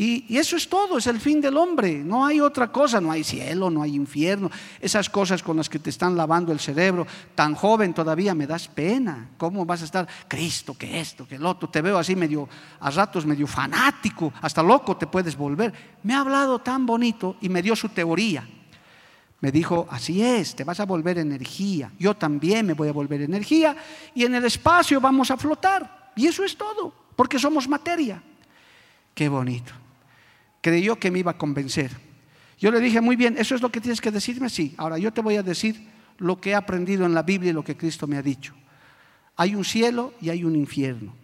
Y, 0.00 0.38
eso 0.38 0.56
es 0.56 0.66
todo, 0.66 0.96
es 0.96 1.06
el 1.08 1.20
fin 1.20 1.42
del 1.42 1.58
hombre. 1.58 1.98
No 1.98 2.24
hay 2.24 2.40
otra 2.40 2.72
cosa, 2.72 3.02
no 3.02 3.10
hay 3.10 3.22
cielo, 3.22 3.68
no 3.68 3.82
hay 3.82 3.94
infierno. 3.94 4.50
Esas 4.80 5.10
cosas 5.10 5.42
con 5.42 5.58
las 5.58 5.68
que 5.68 5.78
te 5.78 5.90
están 5.90 6.16
lavando 6.16 6.52
el 6.52 6.58
cerebro, 6.58 7.06
tan 7.34 7.54
joven 7.54 7.92
todavía 7.92 8.34
me 8.34 8.46
das 8.46 8.66
pena. 8.66 9.28
¿Cómo 9.36 9.66
vas 9.66 9.82
a 9.82 9.84
estar, 9.84 10.08
Cristo, 10.26 10.74
que 10.74 11.00
esto, 11.00 11.28
que 11.28 11.34
el 11.34 11.44
otro? 11.44 11.68
Te 11.68 11.82
veo 11.82 11.98
así 11.98 12.16
medio, 12.16 12.48
a 12.80 12.88
ratos 12.88 13.26
medio 13.26 13.46
fanático, 13.46 14.32
hasta 14.40 14.62
loco 14.62 14.96
te 14.96 15.06
puedes 15.06 15.36
volver. 15.36 15.70
Me 16.02 16.14
ha 16.14 16.20
hablado 16.20 16.60
tan 16.60 16.86
bonito 16.86 17.36
y 17.42 17.50
me 17.50 17.60
dio 17.60 17.76
su 17.76 17.90
teoría. 17.90 18.48
Me 19.40 19.52
dijo, 19.52 19.86
así 19.90 20.22
es, 20.22 20.56
te 20.56 20.64
vas 20.64 20.80
a 20.80 20.86
volver 20.86 21.18
energía. 21.18 21.92
Yo 21.98 22.16
también 22.16 22.64
me 22.64 22.72
voy 22.72 22.88
a 22.88 22.92
volver 22.92 23.20
energía 23.20 23.76
y 24.14 24.24
en 24.24 24.34
el 24.34 24.46
espacio 24.46 24.98
vamos 24.98 25.30
a 25.30 25.36
flotar. 25.36 26.12
Y 26.16 26.26
eso 26.26 26.42
es 26.42 26.56
todo, 26.56 26.90
porque 27.14 27.38
somos 27.38 27.68
materia. 27.68 28.22
Qué 29.14 29.28
bonito. 29.28 29.74
Creyó 30.60 30.96
que 30.96 31.10
me 31.10 31.20
iba 31.20 31.32
a 31.32 31.38
convencer. 31.38 31.90
Yo 32.58 32.70
le 32.70 32.80
dije, 32.80 33.00
muy 33.00 33.16
bien, 33.16 33.36
¿eso 33.38 33.54
es 33.54 33.62
lo 33.62 33.70
que 33.70 33.80
tienes 33.80 34.00
que 34.00 34.10
decirme? 34.10 34.50
Sí. 34.50 34.74
Ahora 34.76 34.98
yo 34.98 35.12
te 35.12 35.22
voy 35.22 35.36
a 35.36 35.42
decir 35.42 35.88
lo 36.18 36.40
que 36.40 36.50
he 36.50 36.54
aprendido 36.54 37.06
en 37.06 37.14
la 37.14 37.22
Biblia 37.22 37.50
y 37.50 37.54
lo 37.54 37.64
que 37.64 37.76
Cristo 37.76 38.06
me 38.06 38.18
ha 38.18 38.22
dicho. 38.22 38.54
Hay 39.36 39.54
un 39.54 39.64
cielo 39.64 40.12
y 40.20 40.28
hay 40.28 40.44
un 40.44 40.54
infierno. 40.54 41.14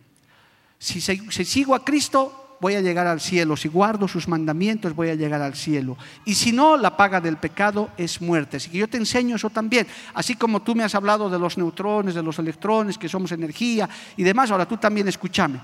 Si, 0.79 1.01
si 1.01 1.45
sigo 1.45 1.75
a 1.75 1.85
Cristo, 1.85 2.57
voy 2.61 2.75
a 2.75 2.81
llegar 2.81 3.07
al 3.07 3.21
cielo. 3.21 3.57
Si 3.57 3.69
guardo 3.69 4.09
sus 4.09 4.29
mandamientos, 4.29 4.95
voy 4.95 5.11
a 5.11 5.15
llegar 5.15 5.43
al 5.43 5.55
cielo. 5.55 5.97
Y 6.25 6.35
si 6.35 6.53
no, 6.53 6.77
la 6.77 6.97
paga 6.97 7.21
del 7.21 7.37
pecado 7.37 7.91
es 7.97 8.21
muerte. 8.21 8.57
Así 8.57 8.71
que 8.71 8.79
yo 8.79 8.89
te 8.89 8.97
enseño 8.97 9.37
eso 9.37 9.51
también. 9.51 9.87
Así 10.15 10.37
como 10.37 10.63
tú 10.63 10.75
me 10.75 10.85
has 10.85 10.95
hablado 10.95 11.29
de 11.29 11.39
los 11.39 11.59
neutrones, 11.59 12.15
de 12.15 12.23
los 12.23 12.39
electrones, 12.39 12.99
que 12.99 13.09
somos 13.09 13.33
energía 13.33 13.89
y 14.17 14.23
demás, 14.23 14.51
ahora 14.51 14.67
tú 14.67 14.77
también 14.77 15.07
escúchame. 15.09 15.61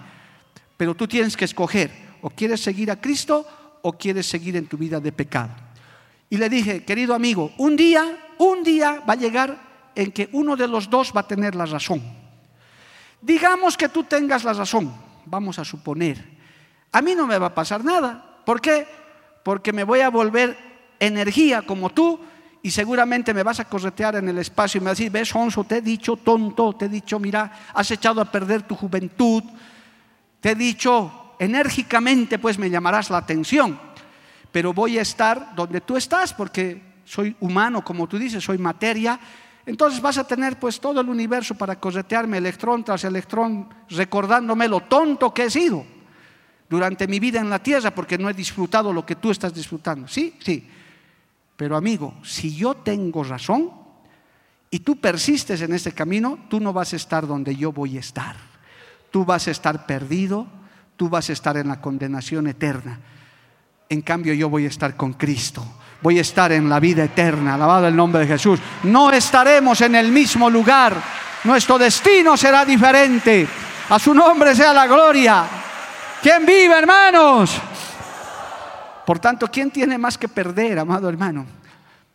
Pero 0.77 0.95
tú 0.95 1.07
tienes 1.07 1.37
que 1.37 1.45
escoger, 1.45 1.91
o 2.23 2.31
quieres 2.31 2.61
seguir 2.61 2.91
a 2.91 3.01
Cristo 3.01 3.47
o 3.83 3.93
quieres 3.93 4.27
seguir 4.27 4.57
en 4.57 4.67
tu 4.67 4.77
vida 4.77 5.01
de 5.01 5.13
pecado. 5.13 5.51
Y 6.31 6.37
le 6.39 6.49
dije, 6.49 6.85
querido 6.85 7.15
amigo, 7.15 7.53
un 7.59 7.77
día, 7.77 8.31
un 8.39 8.63
día 8.63 9.03
va 9.09 9.13
a 9.13 9.17
llegar 9.17 9.91
en 9.95 10.13
que 10.13 10.29
uno 10.33 10.57
de 10.57 10.67
los 10.67 10.89
dos 10.89 11.13
va 11.15 11.21
a 11.21 11.29
tener 11.29 11.55
la 11.55 11.67
razón. 11.67 12.03
Digamos 13.21 13.77
que 13.77 13.89
tú 13.89 14.05
tengas 14.05 14.45
la 14.45 14.53
razón, 14.53 14.93
vamos 15.27 15.59
a 15.59 15.65
suponer 15.65 16.33
a 16.93 17.01
mí 17.01 17.15
no 17.15 17.27
me 17.27 17.39
va 17.39 17.47
a 17.47 17.55
pasar 17.55 17.83
nada. 17.83 18.23
¿Por 18.45 18.61
qué? 18.61 18.87
Porque 19.43 19.73
me 19.73 19.83
voy 19.83 20.01
a 20.01 20.11
volver 20.11 20.57
energía 21.01 21.63
como 21.63 21.91
tú 21.91 22.21
y 22.63 22.71
seguramente 22.71 23.35
me 23.35 23.43
vas 23.43 23.59
a 23.59 23.65
corretear 23.65 24.17
en 24.17 24.29
el 24.29 24.39
espacio 24.39 24.79
y 24.79 24.81
me 24.83 24.91
vas 24.91 24.99
a 24.99 25.01
decir, 25.01 25.11
ves, 25.11 25.35
Onso, 25.35 25.65
te 25.65 25.79
he 25.79 25.81
dicho 25.81 26.17
tonto, 26.17 26.75
te 26.75 26.85
he 26.85 26.89
dicho, 26.89 27.19
mira, 27.19 27.51
has 27.75 27.91
echado 27.91 28.21
a 28.21 28.27
perder 28.27 28.63
tu 28.63 28.77
juventud, 28.77 29.43
te 30.41 30.51
he 30.51 30.55
dicho 30.55 31.22
enérgicamente, 31.43 32.39
pues 32.39 32.57
me 32.57 32.71
llamarás 32.71 33.11
la 33.11 33.19
atención, 33.19 33.79
pero 34.53 34.73
voy 34.73 34.99
a 34.99 35.03
estar 35.03 35.55
donde 35.57 35.81
tú 35.81 35.97
estás 35.97 36.33
porque 36.33 36.81
soy 37.05 37.35
humano, 37.41 37.85
como 37.85 38.07
tú 38.07 38.17
dices, 38.17 38.45
soy 38.45 38.59
materia. 38.59 39.19
Entonces 39.67 40.01
vas 40.01 40.19
a 40.19 40.27
tener 40.27 40.59
pues 40.59 40.79
todo 40.79 41.01
el 41.01 41.09
universo 41.09 41.57
para 41.57 41.81
corretearme 41.81 42.39
electrón 42.39 42.85
tras 42.85 43.03
electrón, 43.05 43.69
recordándome 43.91 44.69
lo 44.69 44.83
tonto 44.83 45.35
que 45.35 45.45
he 45.45 45.51
sido 45.51 45.85
durante 46.69 47.09
mi 47.09 47.19
vida 47.19 47.41
en 47.41 47.51
la 47.51 47.61
tierra 47.61 47.93
porque 47.93 48.19
no 48.19 48.31
he 48.31 48.35
disfrutado 48.35 48.93
lo 48.93 49.05
que 49.05 49.17
tú 49.17 49.33
estás 49.33 49.53
disfrutando. 49.53 50.07
Sí, 50.07 50.37
sí. 50.39 50.65
Pero 51.57 51.77
amigo, 51.77 52.15
si 52.23 52.55
yo 52.55 52.75
tengo 52.75 53.25
razón 53.25 53.71
y 54.71 54.79
tú 54.79 54.97
persistes 54.97 55.61
en 55.61 55.75
ese 55.75 55.93
camino, 55.93 56.39
tú 56.49 56.61
no 56.61 56.73
vas 56.73 56.93
a 56.93 56.97
estar 56.97 57.27
donde 57.27 57.57
yo 57.57 57.73
voy 57.73 57.97
a 57.97 58.01
estar. 58.01 58.37
Tú 59.11 59.25
vas 59.25 59.49
a 59.49 59.51
estar 59.51 59.87
perdido, 59.87 60.47
tú 60.97 61.09
vas 61.09 61.29
a 61.31 61.33
estar 61.33 61.57
en 61.57 61.69
la 61.69 61.81
condenación 61.81 62.47
eterna. 62.47 62.99
En 63.89 64.03
cambio, 64.03 64.35
yo 64.35 64.49
voy 64.49 64.65
a 64.65 64.69
estar 64.69 64.97
con 64.97 65.15
Cristo. 65.15 65.65
Voy 66.01 66.19
a 66.19 66.23
estar 66.23 66.51
en 66.51 66.69
la 66.69 66.81
vida 66.81 67.05
eterna, 67.05 67.55
alabado 67.55 67.87
el 67.87 67.95
nombre 67.95 68.23
de 68.23 68.27
Jesús. 68.27 68.59
No 68.85 69.13
estaremos 69.13 69.81
en 69.83 69.95
el 69.95 70.11
mismo 70.11 70.51
lugar. 70.51 70.97
Nuestro 71.45 71.79
destino 71.79 72.37
será 72.37 72.65
diferente. 72.65 73.47
A 73.89 73.99
su 73.99 74.15
nombre 74.15 74.55
sea 74.55 74.73
la 74.73 74.87
gloria. 74.87 75.45
¿Quién 76.23 76.47
vive, 76.47 76.77
hermanos? 76.79 77.61
Por 79.07 79.19
tanto, 79.19 79.49
¿quién 79.49 79.71
tiene 79.71 79.99
más 79.99 80.17
que 80.17 80.29
perder, 80.29 80.79
amado 80.79 81.09
hermano? 81.09 81.62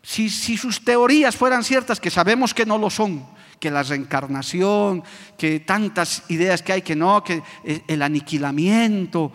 Si, 0.08 0.30
sus 0.30 0.86
teorías 0.86 1.36
fueran 1.36 1.66
ciertas, 1.66 2.00
que 2.00 2.10
sabemos 2.10 2.54
que 2.54 2.66
no 2.66 2.78
lo 2.78 2.90
son, 2.90 3.28
que 3.60 3.70
la 3.70 3.84
reencarnación, 3.84 5.04
que 5.38 5.60
tantas 5.60 6.24
ideas 6.30 6.62
que 6.62 6.72
hay 6.72 6.82
que 6.82 6.96
no, 6.96 7.22
que 7.22 7.44
el 7.90 8.02
aniquilamiento. 8.02 9.34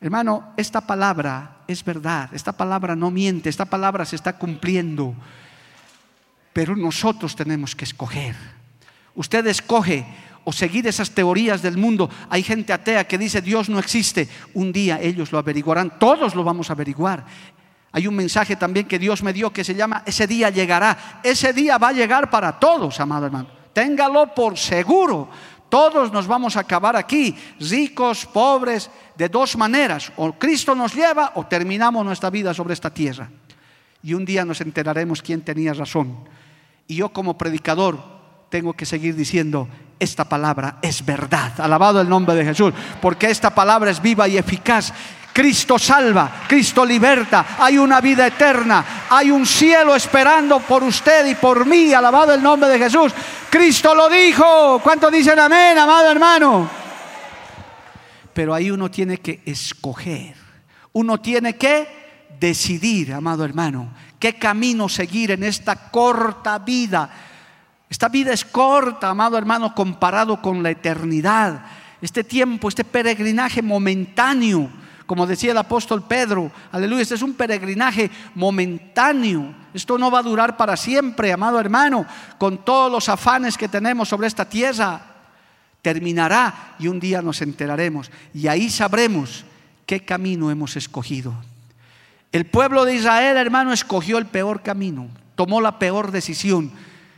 Hermano, 0.00 0.54
esta 0.56 0.80
palabra 0.80 1.58
es 1.68 1.84
verdad, 1.84 2.30
esta 2.34 2.50
palabra 2.50 2.96
no 2.96 3.12
miente, 3.12 3.48
esta 3.48 3.64
palabra 3.64 4.04
se 4.04 4.16
está 4.16 4.36
cumpliendo. 4.36 5.14
Pero 6.52 6.74
nosotros 6.74 7.36
tenemos 7.36 7.76
que 7.76 7.84
escoger. 7.84 8.34
Usted 9.14 9.46
escoge 9.46 10.04
o 10.42 10.52
seguir 10.52 10.84
esas 10.88 11.12
teorías 11.12 11.62
del 11.62 11.78
mundo. 11.78 12.10
Hay 12.28 12.42
gente 12.42 12.72
atea 12.72 13.06
que 13.06 13.18
dice 13.18 13.40
Dios 13.40 13.68
no 13.68 13.78
existe. 13.78 14.28
Un 14.52 14.72
día 14.72 15.00
ellos 15.00 15.30
lo 15.30 15.38
averiguarán, 15.38 15.96
todos 16.00 16.34
lo 16.34 16.42
vamos 16.42 16.70
a 16.70 16.72
averiguar. 16.72 17.24
Hay 17.92 18.06
un 18.06 18.14
mensaje 18.14 18.56
también 18.56 18.86
que 18.86 18.98
Dios 18.98 19.22
me 19.22 19.32
dio 19.32 19.52
que 19.52 19.64
se 19.64 19.74
llama 19.74 20.02
ese 20.06 20.26
día 20.26 20.48
llegará. 20.48 21.20
Ese 21.22 21.52
día 21.52 21.76
va 21.76 21.88
a 21.88 21.92
llegar 21.92 22.30
para 22.30 22.58
todos, 22.58 22.98
amado 23.00 23.26
hermano. 23.26 23.48
Téngalo 23.72 24.34
por 24.34 24.56
seguro. 24.56 25.28
Todos 25.68 26.12
nos 26.12 26.26
vamos 26.26 26.56
a 26.56 26.60
acabar 26.60 26.96
aquí, 26.96 27.34
ricos, 27.58 28.26
pobres, 28.26 28.90
de 29.16 29.28
dos 29.28 29.56
maneras. 29.56 30.12
O 30.16 30.32
Cristo 30.32 30.74
nos 30.74 30.94
lleva 30.94 31.32
o 31.36 31.46
terminamos 31.46 32.04
nuestra 32.04 32.28
vida 32.30 32.52
sobre 32.52 32.74
esta 32.74 32.92
tierra. 32.92 33.30
Y 34.02 34.14
un 34.14 34.24
día 34.24 34.44
nos 34.44 34.60
enteraremos 34.60 35.22
quién 35.22 35.42
tenía 35.42 35.72
razón. 35.72 36.16
Y 36.86 36.96
yo 36.96 37.10
como 37.10 37.38
predicador 37.38 37.98
tengo 38.50 38.74
que 38.74 38.84
seguir 38.84 39.14
diciendo, 39.16 39.68
esta 39.98 40.28
palabra 40.28 40.78
es 40.82 41.04
verdad. 41.04 41.52
Alabado 41.58 42.00
el 42.00 42.08
nombre 42.08 42.34
de 42.34 42.44
Jesús, 42.44 42.74
porque 43.00 43.30
esta 43.30 43.54
palabra 43.54 43.90
es 43.90 44.02
viva 44.02 44.28
y 44.28 44.36
eficaz. 44.36 44.92
Cristo 45.32 45.78
salva, 45.78 46.42
Cristo 46.46 46.84
liberta, 46.84 47.56
hay 47.58 47.78
una 47.78 48.00
vida 48.00 48.26
eterna, 48.26 49.06
hay 49.08 49.30
un 49.30 49.46
cielo 49.46 49.94
esperando 49.94 50.60
por 50.60 50.82
usted 50.82 51.26
y 51.26 51.34
por 51.34 51.64
mí, 51.64 51.92
alabado 51.94 52.34
el 52.34 52.42
nombre 52.42 52.68
de 52.68 52.78
Jesús. 52.78 53.12
Cristo 53.48 53.94
lo 53.94 54.10
dijo, 54.10 54.80
¿cuánto 54.82 55.10
dicen 55.10 55.38
amén, 55.38 55.78
amado 55.78 56.10
hermano? 56.10 56.68
Pero 58.34 58.54
ahí 58.54 58.70
uno 58.70 58.90
tiene 58.90 59.18
que 59.18 59.42
escoger, 59.46 60.34
uno 60.92 61.20
tiene 61.20 61.56
que 61.56 62.28
decidir, 62.38 63.14
amado 63.14 63.44
hermano, 63.44 63.94
qué 64.18 64.34
camino 64.34 64.88
seguir 64.88 65.30
en 65.30 65.44
esta 65.44 65.76
corta 65.90 66.58
vida 66.58 67.10
esta 67.92 68.08
vida 68.08 68.32
es 68.32 68.46
corta, 68.46 69.10
amado 69.10 69.36
hermano, 69.36 69.74
comparado 69.74 70.40
con 70.40 70.62
la 70.62 70.70
eternidad. 70.70 71.60
Este 72.00 72.24
tiempo, 72.24 72.70
este 72.70 72.84
peregrinaje 72.84 73.60
momentáneo, 73.60 74.70
como 75.06 75.26
decía 75.26 75.52
el 75.52 75.58
apóstol 75.58 76.02
Pedro, 76.02 76.50
aleluya, 76.70 77.02
este 77.02 77.14
es 77.14 77.22
un 77.22 77.34
peregrinaje 77.34 78.10
momentáneo. 78.34 79.54
Esto 79.74 79.98
no 79.98 80.10
va 80.10 80.20
a 80.20 80.22
durar 80.22 80.56
para 80.56 80.76
siempre, 80.76 81.32
amado 81.32 81.58
hermano, 81.58 82.06
con 82.38 82.64
todos 82.64 82.90
los 82.90 83.08
afanes 83.08 83.56
que 83.56 83.68
tenemos 83.68 84.08
sobre 84.08 84.26
esta 84.26 84.48
tierra. 84.48 85.00
Terminará 85.80 86.74
y 86.78 86.88
un 86.88 87.00
día 87.00 87.22
nos 87.22 87.42
enteraremos 87.42 88.10
y 88.32 88.46
ahí 88.46 88.70
sabremos 88.70 89.44
qué 89.86 90.04
camino 90.04 90.50
hemos 90.50 90.76
escogido. 90.76 91.34
El 92.30 92.46
pueblo 92.46 92.84
de 92.84 92.94
Israel, 92.94 93.36
hermano, 93.36 93.72
escogió 93.72 94.16
el 94.18 94.26
peor 94.26 94.62
camino, 94.62 95.08
tomó 95.34 95.60
la 95.60 95.78
peor 95.78 96.12
decisión 96.12 96.70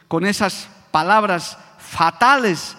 con 0.09 0.24
esas 0.24 0.68
palabras 0.91 1.59
fatales, 1.78 2.76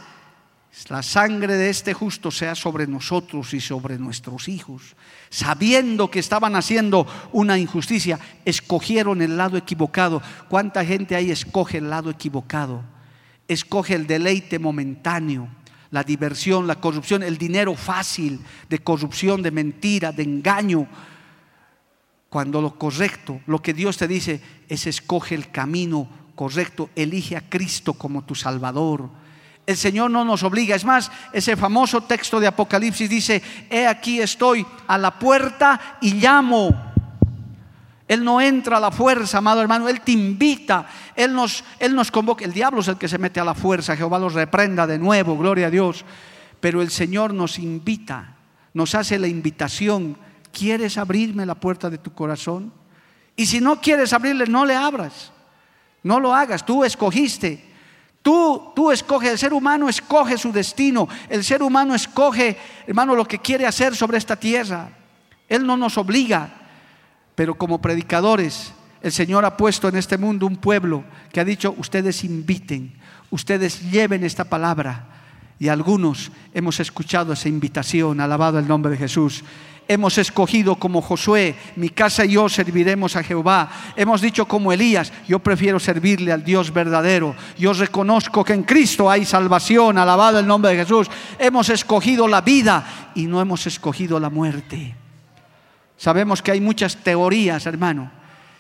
la 0.89 1.01
sangre 1.01 1.55
de 1.55 1.69
este 1.69 1.93
justo 1.93 2.31
sea 2.31 2.53
sobre 2.53 2.85
nosotros 2.85 3.53
y 3.53 3.59
sobre 3.59 3.97
nuestros 3.97 4.47
hijos. 4.47 4.95
Sabiendo 5.29 6.11
que 6.11 6.19
estaban 6.19 6.55
haciendo 6.55 7.07
una 7.31 7.57
injusticia, 7.57 8.19
escogieron 8.43 9.21
el 9.21 9.37
lado 9.37 9.57
equivocado. 9.57 10.21
¿Cuánta 10.47 10.85
gente 10.85 11.15
ahí 11.15 11.31
escoge 11.31 11.79
el 11.79 11.89
lado 11.89 12.09
equivocado? 12.09 12.83
Escoge 13.47 13.95
el 13.95 14.05
deleite 14.05 14.59
momentáneo, 14.59 15.47
la 15.91 16.03
diversión, 16.03 16.67
la 16.67 16.79
corrupción, 16.79 17.23
el 17.23 17.37
dinero 17.37 17.73
fácil 17.75 18.39
de 18.69 18.79
corrupción, 18.79 19.41
de 19.41 19.51
mentira, 19.51 20.11
de 20.11 20.23
engaño. 20.23 20.87
Cuando 22.29 22.61
lo 22.61 22.77
correcto, 22.77 23.41
lo 23.47 23.61
que 23.61 23.73
Dios 23.73 23.97
te 23.97 24.07
dice 24.07 24.41
es 24.67 24.87
escoge 24.87 25.35
el 25.35 25.51
camino 25.51 26.09
correcto, 26.35 26.89
elige 26.95 27.37
a 27.37 27.49
Cristo 27.49 27.93
como 27.93 28.23
tu 28.23 28.35
Salvador. 28.35 29.24
El 29.65 29.77
Señor 29.77 30.11
no 30.11 30.23
nos 30.23 30.43
obliga. 30.43 30.75
Es 30.75 30.85
más, 30.85 31.11
ese 31.33 31.55
famoso 31.55 32.01
texto 32.01 32.39
de 32.39 32.47
Apocalipsis 32.47 33.09
dice, 33.09 33.41
he 33.69 33.87
aquí 33.87 34.21
estoy 34.21 34.65
a 34.87 34.97
la 34.97 35.17
puerta 35.17 35.97
y 36.01 36.13
llamo. 36.13 36.93
Él 38.07 38.23
no 38.23 38.39
entra 38.39 38.77
a 38.77 38.79
la 38.79 38.91
fuerza, 38.91 39.39
amado 39.39 39.61
hermano, 39.61 39.89
Él 39.89 40.01
te 40.01 40.11
invita, 40.11 40.85
Él 41.15 41.33
nos, 41.33 41.63
Él 41.79 41.95
nos 41.95 42.11
convoca. 42.11 42.45
El 42.45 42.53
diablo 42.53 42.81
es 42.81 42.87
el 42.87 42.97
que 42.97 43.07
se 43.07 43.17
mete 43.17 43.39
a 43.39 43.43
la 43.43 43.55
fuerza, 43.55 43.97
Jehová 43.97 44.19
los 44.19 44.33
reprenda 44.33 44.85
de 44.85 44.99
nuevo, 44.99 45.35
gloria 45.37 45.67
a 45.67 45.71
Dios. 45.71 46.05
Pero 46.59 46.83
el 46.83 46.91
Señor 46.91 47.33
nos 47.33 47.57
invita, 47.57 48.35
nos 48.73 48.93
hace 48.93 49.17
la 49.17 49.27
invitación. 49.27 50.17
¿Quieres 50.51 50.97
abrirme 50.99 51.45
la 51.45 51.55
puerta 51.55 51.89
de 51.89 51.97
tu 51.97 52.13
corazón? 52.13 52.71
Y 53.35 53.47
si 53.47 53.59
no 53.59 53.81
quieres 53.81 54.13
abrirle, 54.13 54.45
no 54.45 54.65
le 54.65 54.75
abras. 54.75 55.31
No 56.03 56.19
lo 56.19 56.33
hagas, 56.33 56.65
tú 56.65 56.83
escogiste. 56.83 57.74
Tú, 58.25 58.71
tú 58.75 58.89
escoges, 58.91 59.29
el 59.29 59.37
ser 59.37 59.53
humano 59.53 59.87
escoge 59.87 60.35
su 60.39 60.51
destino, 60.51 61.07
el 61.29 61.43
ser 61.43 61.61
humano 61.61 61.93
escoge, 61.93 62.57
hermano, 62.87 63.13
lo 63.13 63.27
que 63.27 63.37
quiere 63.37 63.67
hacer 63.67 63.95
sobre 63.95 64.17
esta 64.17 64.35
tierra. 64.35 64.89
Él 65.47 65.63
no 65.63 65.77
nos 65.77 65.95
obliga, 65.99 66.49
pero 67.35 67.53
como 67.53 67.79
predicadores, 67.79 68.73
el 69.03 69.11
Señor 69.11 69.45
ha 69.45 69.55
puesto 69.55 69.89
en 69.89 69.95
este 69.95 70.17
mundo 70.17 70.47
un 70.47 70.57
pueblo 70.57 71.03
que 71.31 71.39
ha 71.39 71.45
dicho, 71.45 71.75
ustedes 71.77 72.23
inviten, 72.23 72.95
ustedes 73.29 73.91
lleven 73.91 74.23
esta 74.23 74.45
palabra. 74.45 75.05
Y 75.59 75.67
algunos 75.67 76.31
hemos 76.51 76.79
escuchado 76.79 77.33
esa 77.33 77.47
invitación, 77.47 78.19
alabado 78.21 78.57
el 78.57 78.67
nombre 78.67 78.93
de 78.93 78.97
Jesús. 78.97 79.43
Hemos 79.87 80.17
escogido 80.17 80.77
como 80.77 81.01
Josué, 81.01 81.55
mi 81.75 81.89
casa 81.89 82.25
y 82.25 82.31
yo 82.31 82.49
serviremos 82.49 83.15
a 83.15 83.23
Jehová. 83.23 83.69
Hemos 83.95 84.19
dicho 84.19 84.47
como 84.47 84.71
Elías, 84.71 85.13
yo 85.27 85.37
prefiero 85.39 85.79
servirle 85.79 86.31
al 86.31 86.43
Dios 86.43 86.73
verdadero. 86.73 87.35
Yo 87.57 87.71
reconozco 87.73 88.43
que 88.43 88.53
en 88.53 88.63
Cristo 88.63 89.09
hay 89.11 89.25
salvación, 89.25 89.99
alabado 89.99 90.39
el 90.39 90.47
nombre 90.47 90.71
de 90.71 90.83
Jesús. 90.83 91.07
Hemos 91.37 91.69
escogido 91.69 92.27
la 92.27 92.41
vida 92.41 93.11
y 93.13 93.27
no 93.27 93.39
hemos 93.39 93.67
escogido 93.67 94.19
la 94.19 94.31
muerte. 94.31 94.95
Sabemos 95.97 96.41
que 96.41 96.51
hay 96.51 96.61
muchas 96.61 96.97
teorías, 96.97 97.65
hermano. 97.67 98.11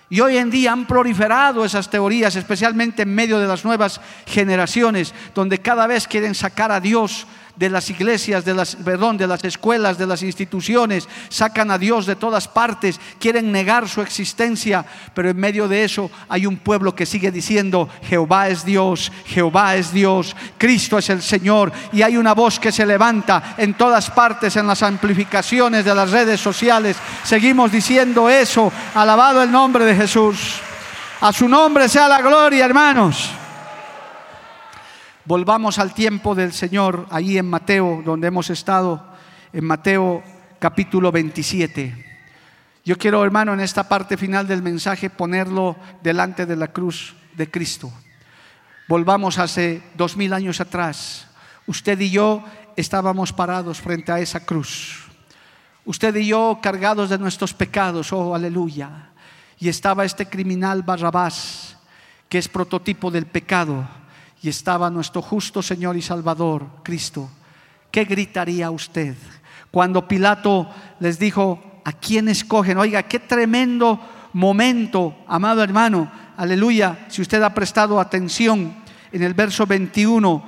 Y 0.09 0.19
hoy 0.19 0.37
en 0.37 0.51
día 0.51 0.71
han 0.71 0.85
proliferado 0.85 1.65
esas 1.65 1.89
teorías, 1.89 2.35
especialmente 2.35 3.01
en 3.01 3.13
medio 3.13 3.39
de 3.39 3.47
las 3.47 3.65
nuevas 3.65 3.99
generaciones, 4.27 5.13
donde 5.33 5.57
cada 5.57 5.87
vez 5.87 6.07
quieren 6.07 6.35
sacar 6.35 6.71
a 6.71 6.79
Dios 6.79 7.25
de 7.55 7.69
las 7.69 7.89
iglesias, 7.89 8.43
de 8.43 8.53
las, 8.53 8.75
perdón, 8.75 9.17
de 9.17 9.27
las 9.27 9.43
escuelas, 9.43 9.97
de 9.97 10.07
las 10.07 10.23
instituciones, 10.23 11.07
sacan 11.29 11.71
a 11.71 11.77
Dios 11.77 12.05
de 12.05 12.15
todas 12.15 12.47
partes, 12.47 12.99
quieren 13.19 13.51
negar 13.51 13.87
su 13.87 14.01
existencia, 14.01 14.85
pero 15.13 15.29
en 15.29 15.37
medio 15.37 15.67
de 15.67 15.83
eso 15.83 16.11
hay 16.27 16.45
un 16.45 16.57
pueblo 16.57 16.95
que 16.95 17.05
sigue 17.05 17.31
diciendo, 17.31 17.89
Jehová 18.03 18.49
es 18.49 18.65
Dios, 18.65 19.11
Jehová 19.25 19.75
es 19.75 19.91
Dios, 19.91 20.35
Cristo 20.57 20.97
es 20.97 21.09
el 21.09 21.21
Señor, 21.21 21.71
y 21.93 22.01
hay 22.01 22.17
una 22.17 22.33
voz 22.33 22.59
que 22.59 22.71
se 22.71 22.85
levanta 22.85 23.55
en 23.57 23.75
todas 23.75 24.09
partes, 24.11 24.55
en 24.55 24.67
las 24.67 24.83
amplificaciones 24.83 25.85
de 25.85 25.95
las 25.95 26.11
redes 26.11 26.41
sociales, 26.41 26.97
seguimos 27.23 27.71
diciendo 27.71 28.29
eso, 28.29 28.71
alabado 28.93 29.41
el 29.41 29.51
nombre 29.51 29.85
de 29.85 29.95
Jesús. 29.95 30.59
A 31.21 31.31
su 31.31 31.47
nombre 31.47 31.87
sea 31.87 32.07
la 32.07 32.21
gloria, 32.21 32.65
hermanos. 32.65 33.31
Volvamos 35.27 35.79
al 35.79 35.95
tiempo 35.95 36.35
del 36.35 36.53
Señor, 36.53 37.07
ahí 37.09 37.39
en 37.39 37.49
Mateo, 37.49 38.03
donde 38.05 38.27
hemos 38.27 38.51
estado, 38.51 39.03
en 39.51 39.65
Mateo 39.65 40.21
capítulo 40.59 41.11
27. 41.11 42.05
Yo 42.85 42.95
quiero, 42.95 43.23
hermano, 43.23 43.51
en 43.51 43.59
esta 43.59 43.89
parte 43.89 44.17
final 44.17 44.47
del 44.47 44.61
mensaje 44.61 45.09
ponerlo 45.09 45.77
delante 46.03 46.45
de 46.45 46.55
la 46.55 46.67
cruz 46.67 47.15
de 47.35 47.49
Cristo. 47.49 47.91
Volvamos 48.87 49.39
hace 49.39 49.81
dos 49.95 50.15
mil 50.15 50.31
años 50.31 50.61
atrás. 50.61 51.25
Usted 51.65 51.99
y 52.01 52.11
yo 52.11 52.43
estábamos 52.75 53.33
parados 53.33 53.81
frente 53.81 54.11
a 54.11 54.19
esa 54.19 54.45
cruz. 54.45 55.07
Usted 55.85 56.15
y 56.17 56.27
yo 56.27 56.59
cargados 56.61 57.09
de 57.09 57.17
nuestros 57.17 57.51
pecados, 57.51 58.13
oh 58.13 58.35
aleluya. 58.35 59.09
Y 59.57 59.69
estaba 59.69 60.05
este 60.05 60.27
criminal 60.27 60.83
Barrabás, 60.83 61.77
que 62.29 62.37
es 62.37 62.47
prototipo 62.47 63.09
del 63.09 63.25
pecado 63.25 63.87
y 64.41 64.49
estaba 64.49 64.89
nuestro 64.89 65.21
justo 65.21 65.61
Señor 65.61 65.97
y 65.97 66.01
Salvador, 66.01 66.67
Cristo, 66.83 67.29
¿qué 67.91 68.05
gritaría 68.05 68.69
usted? 68.71 69.15
Cuando 69.71 70.07
Pilato 70.07 70.69
les 70.99 71.17
dijo, 71.19 71.81
¿a 71.83 71.91
quién 71.93 72.29
escogen? 72.29 72.77
Oiga, 72.77 73.03
qué 73.03 73.19
tremendo 73.19 73.99
momento, 74.33 75.15
amado 75.27 75.63
hermano, 75.63 76.11
aleluya, 76.37 77.05
si 77.09 77.21
usted 77.21 77.41
ha 77.41 77.53
prestado 77.53 77.99
atención 77.99 78.75
en 79.11 79.23
el 79.23 79.33
verso 79.33 79.65
21, 79.65 80.43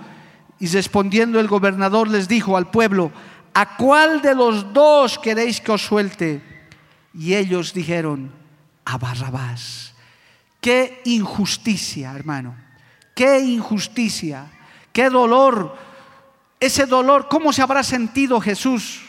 y 0.59 0.67
respondiendo 0.67 1.39
el 1.39 1.47
gobernador 1.47 2.07
les 2.07 2.27
dijo 2.27 2.57
al 2.57 2.69
pueblo, 2.71 3.11
¿a 3.53 3.77
cuál 3.77 4.21
de 4.21 4.35
los 4.35 4.73
dos 4.73 5.19
queréis 5.19 5.61
que 5.61 5.71
os 5.71 5.85
suelte? 5.85 6.41
Y 7.13 7.35
ellos 7.35 7.73
dijeron, 7.73 8.31
a 8.85 8.97
Barrabás. 8.97 9.93
Qué 10.59 11.01
injusticia, 11.05 12.13
hermano 12.13 12.66
qué 13.17 13.39
injusticia, 13.39 14.45
qué 14.93 15.09
dolor. 15.09 15.75
Ese 16.59 16.85
dolor, 16.85 17.27
¿cómo 17.27 17.51
se 17.51 17.63
habrá 17.63 17.81
sentido 17.81 18.39
Jesús? 18.39 19.01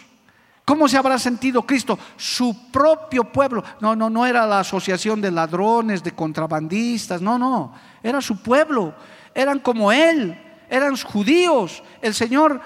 ¿Cómo 0.64 0.88
se 0.88 0.96
habrá 0.96 1.18
sentido 1.18 1.62
Cristo? 1.62 1.98
Su 2.16 2.70
propio 2.72 3.24
pueblo. 3.24 3.62
No, 3.80 3.94
no, 3.94 4.08
no 4.08 4.26
era 4.26 4.46
la 4.46 4.60
asociación 4.60 5.20
de 5.20 5.30
ladrones, 5.30 6.02
de 6.02 6.12
contrabandistas, 6.12 7.20
no, 7.20 7.38
no. 7.38 7.74
Era 8.02 8.22
su 8.22 8.42
pueblo. 8.42 8.94
Eran 9.34 9.58
como 9.58 9.92
Él, 9.92 10.40
eran 10.70 10.96
judíos. 10.96 11.82
El 12.00 12.14
Señor 12.14 12.62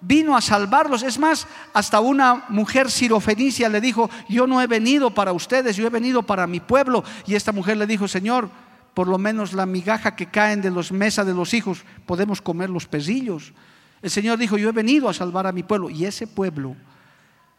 vino 0.00 0.34
a 0.34 0.40
salvarlos. 0.40 1.02
Es 1.02 1.18
más, 1.18 1.46
hasta 1.74 2.00
una 2.00 2.46
mujer 2.48 2.90
sirofenicia 2.90 3.68
le 3.68 3.82
dijo, 3.82 4.08
yo 4.30 4.46
no 4.46 4.62
he 4.62 4.66
venido 4.66 5.10
para 5.10 5.32
ustedes, 5.32 5.76
yo 5.76 5.86
he 5.86 5.90
venido 5.90 6.22
para 6.22 6.46
mi 6.46 6.60
pueblo. 6.60 7.04
Y 7.26 7.34
esta 7.34 7.52
mujer 7.52 7.76
le 7.76 7.86
dijo, 7.86 8.08
Señor, 8.08 8.48
por 8.96 9.08
lo 9.08 9.18
menos 9.18 9.52
la 9.52 9.66
migaja 9.66 10.16
que 10.16 10.24
caen 10.24 10.62
de 10.62 10.70
los 10.70 10.90
mesas 10.90 11.26
de 11.26 11.34
los 11.34 11.52
hijos, 11.52 11.84
podemos 12.06 12.40
comer 12.40 12.70
los 12.70 12.86
pesillos. 12.86 13.52
El 14.00 14.08
Señor 14.08 14.38
dijo, 14.38 14.56
yo 14.56 14.70
he 14.70 14.72
venido 14.72 15.10
a 15.10 15.12
salvar 15.12 15.46
a 15.46 15.52
mi 15.52 15.62
pueblo. 15.62 15.90
Y 15.90 16.06
ese 16.06 16.26
pueblo 16.26 16.76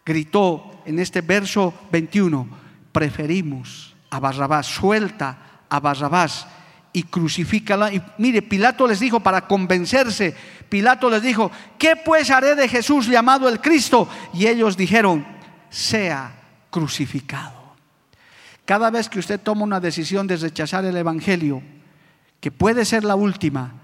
gritó 0.03 0.81
en 0.83 0.97
este 0.97 1.21
verso 1.21 1.75
21, 1.91 2.47
preferimos 2.91 3.95
a 4.09 4.19
Barrabás, 4.19 4.65
suelta 4.65 5.61
a 5.69 5.79
Barrabás 5.79 6.47
y 6.91 7.03
crucifícala. 7.03 7.93
Y 7.93 8.01
mire, 8.17 8.41
Pilato 8.41 8.87
les 8.87 8.99
dijo 8.99 9.19
para 9.19 9.41
convencerse, 9.41 10.35
Pilato 10.67 11.07
les 11.07 11.21
dijo, 11.21 11.51
¿qué 11.77 11.97
pues 12.03 12.31
haré 12.31 12.55
de 12.55 12.67
Jesús 12.67 13.05
llamado 13.05 13.47
el 13.47 13.61
Cristo? 13.61 14.09
Y 14.33 14.47
ellos 14.47 14.75
dijeron, 14.75 15.23
sea 15.69 16.31
crucificado. 16.71 17.56
Cada 18.67 18.91
vez 18.91 19.07
que 19.07 19.19
usted 19.19 19.39
toma 19.39 19.63
una 19.63 19.79
decisión 19.79 20.27
de 20.27 20.35
rechazar 20.35 20.83
el 20.83 20.97
Evangelio, 20.97 21.63
que 22.41 22.51
puede 22.51 22.83
ser 22.83 23.05
la 23.05 23.15
última, 23.15 23.75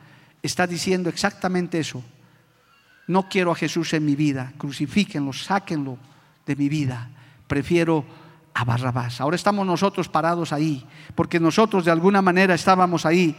está 0.41 0.67
diciendo 0.67 1.07
exactamente 1.09 1.79
eso. 1.79 2.03
No 3.07 3.29
quiero 3.29 3.53
a 3.53 3.55
Jesús 3.55 3.93
en 3.93 4.03
mi 4.03 4.17
vida, 4.17 4.51
crucifíquenlo, 4.57 5.31
sáquenlo 5.31 5.97
de 6.45 6.57
mi 6.57 6.67
vida. 6.67 7.09
Prefiero 7.47 8.03
a 8.53 8.65
Barrabás. 8.65 9.21
Ahora 9.21 9.38
estamos 9.38 9.65
nosotros 9.65 10.09
parados 10.09 10.51
ahí, 10.51 10.86
porque 11.15 11.39
nosotros 11.39 11.86
de 11.86 11.91
alguna 11.91 12.21
manera 12.21 12.53
estábamos 12.53 13.05
ahí. 13.05 13.38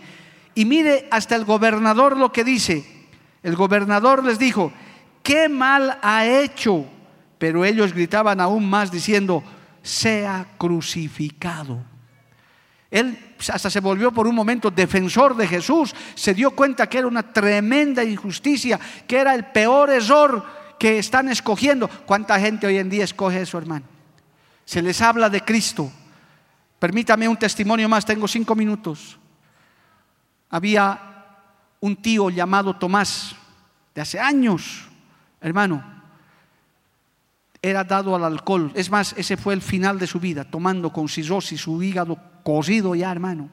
Y 0.54 0.64
mire 0.64 1.08
hasta 1.10 1.36
el 1.36 1.44
gobernador 1.44 2.16
lo 2.16 2.32
que 2.32 2.42
dice. 2.42 2.86
El 3.42 3.54
gobernador 3.54 4.24
les 4.24 4.38
dijo, 4.38 4.72
¿qué 5.22 5.50
mal 5.50 5.98
ha 6.00 6.24
hecho? 6.24 6.86
Pero 7.36 7.66
ellos 7.66 7.92
gritaban 7.92 8.40
aún 8.40 8.64
más 8.66 8.90
diciendo, 8.90 9.44
sea 9.84 10.46
crucificado. 10.56 11.78
Él 12.90 13.36
hasta 13.52 13.68
se 13.68 13.80
volvió 13.80 14.12
por 14.12 14.26
un 14.26 14.34
momento 14.34 14.70
defensor 14.70 15.36
de 15.36 15.46
Jesús, 15.46 15.94
se 16.14 16.32
dio 16.32 16.52
cuenta 16.52 16.88
que 16.88 16.98
era 16.98 17.06
una 17.06 17.22
tremenda 17.22 18.02
injusticia, 18.02 18.80
que 19.06 19.18
era 19.18 19.34
el 19.34 19.44
peor 19.46 19.90
error 19.90 20.44
que 20.78 20.98
están 20.98 21.28
escogiendo. 21.28 21.88
¿Cuánta 22.06 22.40
gente 22.40 22.66
hoy 22.66 22.78
en 22.78 22.88
día 22.88 23.04
escoge 23.04 23.42
eso, 23.42 23.58
hermano? 23.58 23.84
Se 24.64 24.80
les 24.80 25.02
habla 25.02 25.28
de 25.28 25.42
Cristo. 25.42 25.92
Permítame 26.78 27.28
un 27.28 27.36
testimonio 27.36 27.88
más, 27.88 28.06
tengo 28.06 28.26
cinco 28.26 28.54
minutos. 28.54 29.18
Había 30.48 31.26
un 31.80 31.96
tío 31.96 32.30
llamado 32.30 32.76
Tomás, 32.76 33.36
de 33.94 34.00
hace 34.00 34.18
años, 34.18 34.86
hermano, 35.40 35.93
era 37.64 37.82
dado 37.82 38.14
al 38.14 38.24
alcohol. 38.24 38.70
Es 38.74 38.90
más, 38.90 39.14
ese 39.16 39.38
fue 39.38 39.54
el 39.54 39.62
final 39.62 39.98
de 39.98 40.06
su 40.06 40.20
vida, 40.20 40.44
tomando 40.44 40.92
con 40.92 41.08
cirrosis 41.08 41.62
su 41.62 41.82
hígado 41.82 42.18
cocido 42.42 42.94
ya, 42.94 43.10
hermano. 43.10 43.48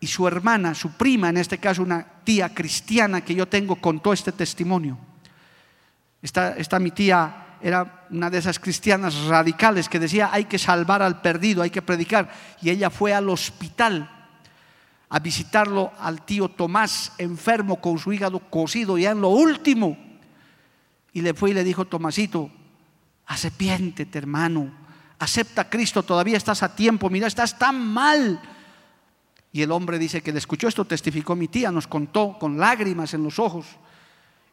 Y 0.00 0.06
su 0.06 0.28
hermana, 0.28 0.74
su 0.74 0.90
prima, 0.92 1.30
en 1.30 1.38
este 1.38 1.56
caso 1.56 1.82
una 1.82 2.06
tía 2.24 2.52
cristiana 2.52 3.22
que 3.22 3.34
yo 3.34 3.48
tengo, 3.48 3.76
contó 3.76 4.12
este 4.12 4.32
testimonio. 4.32 4.98
Esta, 6.20 6.56
esta 6.58 6.78
mi 6.78 6.90
tía 6.90 7.56
era 7.62 8.06
una 8.10 8.28
de 8.28 8.36
esas 8.36 8.58
cristianas 8.58 9.14
radicales 9.24 9.88
que 9.88 9.98
decía 9.98 10.28
hay 10.30 10.44
que 10.44 10.58
salvar 10.58 11.00
al 11.00 11.22
perdido, 11.22 11.62
hay 11.62 11.70
que 11.70 11.80
predicar. 11.80 12.30
Y 12.60 12.68
ella 12.68 12.90
fue 12.90 13.14
al 13.14 13.30
hospital 13.30 14.10
a 15.08 15.18
visitarlo 15.20 15.90
al 15.98 16.20
tío 16.26 16.50
Tomás, 16.50 17.12
enfermo 17.16 17.80
con 17.80 17.98
su 17.98 18.12
hígado 18.12 18.40
cocido 18.40 18.98
ya 18.98 19.12
en 19.12 19.22
lo 19.22 19.30
último. 19.30 19.96
Y 21.14 21.22
le 21.22 21.32
fue 21.32 21.52
y 21.52 21.54
le 21.54 21.64
dijo, 21.64 21.86
Tomasito, 21.86 22.50
arrepiéntete 23.26 24.18
hermano, 24.18 24.70
acepta 25.18 25.62
a 25.62 25.70
Cristo, 25.70 26.02
todavía 26.02 26.36
estás 26.36 26.62
a 26.62 26.74
tiempo, 26.74 27.10
mira, 27.10 27.26
estás 27.26 27.58
tan 27.58 27.86
mal. 27.86 28.40
Y 29.52 29.62
el 29.62 29.70
hombre 29.70 29.98
dice 29.98 30.20
que 30.20 30.32
le 30.32 30.38
escuchó 30.38 30.68
esto, 30.68 30.84
testificó 30.84 31.36
mi 31.36 31.48
tía, 31.48 31.70
nos 31.70 31.86
contó 31.86 32.36
con 32.38 32.58
lágrimas 32.58 33.14
en 33.14 33.22
los 33.22 33.38
ojos. 33.38 33.66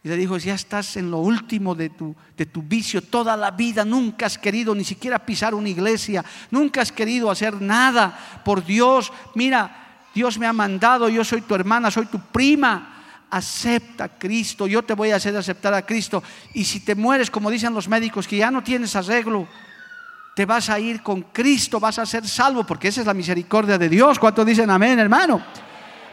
Y 0.04 0.10
le 0.10 0.18
dijo, 0.18 0.38
ya 0.38 0.56
estás 0.56 0.98
en 0.98 1.12
lo 1.12 1.18
último 1.18 1.76
de 1.76 1.90
tu, 1.90 2.16
de 2.36 2.48
tu 2.48 2.64
vicio, 2.64 3.04
toda 3.04 3.38
la 3.38 3.52
vida 3.52 3.86
nunca 3.86 4.26
has 4.26 4.38
querido 4.38 4.74
ni 4.74 4.84
siquiera 4.84 5.26
pisar 5.26 5.54
una 5.54 5.70
iglesia, 5.70 6.26
nunca 6.50 6.82
has 6.82 6.92
querido 6.92 7.30
hacer 7.30 7.62
nada 7.62 8.42
por 8.44 8.66
Dios. 8.66 9.12
Mira, 9.36 10.00
Dios 10.14 10.40
me 10.40 10.48
ha 10.48 10.54
mandado, 10.54 11.08
yo 11.08 11.24
soy 11.24 11.42
tu 11.42 11.54
hermana, 11.54 11.92
soy 11.92 12.08
tu 12.08 12.20
prima. 12.20 13.01
Acepta 13.32 14.04
a 14.04 14.10
Cristo, 14.10 14.68
yo 14.68 14.84
te 14.84 14.94
voy 14.94 15.12
a 15.12 15.16
hacer 15.16 15.36
aceptar 15.36 15.74
a 15.74 15.86
Cristo. 15.86 16.22
Y 16.54 16.66
si 16.66 16.82
te 16.82 16.96
mueres, 16.96 17.32
como 17.32 17.50
dicen 17.50 17.74
los 17.74 17.88
médicos, 17.88 18.28
que 18.28 18.38
ya 18.38 18.52
no 18.52 18.62
tienes 18.62 18.96
arreglo, 18.96 19.48
te 20.36 20.46
vas 20.46 20.70
a 20.70 20.80
ir 20.80 21.02
con 21.02 21.22
Cristo, 21.24 21.80
vas 21.80 22.00
a 22.00 22.06
ser 22.06 22.28
salvo, 22.28 22.66
porque 22.66 22.90
esa 22.90 23.02
es 23.02 23.08
la 23.08 23.14
misericordia 23.14 23.78
de 23.78 23.90
Dios. 23.90 24.20
¿Cuántos 24.20 24.46
dicen 24.46 24.70
amén, 24.70 25.00
hermano? 25.00 25.42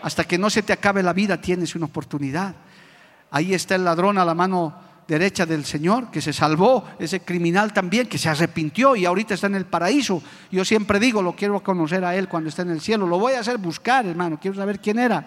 Hasta 0.02 0.24
que 0.24 0.38
no 0.38 0.48
se 0.48 0.62
te 0.62 0.72
acabe 0.72 1.02
la 1.02 1.12
vida, 1.12 1.40
tienes 1.40 1.74
una 1.74 1.86
oportunidad. 1.86 2.54
Ahí 3.30 3.52
está 3.52 3.74
el 3.74 3.84
ladrón 3.84 4.18
a 4.18 4.24
la 4.24 4.34
mano 4.34 4.88
derecha 5.08 5.46
del 5.46 5.64
Señor, 5.64 6.10
que 6.10 6.20
se 6.20 6.34
salvó, 6.34 6.84
ese 6.98 7.20
criminal 7.20 7.72
también, 7.72 8.06
que 8.06 8.18
se 8.18 8.28
arrepintió 8.28 8.94
y 8.94 9.06
ahorita 9.06 9.34
está 9.34 9.46
en 9.46 9.54
el 9.54 9.64
paraíso. 9.64 10.22
Yo 10.52 10.64
siempre 10.66 11.00
digo, 11.00 11.22
lo 11.22 11.34
quiero 11.34 11.60
conocer 11.62 12.04
a 12.04 12.14
Él 12.14 12.28
cuando 12.28 12.50
está 12.50 12.62
en 12.62 12.70
el 12.70 12.82
cielo, 12.82 13.06
lo 13.06 13.18
voy 13.18 13.32
a 13.32 13.40
hacer 13.40 13.56
buscar, 13.56 14.04
hermano, 14.04 14.38
quiero 14.40 14.56
saber 14.56 14.80
quién 14.80 14.98
era, 14.98 15.26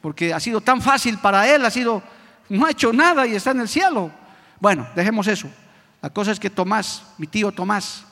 porque 0.00 0.32
ha 0.32 0.40
sido 0.40 0.60
tan 0.60 0.80
fácil 0.80 1.18
para 1.18 1.52
Él, 1.52 1.64
ha 1.64 1.70
sido, 1.70 2.02
no 2.48 2.66
ha 2.66 2.70
hecho 2.70 2.92
nada 2.92 3.26
y 3.26 3.34
está 3.34 3.50
en 3.50 3.60
el 3.60 3.68
cielo. 3.68 4.10
Bueno, 4.58 4.86
dejemos 4.94 5.26
eso. 5.26 5.48
La 6.02 6.10
cosa 6.10 6.32
es 6.32 6.40
que 6.40 6.50
Tomás, 6.50 7.02
mi 7.18 7.26
tío 7.26 7.52
Tomás, 7.52 8.04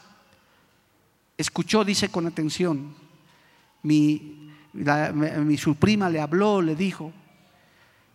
escuchó, 1.37 1.85
dice 1.85 2.11
con 2.11 2.27
atención, 2.27 2.95
mi, 3.83 4.51
su 5.57 5.77
prima 5.77 6.11
le 6.11 6.21
habló, 6.21 6.61
le 6.61 6.75
dijo, 6.75 7.13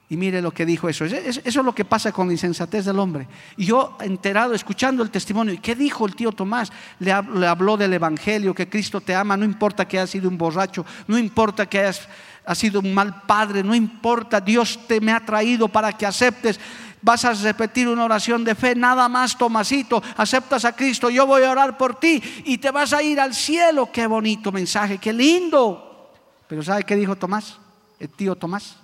y 0.09 0.17
mire 0.17 0.41
lo 0.41 0.51
que 0.51 0.65
dijo 0.65 0.89
eso. 0.89 1.05
Eso 1.05 1.41
es 1.43 1.55
lo 1.55 1.73
que 1.73 1.85
pasa 1.85 2.11
con 2.11 2.27
la 2.27 2.33
insensatez 2.33 2.85
del 2.85 2.99
hombre. 2.99 3.27
Y 3.57 3.65
yo 3.65 3.97
enterado, 4.01 4.53
escuchando 4.53 5.01
el 5.01 5.09
testimonio, 5.09 5.53
¿y 5.55 5.57
qué 5.57 5.75
dijo 5.75 6.05
el 6.05 6.15
tío 6.15 6.31
Tomás? 6.31 6.71
Le, 6.99 7.11
habló 7.11 7.77
del 7.77 7.93
Evangelio, 7.93 8.53
que 8.53 8.69
Cristo 8.69 9.01
te 9.01 9.15
ama, 9.15 9.35
no 9.37 9.45
importa 9.45 9.87
que 9.87 9.97
hayas 9.97 10.11
sido 10.11 10.29
un 10.29 10.37
borracho, 10.37 10.85
no 11.07 11.17
importa 11.17 11.65
que 11.65 11.79
hayas 11.79 12.07
sido 12.53 12.79
un 12.79 12.93
mal 12.93 13.21
padre, 13.23 13.63
no 13.63 13.73
importa, 13.73 14.39
Dios 14.39 14.79
te 14.87 14.99
me 14.99 15.11
ha 15.11 15.25
traído 15.25 15.67
para 15.67 15.93
que 15.93 16.05
aceptes. 16.05 16.59
Vas 17.01 17.25
a 17.25 17.33
repetir 17.33 17.87
una 17.87 18.05
oración 18.05 18.43
de 18.43 18.55
fe, 18.55 18.75
nada 18.75 19.09
más, 19.09 19.37
Tomasito, 19.37 20.01
aceptas 20.17 20.65
a 20.65 20.73
Cristo, 20.73 21.09
yo 21.09 21.25
voy 21.25 21.43
a 21.43 21.51
orar 21.51 21.77
por 21.77 21.99
ti 21.99 22.21
y 22.45 22.57
te 22.57 22.71
vas 22.71 22.93
a 22.93 23.03
ir 23.03 23.19
al 23.19 23.33
cielo. 23.33 23.89
Qué 23.91 24.07
bonito 24.07 24.51
mensaje, 24.51 24.97
qué 24.97 25.11
lindo. 25.11 26.11
Pero 26.47 26.63
¿sabe 26.63 26.83
qué 26.83 26.95
dijo 26.95 27.15
Tomás? 27.15 27.57
El 27.99 28.09
tío 28.09 28.35
Tomás 28.35 28.77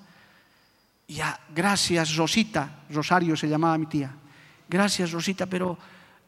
ya, 1.10 1.40
gracias 1.54 2.16
Rosita, 2.16 2.84
Rosario 2.92 3.36
se 3.36 3.50
llamaba 3.50 3.78
mi 3.78 3.88
tía, 3.88 4.12
gracias 4.70 5.12
Rosita, 5.12 5.48
pero 5.48 5.78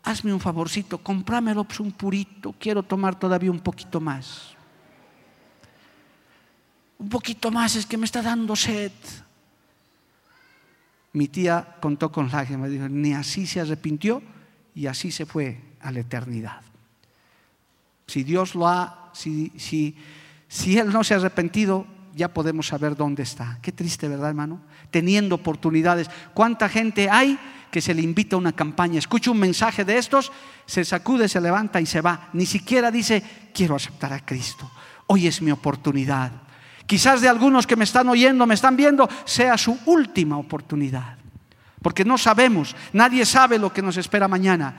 hazme 0.03 0.33
un 0.33 0.39
favorcito, 0.39 0.97
comprámelo 0.97 1.63
pues, 1.63 1.79
un 1.79 1.91
purito, 1.91 2.55
quiero 2.59 2.81
tomar 2.81 3.17
todavía 3.17 3.51
un 3.51 3.59
poquito 3.59 4.01
más. 4.01 4.55
Un 7.01 7.09
poquito 7.09 7.49
más, 7.49 7.75
es 7.75 7.87
que 7.87 7.97
me 7.97 8.05
está 8.05 8.21
dando 8.21 8.55
sed. 8.55 8.91
Mi 11.13 11.27
tía 11.27 11.77
contó 11.81 12.11
con 12.11 12.29
lágrimas, 12.29 12.69
dijo, 12.69 12.87
ni 12.87 13.15
así 13.15 13.47
se 13.47 13.59
arrepintió 13.59 14.21
y 14.75 14.85
así 14.85 15.11
se 15.11 15.25
fue 15.25 15.59
a 15.81 15.91
la 15.91 16.01
eternidad. 16.01 16.61
Si 18.05 18.23
Dios 18.23 18.53
lo 18.53 18.67
ha, 18.67 19.09
si, 19.13 19.51
si, 19.57 19.97
si 20.47 20.77
Él 20.77 20.93
no 20.93 21.03
se 21.03 21.15
ha 21.15 21.17
arrepentido, 21.17 21.87
ya 22.15 22.31
podemos 22.31 22.67
saber 22.67 22.95
dónde 22.95 23.23
está. 23.23 23.57
Qué 23.63 23.71
triste, 23.71 24.07
¿verdad, 24.07 24.29
hermano? 24.29 24.61
Teniendo 24.91 25.33
oportunidades. 25.33 26.07
¿Cuánta 26.35 26.69
gente 26.69 27.09
hay 27.09 27.39
que 27.71 27.81
se 27.81 27.95
le 27.95 28.03
invita 28.03 28.35
a 28.35 28.39
una 28.39 28.51
campaña? 28.51 28.99
Escucha 28.99 29.31
un 29.31 29.39
mensaje 29.39 29.83
de 29.83 29.97
estos, 29.97 30.31
se 30.67 30.85
sacude, 30.85 31.27
se 31.27 31.41
levanta 31.41 31.81
y 31.81 31.87
se 31.87 32.01
va. 32.01 32.29
Ni 32.33 32.45
siquiera 32.45 32.91
dice, 32.91 33.23
quiero 33.55 33.75
aceptar 33.75 34.13
a 34.13 34.23
Cristo. 34.23 34.69
Hoy 35.07 35.25
es 35.25 35.41
mi 35.41 35.49
oportunidad. 35.49 36.50
Quizás 36.85 37.21
de 37.21 37.29
algunos 37.29 37.65
que 37.67 37.75
me 37.75 37.83
están 37.83 38.09
oyendo, 38.09 38.45
me 38.45 38.55
están 38.55 38.75
viendo, 38.75 39.07
sea 39.25 39.57
su 39.57 39.77
última 39.85 40.37
oportunidad. 40.37 41.17
Porque 41.81 42.05
no 42.05 42.17
sabemos, 42.17 42.75
nadie 42.93 43.25
sabe 43.25 43.57
lo 43.57 43.73
que 43.73 43.81
nos 43.81 43.97
espera 43.97 44.27
mañana. 44.27 44.75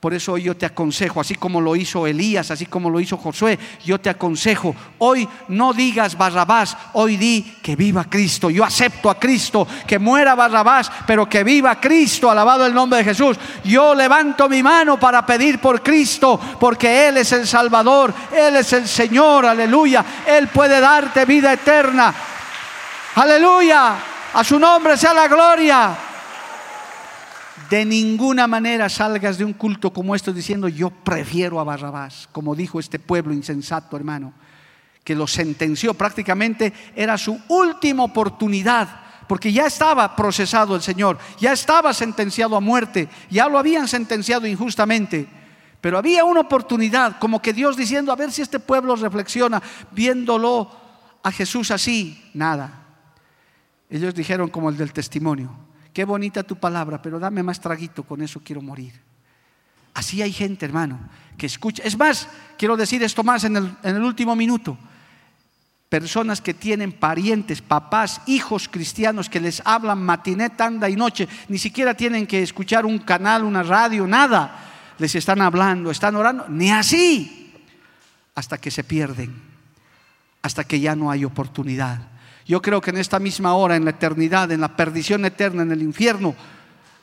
Por 0.00 0.14
eso 0.14 0.34
hoy 0.34 0.44
yo 0.44 0.56
te 0.56 0.64
aconsejo, 0.64 1.20
así 1.20 1.34
como 1.34 1.60
lo 1.60 1.74
hizo 1.74 2.06
Elías, 2.06 2.52
así 2.52 2.66
como 2.66 2.88
lo 2.88 3.00
hizo 3.00 3.16
Josué, 3.16 3.58
yo 3.84 3.98
te 3.98 4.08
aconsejo, 4.08 4.72
hoy 4.98 5.28
no 5.48 5.72
digas 5.72 6.16
Barrabás, 6.16 6.76
hoy 6.92 7.16
di 7.16 7.42
que 7.60 7.74
viva 7.74 8.04
Cristo. 8.04 8.48
Yo 8.48 8.62
acepto 8.62 9.10
a 9.10 9.18
Cristo, 9.18 9.66
que 9.88 9.98
muera 9.98 10.36
Barrabás, 10.36 10.88
pero 11.04 11.28
que 11.28 11.42
viva 11.42 11.80
Cristo, 11.80 12.30
alabado 12.30 12.64
el 12.64 12.74
nombre 12.74 12.98
de 12.98 13.06
Jesús. 13.06 13.36
Yo 13.64 13.92
levanto 13.92 14.48
mi 14.48 14.62
mano 14.62 15.00
para 15.00 15.26
pedir 15.26 15.58
por 15.58 15.82
Cristo, 15.82 16.38
porque 16.60 17.08
Él 17.08 17.16
es 17.16 17.32
el 17.32 17.44
Salvador, 17.44 18.14
Él 18.32 18.54
es 18.54 18.72
el 18.72 18.86
Señor, 18.86 19.46
aleluya. 19.46 20.04
Él 20.24 20.46
puede 20.46 20.78
darte 20.78 21.24
vida 21.24 21.52
eterna. 21.52 22.14
Aleluya, 23.16 23.96
a 24.32 24.44
su 24.44 24.60
nombre 24.60 24.96
sea 24.96 25.12
la 25.12 25.26
gloria. 25.26 26.07
De 27.70 27.84
ninguna 27.84 28.46
manera 28.46 28.88
salgas 28.88 29.36
de 29.36 29.44
un 29.44 29.52
culto 29.52 29.92
como 29.92 30.14
esto 30.14 30.32
diciendo 30.32 30.68
yo 30.68 30.90
prefiero 30.90 31.60
a 31.60 31.64
Barrabás, 31.64 32.28
como 32.32 32.54
dijo 32.54 32.80
este 32.80 32.98
pueblo 32.98 33.34
insensato, 33.34 33.96
hermano, 33.96 34.32
que 35.04 35.14
lo 35.14 35.26
sentenció 35.26 35.92
prácticamente, 35.94 36.72
era 36.96 37.18
su 37.18 37.38
última 37.48 38.04
oportunidad, 38.04 38.88
porque 39.26 39.52
ya 39.52 39.66
estaba 39.66 40.16
procesado 40.16 40.74
el 40.74 40.82
Señor, 40.82 41.18
ya 41.38 41.52
estaba 41.52 41.92
sentenciado 41.92 42.56
a 42.56 42.60
muerte, 42.60 43.08
ya 43.30 43.48
lo 43.48 43.58
habían 43.58 43.86
sentenciado 43.86 44.46
injustamente. 44.46 45.28
Pero 45.80 45.98
había 45.98 46.24
una 46.24 46.40
oportunidad, 46.40 47.18
como 47.18 47.40
que 47.40 47.52
Dios 47.52 47.76
diciendo, 47.76 48.10
a 48.10 48.16
ver 48.16 48.32
si 48.32 48.42
este 48.42 48.58
pueblo 48.58 48.96
reflexiona, 48.96 49.62
viéndolo 49.92 50.70
a 51.22 51.30
Jesús 51.30 51.70
así, 51.70 52.30
nada. 52.34 52.86
Ellos 53.90 54.14
dijeron 54.14 54.48
como 54.48 54.70
el 54.70 54.76
del 54.76 54.92
testimonio, 54.92 55.67
qué 55.98 56.04
bonita 56.04 56.44
tu 56.44 56.54
palabra, 56.54 57.02
pero 57.02 57.18
dame 57.18 57.42
más 57.42 57.58
traguito, 57.58 58.04
con 58.04 58.22
eso 58.22 58.40
quiero 58.40 58.62
morir. 58.62 58.92
Así 59.94 60.22
hay 60.22 60.30
gente, 60.32 60.64
hermano, 60.64 60.96
que 61.36 61.46
escucha. 61.46 61.82
Es 61.82 61.98
más, 61.98 62.28
quiero 62.56 62.76
decir 62.76 63.02
esto 63.02 63.24
más 63.24 63.42
en 63.42 63.56
el, 63.56 64.04
último 64.04 64.36
minuto. 64.36 64.78
Personas 65.88 66.40
que 66.40 66.54
tienen 66.54 66.92
parientes, 66.92 67.60
papás, 67.60 68.20
hijos 68.26 68.68
cristianos 68.68 69.28
que 69.28 69.40
les 69.40 69.60
hablan 69.64 70.00
matiné, 70.00 70.50
tanda 70.50 70.88
y 70.88 70.94
noche, 70.94 71.26
ni 71.48 71.58
siquiera 71.58 71.94
tienen 71.94 72.28
que 72.28 72.44
escuchar 72.44 72.86
un 72.86 73.00
canal, 73.00 73.42
una 73.42 73.64
radio, 73.64 74.06
nada. 74.06 74.94
Les 74.98 75.16
están 75.16 75.42
hablando, 75.42 75.90
están 75.90 76.14
orando, 76.14 76.48
ni 76.48 76.70
así, 76.70 77.56
hasta 78.36 78.56
que 78.58 78.70
se 78.70 78.84
pierden, 78.84 79.34
hasta 80.42 80.62
que 80.62 80.78
ya 80.78 80.94
no 80.94 81.10
hay 81.10 81.24
oportunidad. 81.24 82.17
Yo 82.48 82.62
creo 82.62 82.80
que 82.80 82.90
en 82.90 82.96
esta 82.96 83.20
misma 83.20 83.52
hora, 83.52 83.76
en 83.76 83.84
la 83.84 83.90
eternidad, 83.90 84.50
en 84.50 84.62
la 84.62 84.74
perdición 84.74 85.26
eterna, 85.26 85.62
en 85.62 85.70
el 85.70 85.82
infierno, 85.82 86.34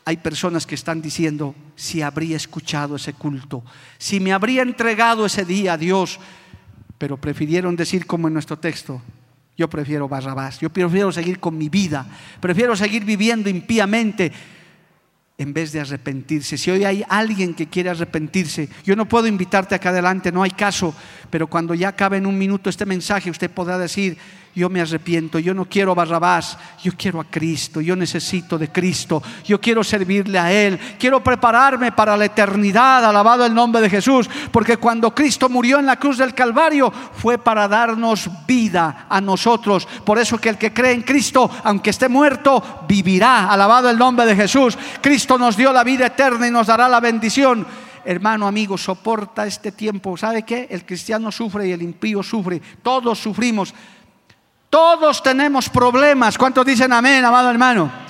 hay 0.04 0.18
personas 0.18 0.66
que 0.66 0.74
están 0.74 1.04
diciendo, 1.04 1.54
si 1.76 2.02
habría 2.02 2.36
escuchado 2.36 2.96
ese 2.96 3.14
culto, 3.14 3.64
si 4.00 4.20
me 4.20 4.34
habría 4.34 4.64
entregado 4.64 5.24
ese 5.24 5.46
día 5.46 5.74
a 5.74 5.78
Dios, 5.78 6.20
pero 6.98 7.18
prefirieron 7.18 7.76
decir 7.76 8.08
como 8.08 8.28
en 8.28 8.34
nuestro 8.34 8.58
texto, 8.58 9.04
yo 9.56 9.70
prefiero 9.70 10.10
Barrabás, 10.10 10.60
yo 10.60 10.72
prefiero 10.72 11.12
seguir 11.12 11.40
con 11.40 11.56
mi 11.56 11.70
vida, 11.70 12.08
prefiero 12.40 12.76
seguir 12.76 13.06
viviendo 13.06 13.48
impíamente 13.48 14.32
en 15.38 15.54
vez 15.54 15.72
de 15.72 15.82
arrepentirse. 15.82 16.58
Si 16.58 16.72
hoy 16.72 16.86
hay 16.86 17.06
alguien 17.08 17.54
que 17.54 17.68
quiere 17.68 17.92
arrepentirse, 17.92 18.68
yo 18.84 18.96
no 18.96 19.06
puedo 19.08 19.28
invitarte 19.28 19.76
acá 19.76 19.90
adelante, 19.90 20.32
no 20.32 20.42
hay 20.42 20.52
caso, 20.52 20.96
pero 21.30 21.46
cuando 21.48 21.76
ya 21.76 21.90
acabe 21.90 22.18
en 22.18 22.26
un 22.26 22.38
minuto 22.38 22.70
este 22.70 22.86
mensaje, 22.86 23.30
usted 23.30 23.52
podrá 23.52 23.78
decir, 23.78 24.18
yo 24.56 24.70
me 24.70 24.80
arrepiento, 24.80 25.38
yo 25.38 25.54
no 25.54 25.66
quiero 25.66 25.92
a 25.92 25.96
Barrabás, 25.96 26.58
yo 26.82 26.94
quiero 26.98 27.20
a 27.20 27.26
Cristo, 27.26 27.82
yo 27.82 27.94
necesito 27.94 28.58
de 28.58 28.72
Cristo, 28.72 29.22
yo 29.44 29.60
quiero 29.60 29.84
servirle 29.84 30.40
a 30.40 30.50
Él, 30.50 30.80
quiero 30.98 31.22
prepararme 31.22 31.92
para 31.92 32.16
la 32.16 32.26
eternidad, 32.26 33.04
alabado 33.04 33.46
el 33.46 33.54
nombre 33.54 33.82
de 33.82 33.90
Jesús, 33.90 34.30
porque 34.52 34.78
cuando 34.78 35.14
Cristo 35.14 35.50
murió 35.50 35.78
en 35.78 35.86
la 35.86 35.98
cruz 35.98 36.18
del 36.18 36.34
Calvario 36.34 36.92
fue 36.92 37.38
para 37.38 37.68
darnos 37.68 38.30
vida 38.48 39.08
a 39.10 39.20
nosotros, 39.20 39.86
por 40.06 40.18
eso 40.20 40.38
que 40.38 40.50
el 40.50 40.58
que 40.58 40.72
cree 40.74 40.94
en 40.94 41.02
Cristo, 41.02 41.52
aunque 41.66 41.90
esté 41.90 42.08
muerto, 42.08 42.86
vivirá, 42.88 43.50
alabado 43.50 43.90
el 43.90 43.98
nombre 43.98 44.26
de 44.26 44.38
Jesús, 44.38 44.78
Cristo 45.02 45.38
nos 45.38 45.58
dio 45.58 45.74
la 45.74 45.84
vida 45.84 46.06
eterna 46.06 46.48
y 46.48 46.52
nos 46.52 46.68
dará 46.68 46.88
la 46.88 47.02
bendición 47.02 47.68
hermano, 48.06 48.48
amigo, 48.48 48.78
soporta 48.78 49.48
este 49.48 49.72
tiempo. 49.72 50.16
¿Sabe 50.16 50.44
qué? 50.44 50.68
El 50.70 50.86
cristiano 50.86 51.32
sufre 51.32 51.68
y 51.68 51.72
el 51.72 51.82
impío 51.82 52.22
sufre. 52.22 52.62
Todos 52.84 53.18
sufrimos 53.18 53.74
Todos 54.70 55.24
tenemos 55.24 55.70
problemas. 55.70 56.38
¿Cuántos 56.38 56.66
dicen 56.66 56.92
amén, 56.92 57.24
amado 57.24 57.50
hermano? 57.50 58.06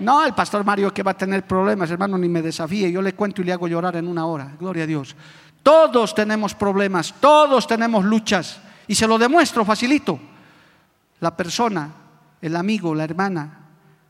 No, 0.00 0.24
el 0.24 0.32
pastor 0.32 0.64
Mario 0.64 0.92
que 0.92 1.02
va 1.02 1.10
a 1.10 1.16
tener 1.16 1.46
problemas, 1.46 1.90
hermano, 1.90 2.16
ni 2.16 2.28
me 2.28 2.40
desafíe. 2.40 2.90
Yo 2.90 3.02
le 3.02 3.12
cuento 3.12 3.42
y 3.42 3.44
le 3.44 3.52
hago 3.52 3.68
llorar 3.68 3.96
en 3.96 4.08
una 4.08 4.24
hora. 4.24 4.52
Gloria 4.58 4.84
a 4.84 4.86
Dios. 4.86 5.14
Todos 5.62 6.14
tenemos 6.14 6.54
problemas, 6.54 7.14
todos 7.20 7.66
tenemos 7.66 8.04
luchas. 8.04 8.60
Y 8.86 8.94
se 8.94 9.06
lo 9.06 9.18
demuestro 9.18 9.64
facilito. 9.64 10.18
La 11.20 11.36
persona, 11.36 11.90
el 12.40 12.56
amigo, 12.56 12.94
la 12.94 13.04
hermana. 13.04 13.58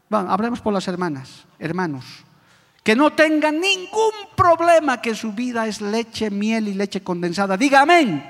Bueno, 0.09 0.31
hablemos 0.31 0.61
por 0.61 0.73
las 0.73 0.87
hermanas, 0.87 1.45
hermanos. 1.59 2.05
Que 2.85 2.95
no 2.95 3.13
tengan 3.13 3.61
ningún 3.61 4.13
problema, 4.37 5.03
que 5.03 5.15
su 5.15 5.33
vida 5.33 5.67
es 5.67 5.81
leche, 5.81 6.31
miel 6.31 6.69
y 6.69 6.75
leche 6.75 7.03
condensada. 7.03 7.57
Diga 7.57 7.83
amén. 7.83 8.30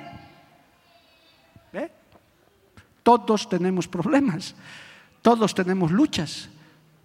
Todos 3.11 3.49
tenemos 3.49 3.89
problemas, 3.89 4.55
todos 5.21 5.53
tenemos 5.53 5.91
luchas. 5.91 6.49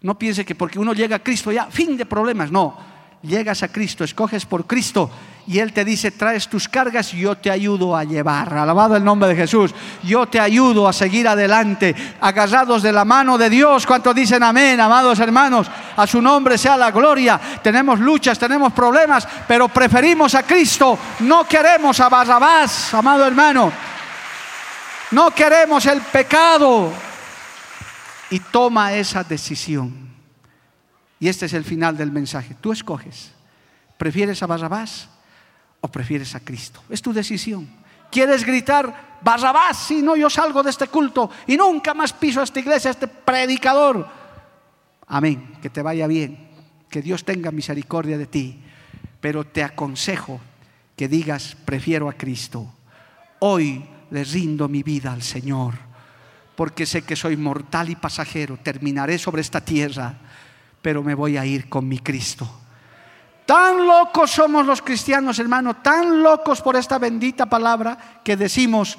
No 0.02 0.20
piense 0.20 0.46
que 0.46 0.54
porque 0.54 0.78
uno 0.78 0.94
llega 0.94 1.16
a 1.16 1.24
Cristo 1.24 1.52
ya, 1.52 1.66
fin 1.72 1.98
de 1.98 2.06
problemas. 2.06 2.52
No, 2.52 2.78
llegas 3.24 3.64
a 3.64 3.70
Cristo, 3.70 4.04
escoges 4.04 4.46
por 4.46 4.68
Cristo 4.68 5.10
y 5.48 5.60
Él 5.60 5.74
te 5.74 5.86
dice, 5.86 6.12
traes 6.12 6.48
tus 6.48 6.68
cargas, 6.68 7.12
yo 7.12 7.36
te 7.36 7.52
ayudo 7.52 7.96
a 7.96 8.04
llevar. 8.04 8.52
Alabado 8.54 8.96
el 8.96 9.04
nombre 9.04 9.30
de 9.30 9.36
Jesús. 9.36 9.74
Yo 10.04 10.26
te 10.26 10.40
ayudo 10.40 10.88
a 10.88 10.94
seguir 10.94 11.28
adelante, 11.28 11.96
agarrados 12.20 12.82
de 12.82 12.92
la 12.92 13.06
mano 13.06 13.38
de 13.38 13.50
Dios. 13.50 13.86
¿Cuántos 13.86 14.16
dicen 14.16 14.42
amén, 14.42 14.80
amados 14.80 15.20
hermanos? 15.20 15.68
A 15.98 16.08
su 16.08 16.22
nombre 16.22 16.58
sea 16.58 16.78
la 16.78 16.90
gloria. 16.92 17.40
Tenemos 17.62 18.00
luchas, 18.00 18.40
tenemos 18.40 18.74
problemas, 18.74 19.28
pero 19.48 19.68
preferimos 19.70 20.34
a 20.34 20.44
Cristo. 20.44 20.98
No 21.20 21.44
queremos 21.48 22.00
a 22.00 22.10
Barrabás, 22.10 22.94
amado 22.94 23.26
hermano. 23.26 23.72
No 25.12 25.32
queremos 25.32 25.86
el 25.86 26.02
pecado. 26.02 26.92
Y 28.30 28.40
toma 28.40 28.94
esa 28.94 29.24
decisión. 29.24 30.10
Y 31.20 31.28
este 31.28 31.46
es 31.46 31.54
el 31.54 31.64
final 31.64 31.96
del 31.96 32.12
mensaje. 32.12 32.56
Tú 32.60 32.72
escoges. 32.72 33.32
¿Prefieres 33.98 34.42
a 34.44 34.48
Barrabás 34.48 35.08
o 35.80 35.88
prefieres 35.88 36.36
a 36.36 36.40
Cristo? 36.40 36.84
Es 36.90 37.02
tu 37.02 37.14
decisión. 37.14 37.68
¿Quieres 38.12 38.46
gritar, 38.46 39.18
Barrabás, 39.22 39.78
si 39.78 40.02
no, 40.02 40.16
yo 40.16 40.30
salgo 40.30 40.64
de 40.64 40.70
este 40.70 40.88
culto 40.88 41.30
y 41.48 41.58
nunca 41.58 41.94
más 41.94 42.14
piso 42.14 42.42
a 42.42 42.44
esta 42.44 42.60
iglesia, 42.60 42.90
a 42.90 42.94
este 42.94 43.08
predicador? 43.08 44.08
Amén, 45.08 45.58
que 45.62 45.70
te 45.70 45.82
vaya 45.82 46.08
bien, 46.08 46.50
que 46.90 47.02
Dios 47.02 47.26
tenga 47.26 47.52
misericordia 47.52 48.18
de 48.18 48.26
ti, 48.26 48.62
pero 49.20 49.44
te 49.44 49.64
aconsejo 49.64 50.40
que 50.96 51.08
digas, 51.08 51.58
prefiero 51.66 52.10
a 52.10 52.14
Cristo. 52.14 52.68
Hoy 53.40 53.84
le 54.12 54.24
rindo 54.24 54.68
mi 54.68 54.84
vida 54.84 55.12
al 55.12 55.22
Señor, 55.22 55.74
porque 56.56 56.86
sé 56.86 57.04
que 57.04 57.16
soy 57.16 57.38
mortal 57.38 57.90
y 57.90 57.96
pasajero, 57.96 58.58
terminaré 58.58 59.18
sobre 59.18 59.42
esta 59.42 59.62
tierra, 59.62 60.16
pero 60.82 61.04
me 61.04 61.16
voy 61.16 61.38
a 61.38 61.46
ir 61.46 61.70
con 61.70 61.88
mi 61.88 62.00
Cristo. 62.00 62.62
Tan 63.46 63.86
locos 63.86 64.32
somos 64.32 64.66
los 64.66 64.82
cristianos, 64.82 65.38
hermano, 65.38 65.76
tan 65.76 66.24
locos 66.24 66.62
por 66.62 66.76
esta 66.76 66.98
bendita 66.98 67.46
palabra 67.46 68.22
que 68.24 68.36
decimos, 68.36 68.98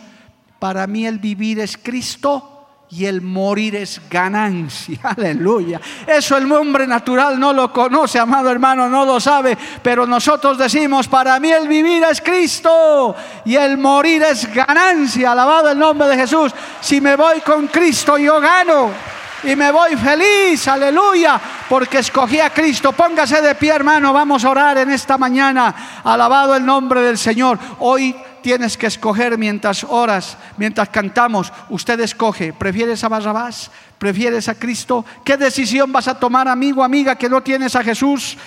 para 0.59 0.87
mí 0.87 1.05
el 1.07 1.19
vivir 1.19 1.61
es 1.61 1.77
Cristo 1.77 2.56
y 2.91 3.07
el 3.07 3.21
morir 3.21 3.77
es 3.77 4.01
ganancia. 4.09 4.99
Aleluya. 5.17 5.81
Eso 6.07 6.37
el 6.37 6.51
hombre 6.53 6.87
natural 6.87 7.39
no 7.39 7.53
lo 7.53 7.73
conoce, 7.73 8.19
amado 8.19 8.51
hermano, 8.51 8.89
no 8.89 9.05
lo 9.05 9.21
sabe, 9.21 9.57
pero 9.83 10.07
nosotros 10.07 10.59
decimos, 10.59 11.09
para 11.09 11.39
mí 11.41 11.51
el 11.51 11.67
vivir 11.69 12.05
es 12.05 12.21
Cristo 12.21 13.15
y 13.45 13.57
el 13.57 13.79
morir 13.79 14.23
es 14.23 14.53
ganancia. 14.53 15.33
Alabado 15.33 15.71
el 15.71 15.79
nombre 15.79 16.09
de 16.09 16.17
Jesús. 16.17 16.53
Si 16.81 17.01
me 17.01 17.17
voy 17.17 17.41
con 17.41 17.67
Cristo, 17.69 18.17
yo 18.19 18.41
gano. 18.41 19.16
Y 19.45 19.55
me 19.55 19.71
voy 19.71 19.97
feliz, 19.97 20.67
aleluya, 20.67 21.41
porque 21.69 21.99
escogí 21.99 22.41
a 22.41 22.51
Cristo. 22.51 22.93
Póngase 22.93 23.41
de 23.43 23.55
pie, 23.55 23.75
hermano, 23.75 24.13
vamos 24.13 24.45
a 24.45 24.51
orar 24.51 24.79
en 24.79 24.91
esta 24.91 25.19
mañana. 25.19 26.01
Alabado 26.03 26.57
el 26.57 26.65
nombre 26.65 27.03
del 27.03 27.19
Señor. 27.19 27.59
Hoy 27.81 28.17
tienes 28.43 28.77
que 28.77 28.87
escoger 28.87 29.37
mientras 29.37 29.85
oras, 29.85 30.37
mientras 30.57 30.89
cantamos. 30.89 31.53
Usted 31.69 32.01
escoge, 32.01 32.53
¿prefieres 32.53 33.05
a 33.05 33.09
Barrabás? 33.09 33.71
¿Prefieres 33.99 34.49
a 34.49 34.55
Cristo? 34.55 35.05
¿Qué 35.25 35.37
decisión 35.37 35.93
vas 35.93 36.09
a 36.09 36.19
tomar, 36.19 36.49
amigo, 36.49 36.83
amiga, 36.83 37.17
que 37.17 37.29
no 37.29 37.43
tienes 37.43 37.77
a 37.77 37.85
Jesús? 37.85 38.39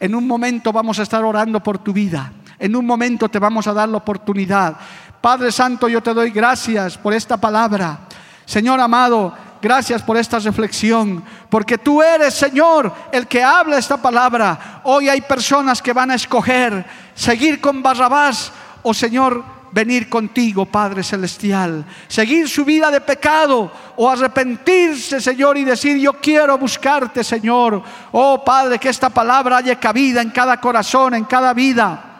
En 0.00 0.14
un 0.14 0.26
momento 0.26 0.72
vamos 0.72 0.98
a 0.98 1.02
estar 1.02 1.24
orando 1.24 1.60
por 1.60 1.78
tu 1.78 1.92
vida. 1.92 2.32
En 2.58 2.74
un 2.74 2.86
momento 2.86 3.28
te 3.28 3.38
vamos 3.38 3.66
a 3.66 3.72
dar 3.72 3.88
la 3.88 3.98
oportunidad. 3.98 4.76
Padre 5.20 5.52
Santo, 5.52 5.88
yo 5.88 6.02
te 6.02 6.14
doy 6.14 6.30
gracias 6.30 6.96
por 6.96 7.12
esta 7.12 7.36
palabra. 7.36 8.00
Señor 8.44 8.80
amado, 8.80 9.34
gracias 9.60 10.02
por 10.02 10.16
esta 10.16 10.38
reflexión, 10.38 11.22
porque 11.48 11.78
tú 11.78 12.02
eres, 12.02 12.34
Señor, 12.34 12.92
el 13.12 13.26
que 13.26 13.42
habla 13.42 13.78
esta 13.78 13.96
palabra. 13.96 14.80
Hoy 14.84 15.08
hay 15.08 15.20
personas 15.20 15.82
que 15.82 15.92
van 15.92 16.10
a 16.10 16.14
escoger 16.14 16.84
seguir 17.14 17.60
con 17.60 17.82
Barrabás 17.82 18.52
o 18.82 18.94
Señor, 18.94 19.44
venir 19.70 20.08
contigo, 20.08 20.64
Padre 20.66 21.02
Celestial, 21.02 21.84
seguir 22.06 22.48
su 22.48 22.64
vida 22.64 22.90
de 22.90 23.00
pecado 23.00 23.70
o 23.96 24.08
arrepentirse, 24.08 25.20
Señor, 25.20 25.58
y 25.58 25.64
decir, 25.64 25.98
yo 25.98 26.14
quiero 26.14 26.56
buscarte, 26.56 27.22
Señor. 27.22 27.82
Oh, 28.12 28.42
Padre, 28.44 28.78
que 28.78 28.88
esta 28.88 29.10
palabra 29.10 29.58
haya 29.58 29.78
cabida 29.78 30.22
en 30.22 30.30
cada 30.30 30.60
corazón, 30.60 31.14
en 31.14 31.24
cada 31.24 31.52
vida 31.52 32.17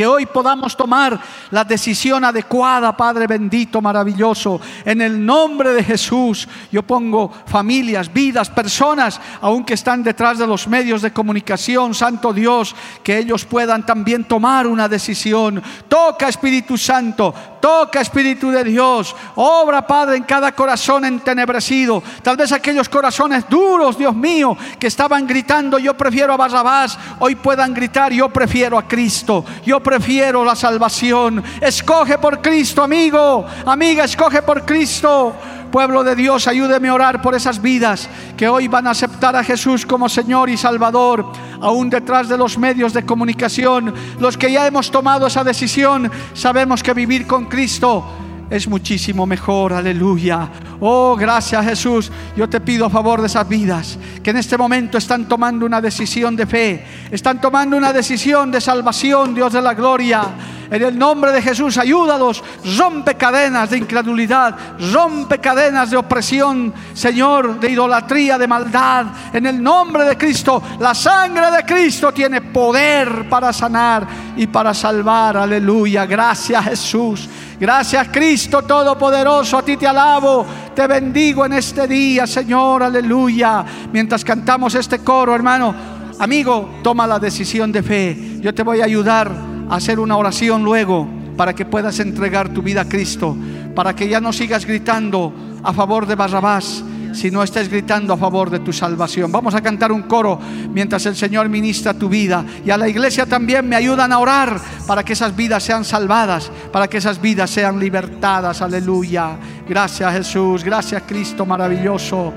que 0.00 0.06
hoy 0.06 0.24
podamos 0.24 0.74
tomar 0.74 1.20
la 1.50 1.62
decisión 1.62 2.24
adecuada, 2.24 2.96
Padre 2.96 3.26
bendito, 3.26 3.82
maravilloso. 3.82 4.58
En 4.82 5.02
el 5.02 5.26
nombre 5.26 5.74
de 5.74 5.84
Jesús, 5.84 6.48
yo 6.72 6.82
pongo 6.82 7.30
familias, 7.44 8.10
vidas, 8.10 8.48
personas, 8.48 9.20
aunque 9.42 9.74
están 9.74 10.02
detrás 10.02 10.38
de 10.38 10.46
los 10.46 10.66
medios 10.68 11.02
de 11.02 11.12
comunicación, 11.12 11.92
Santo 11.92 12.32
Dios, 12.32 12.74
que 13.02 13.18
ellos 13.18 13.44
puedan 13.44 13.84
también 13.84 14.24
tomar 14.24 14.66
una 14.66 14.88
decisión. 14.88 15.62
Toca 15.86 16.30
Espíritu 16.30 16.78
Santo, 16.78 17.34
toca 17.60 18.00
Espíritu 18.00 18.50
de 18.50 18.64
Dios. 18.64 19.14
Obra, 19.34 19.86
Padre, 19.86 20.16
en 20.16 20.24
cada 20.24 20.52
corazón 20.52 21.04
entenebrecido. 21.04 22.02
Tal 22.22 22.36
vez 22.36 22.52
aquellos 22.52 22.88
corazones 22.88 23.48
duros, 23.48 23.98
Dios 23.98 24.14
mío, 24.14 24.56
que 24.78 24.86
estaban 24.86 25.26
gritando, 25.26 25.78
yo 25.78 25.96
prefiero 25.96 26.32
a 26.32 26.36
Barrabás, 26.36 26.98
hoy 27.18 27.34
puedan 27.36 27.74
gritar, 27.74 28.12
yo 28.12 28.28
prefiero 28.28 28.78
a 28.78 28.88
Cristo. 28.88 29.44
Yo 29.64 29.80
prefiero 29.80 30.44
la 30.44 30.56
salvación. 30.56 31.42
Escoge 31.60 32.18
por 32.18 32.40
Cristo, 32.40 32.82
amigo, 32.82 33.46
amiga, 33.66 34.04
escoge 34.04 34.42
por 34.42 34.64
Cristo. 34.64 35.34
Pueblo 35.70 36.02
de 36.02 36.16
Dios, 36.16 36.48
ayúdeme 36.48 36.88
a 36.88 36.94
orar 36.94 37.22
por 37.22 37.34
esas 37.34 37.62
vidas 37.62 38.08
que 38.36 38.48
hoy 38.48 38.68
van 38.68 38.86
a 38.86 38.90
aceptar 38.90 39.36
a 39.36 39.44
Jesús 39.44 39.86
como 39.86 40.08
Señor 40.08 40.50
y 40.50 40.56
Salvador, 40.56 41.30
aún 41.60 41.88
detrás 41.88 42.28
de 42.28 42.36
los 42.36 42.58
medios 42.58 42.92
de 42.92 43.04
comunicación. 43.06 43.94
Los 44.18 44.36
que 44.36 44.50
ya 44.50 44.66
hemos 44.66 44.90
tomado 44.90 45.26
esa 45.26 45.44
decisión, 45.44 46.10
sabemos 46.34 46.82
que 46.82 46.92
vivir 46.94 47.26
con 47.26 47.46
Cristo 47.46 48.04
es 48.50 48.66
muchísimo 48.66 49.26
mejor, 49.26 49.72
aleluya. 49.72 50.48
Oh, 50.80 51.14
gracias 51.16 51.64
Jesús. 51.64 52.10
Yo 52.36 52.48
te 52.48 52.60
pido 52.60 52.86
a 52.86 52.90
favor 52.90 53.20
de 53.20 53.28
esas 53.28 53.48
vidas 53.48 53.96
que 54.22 54.30
en 54.30 54.38
este 54.38 54.58
momento 54.58 54.98
están 54.98 55.26
tomando 55.26 55.64
una 55.64 55.80
decisión 55.80 56.34
de 56.34 56.46
fe, 56.46 56.84
están 57.10 57.40
tomando 57.40 57.76
una 57.76 57.92
decisión 57.92 58.50
de 58.50 58.60
salvación, 58.60 59.34
Dios 59.34 59.52
de 59.52 59.62
la 59.62 59.74
gloria. 59.74 60.22
En 60.70 60.82
el 60.82 60.96
nombre 60.96 61.32
de 61.32 61.42
Jesús, 61.42 61.76
ayúdalos. 61.78 62.44
Rompe 62.76 63.16
cadenas 63.16 63.70
de 63.70 63.78
incredulidad, 63.78 64.56
rompe 64.92 65.38
cadenas 65.38 65.90
de 65.90 65.96
opresión, 65.96 66.72
Señor, 66.94 67.58
de 67.58 67.72
idolatría, 67.72 68.38
de 68.38 68.46
maldad. 68.46 69.06
En 69.32 69.46
el 69.46 69.60
nombre 69.60 70.04
de 70.04 70.16
Cristo, 70.16 70.62
la 70.78 70.94
sangre 70.94 71.50
de 71.50 71.64
Cristo 71.64 72.12
tiene 72.12 72.40
poder 72.40 73.28
para 73.28 73.52
sanar 73.52 74.06
y 74.36 74.46
para 74.46 74.72
salvar. 74.72 75.38
Aleluya. 75.38 76.06
Gracias 76.06 76.64
Jesús. 76.64 77.28
Gracias 77.60 78.08
Cristo 78.08 78.62
Todopoderoso, 78.62 79.58
a 79.58 79.62
ti 79.62 79.76
te 79.76 79.86
alabo, 79.86 80.46
te 80.74 80.86
bendigo 80.86 81.44
en 81.44 81.52
este 81.52 81.86
día, 81.86 82.26
Señor, 82.26 82.82
aleluya. 82.82 83.62
Mientras 83.92 84.24
cantamos 84.24 84.74
este 84.74 85.00
coro, 85.00 85.34
hermano, 85.34 85.74
amigo, 86.18 86.78
toma 86.82 87.06
la 87.06 87.18
decisión 87.18 87.70
de 87.70 87.82
fe. 87.82 88.38
Yo 88.40 88.54
te 88.54 88.62
voy 88.62 88.80
a 88.80 88.86
ayudar 88.86 89.30
a 89.68 89.74
hacer 89.74 90.00
una 90.00 90.16
oración 90.16 90.64
luego 90.64 91.06
para 91.36 91.54
que 91.54 91.66
puedas 91.66 92.00
entregar 92.00 92.48
tu 92.48 92.62
vida 92.62 92.80
a 92.80 92.88
Cristo, 92.88 93.36
para 93.74 93.94
que 93.94 94.08
ya 94.08 94.22
no 94.22 94.32
sigas 94.32 94.64
gritando 94.64 95.30
a 95.62 95.74
favor 95.74 96.06
de 96.06 96.14
Barrabás, 96.14 96.82
si 97.12 97.30
no 97.30 97.42
estés 97.42 97.68
gritando 97.68 98.12
a 98.12 98.16
favor 98.16 98.50
de 98.50 98.60
tu 98.60 98.72
salvación. 98.72 99.30
Vamos 99.32 99.54
a 99.54 99.60
cantar 99.60 99.92
un 99.92 100.02
coro 100.02 100.38
mientras 100.72 101.06
el 101.06 101.16
Señor 101.16 101.48
ministra 101.48 101.94
tu 101.94 102.08
vida. 102.08 102.44
Y 102.64 102.70
a 102.70 102.76
la 102.76 102.88
iglesia 102.88 103.26
también 103.26 103.68
me 103.68 103.76
ayudan 103.76 104.12
a 104.12 104.18
orar 104.18 104.60
para 104.86 105.04
que 105.04 105.12
esas 105.12 105.34
vidas 105.34 105.62
sean 105.62 105.84
salvadas, 105.84 106.50
para 106.72 106.88
que 106.88 106.98
esas 106.98 107.20
vidas 107.20 107.50
sean 107.50 107.78
libertadas. 107.78 108.62
Aleluya. 108.62 109.36
Gracias 109.68 110.12
Jesús, 110.12 110.64
gracias 110.64 111.02
Cristo 111.06 111.46
maravilloso. 111.46 112.32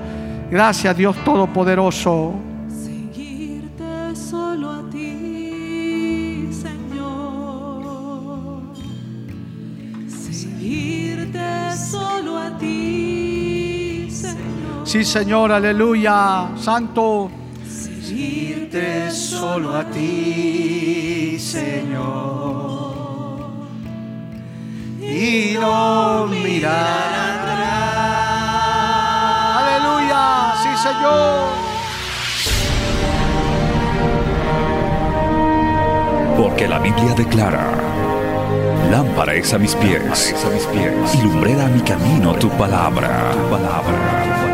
Gracias 0.50 0.96
Dios 0.96 1.16
Todopoderoso. 1.24 2.53
Sí, 14.94 15.02
Señor, 15.04 15.50
aleluya. 15.50 16.50
Santo. 16.56 17.28
Seguirte 17.68 19.10
solo 19.10 19.74
a 19.74 19.82
ti, 19.86 21.36
Señor. 21.36 22.94
Y 25.00 25.56
no 25.60 26.28
mirar 26.28 27.10
atrás. 27.32 27.96
Aleluya. 29.58 30.54
Sí, 30.62 30.68
Señor. 30.80 31.48
Porque 36.36 36.68
la 36.68 36.78
Biblia 36.78 37.14
declara, 37.16 37.66
lámpara 38.92 39.34
es 39.34 39.52
a 39.52 39.58
mis 39.58 39.74
pies, 39.74 40.36
a 40.46 40.50
mis 40.50 40.66
pies 40.66 41.14
y 41.16 41.22
lumbrera 41.22 41.66
a 41.66 41.68
mi 41.68 41.80
camino 41.80 42.34
tu 42.34 42.48
palabra. 42.50 43.32
Tu 43.32 43.50
palabra. 43.50 44.53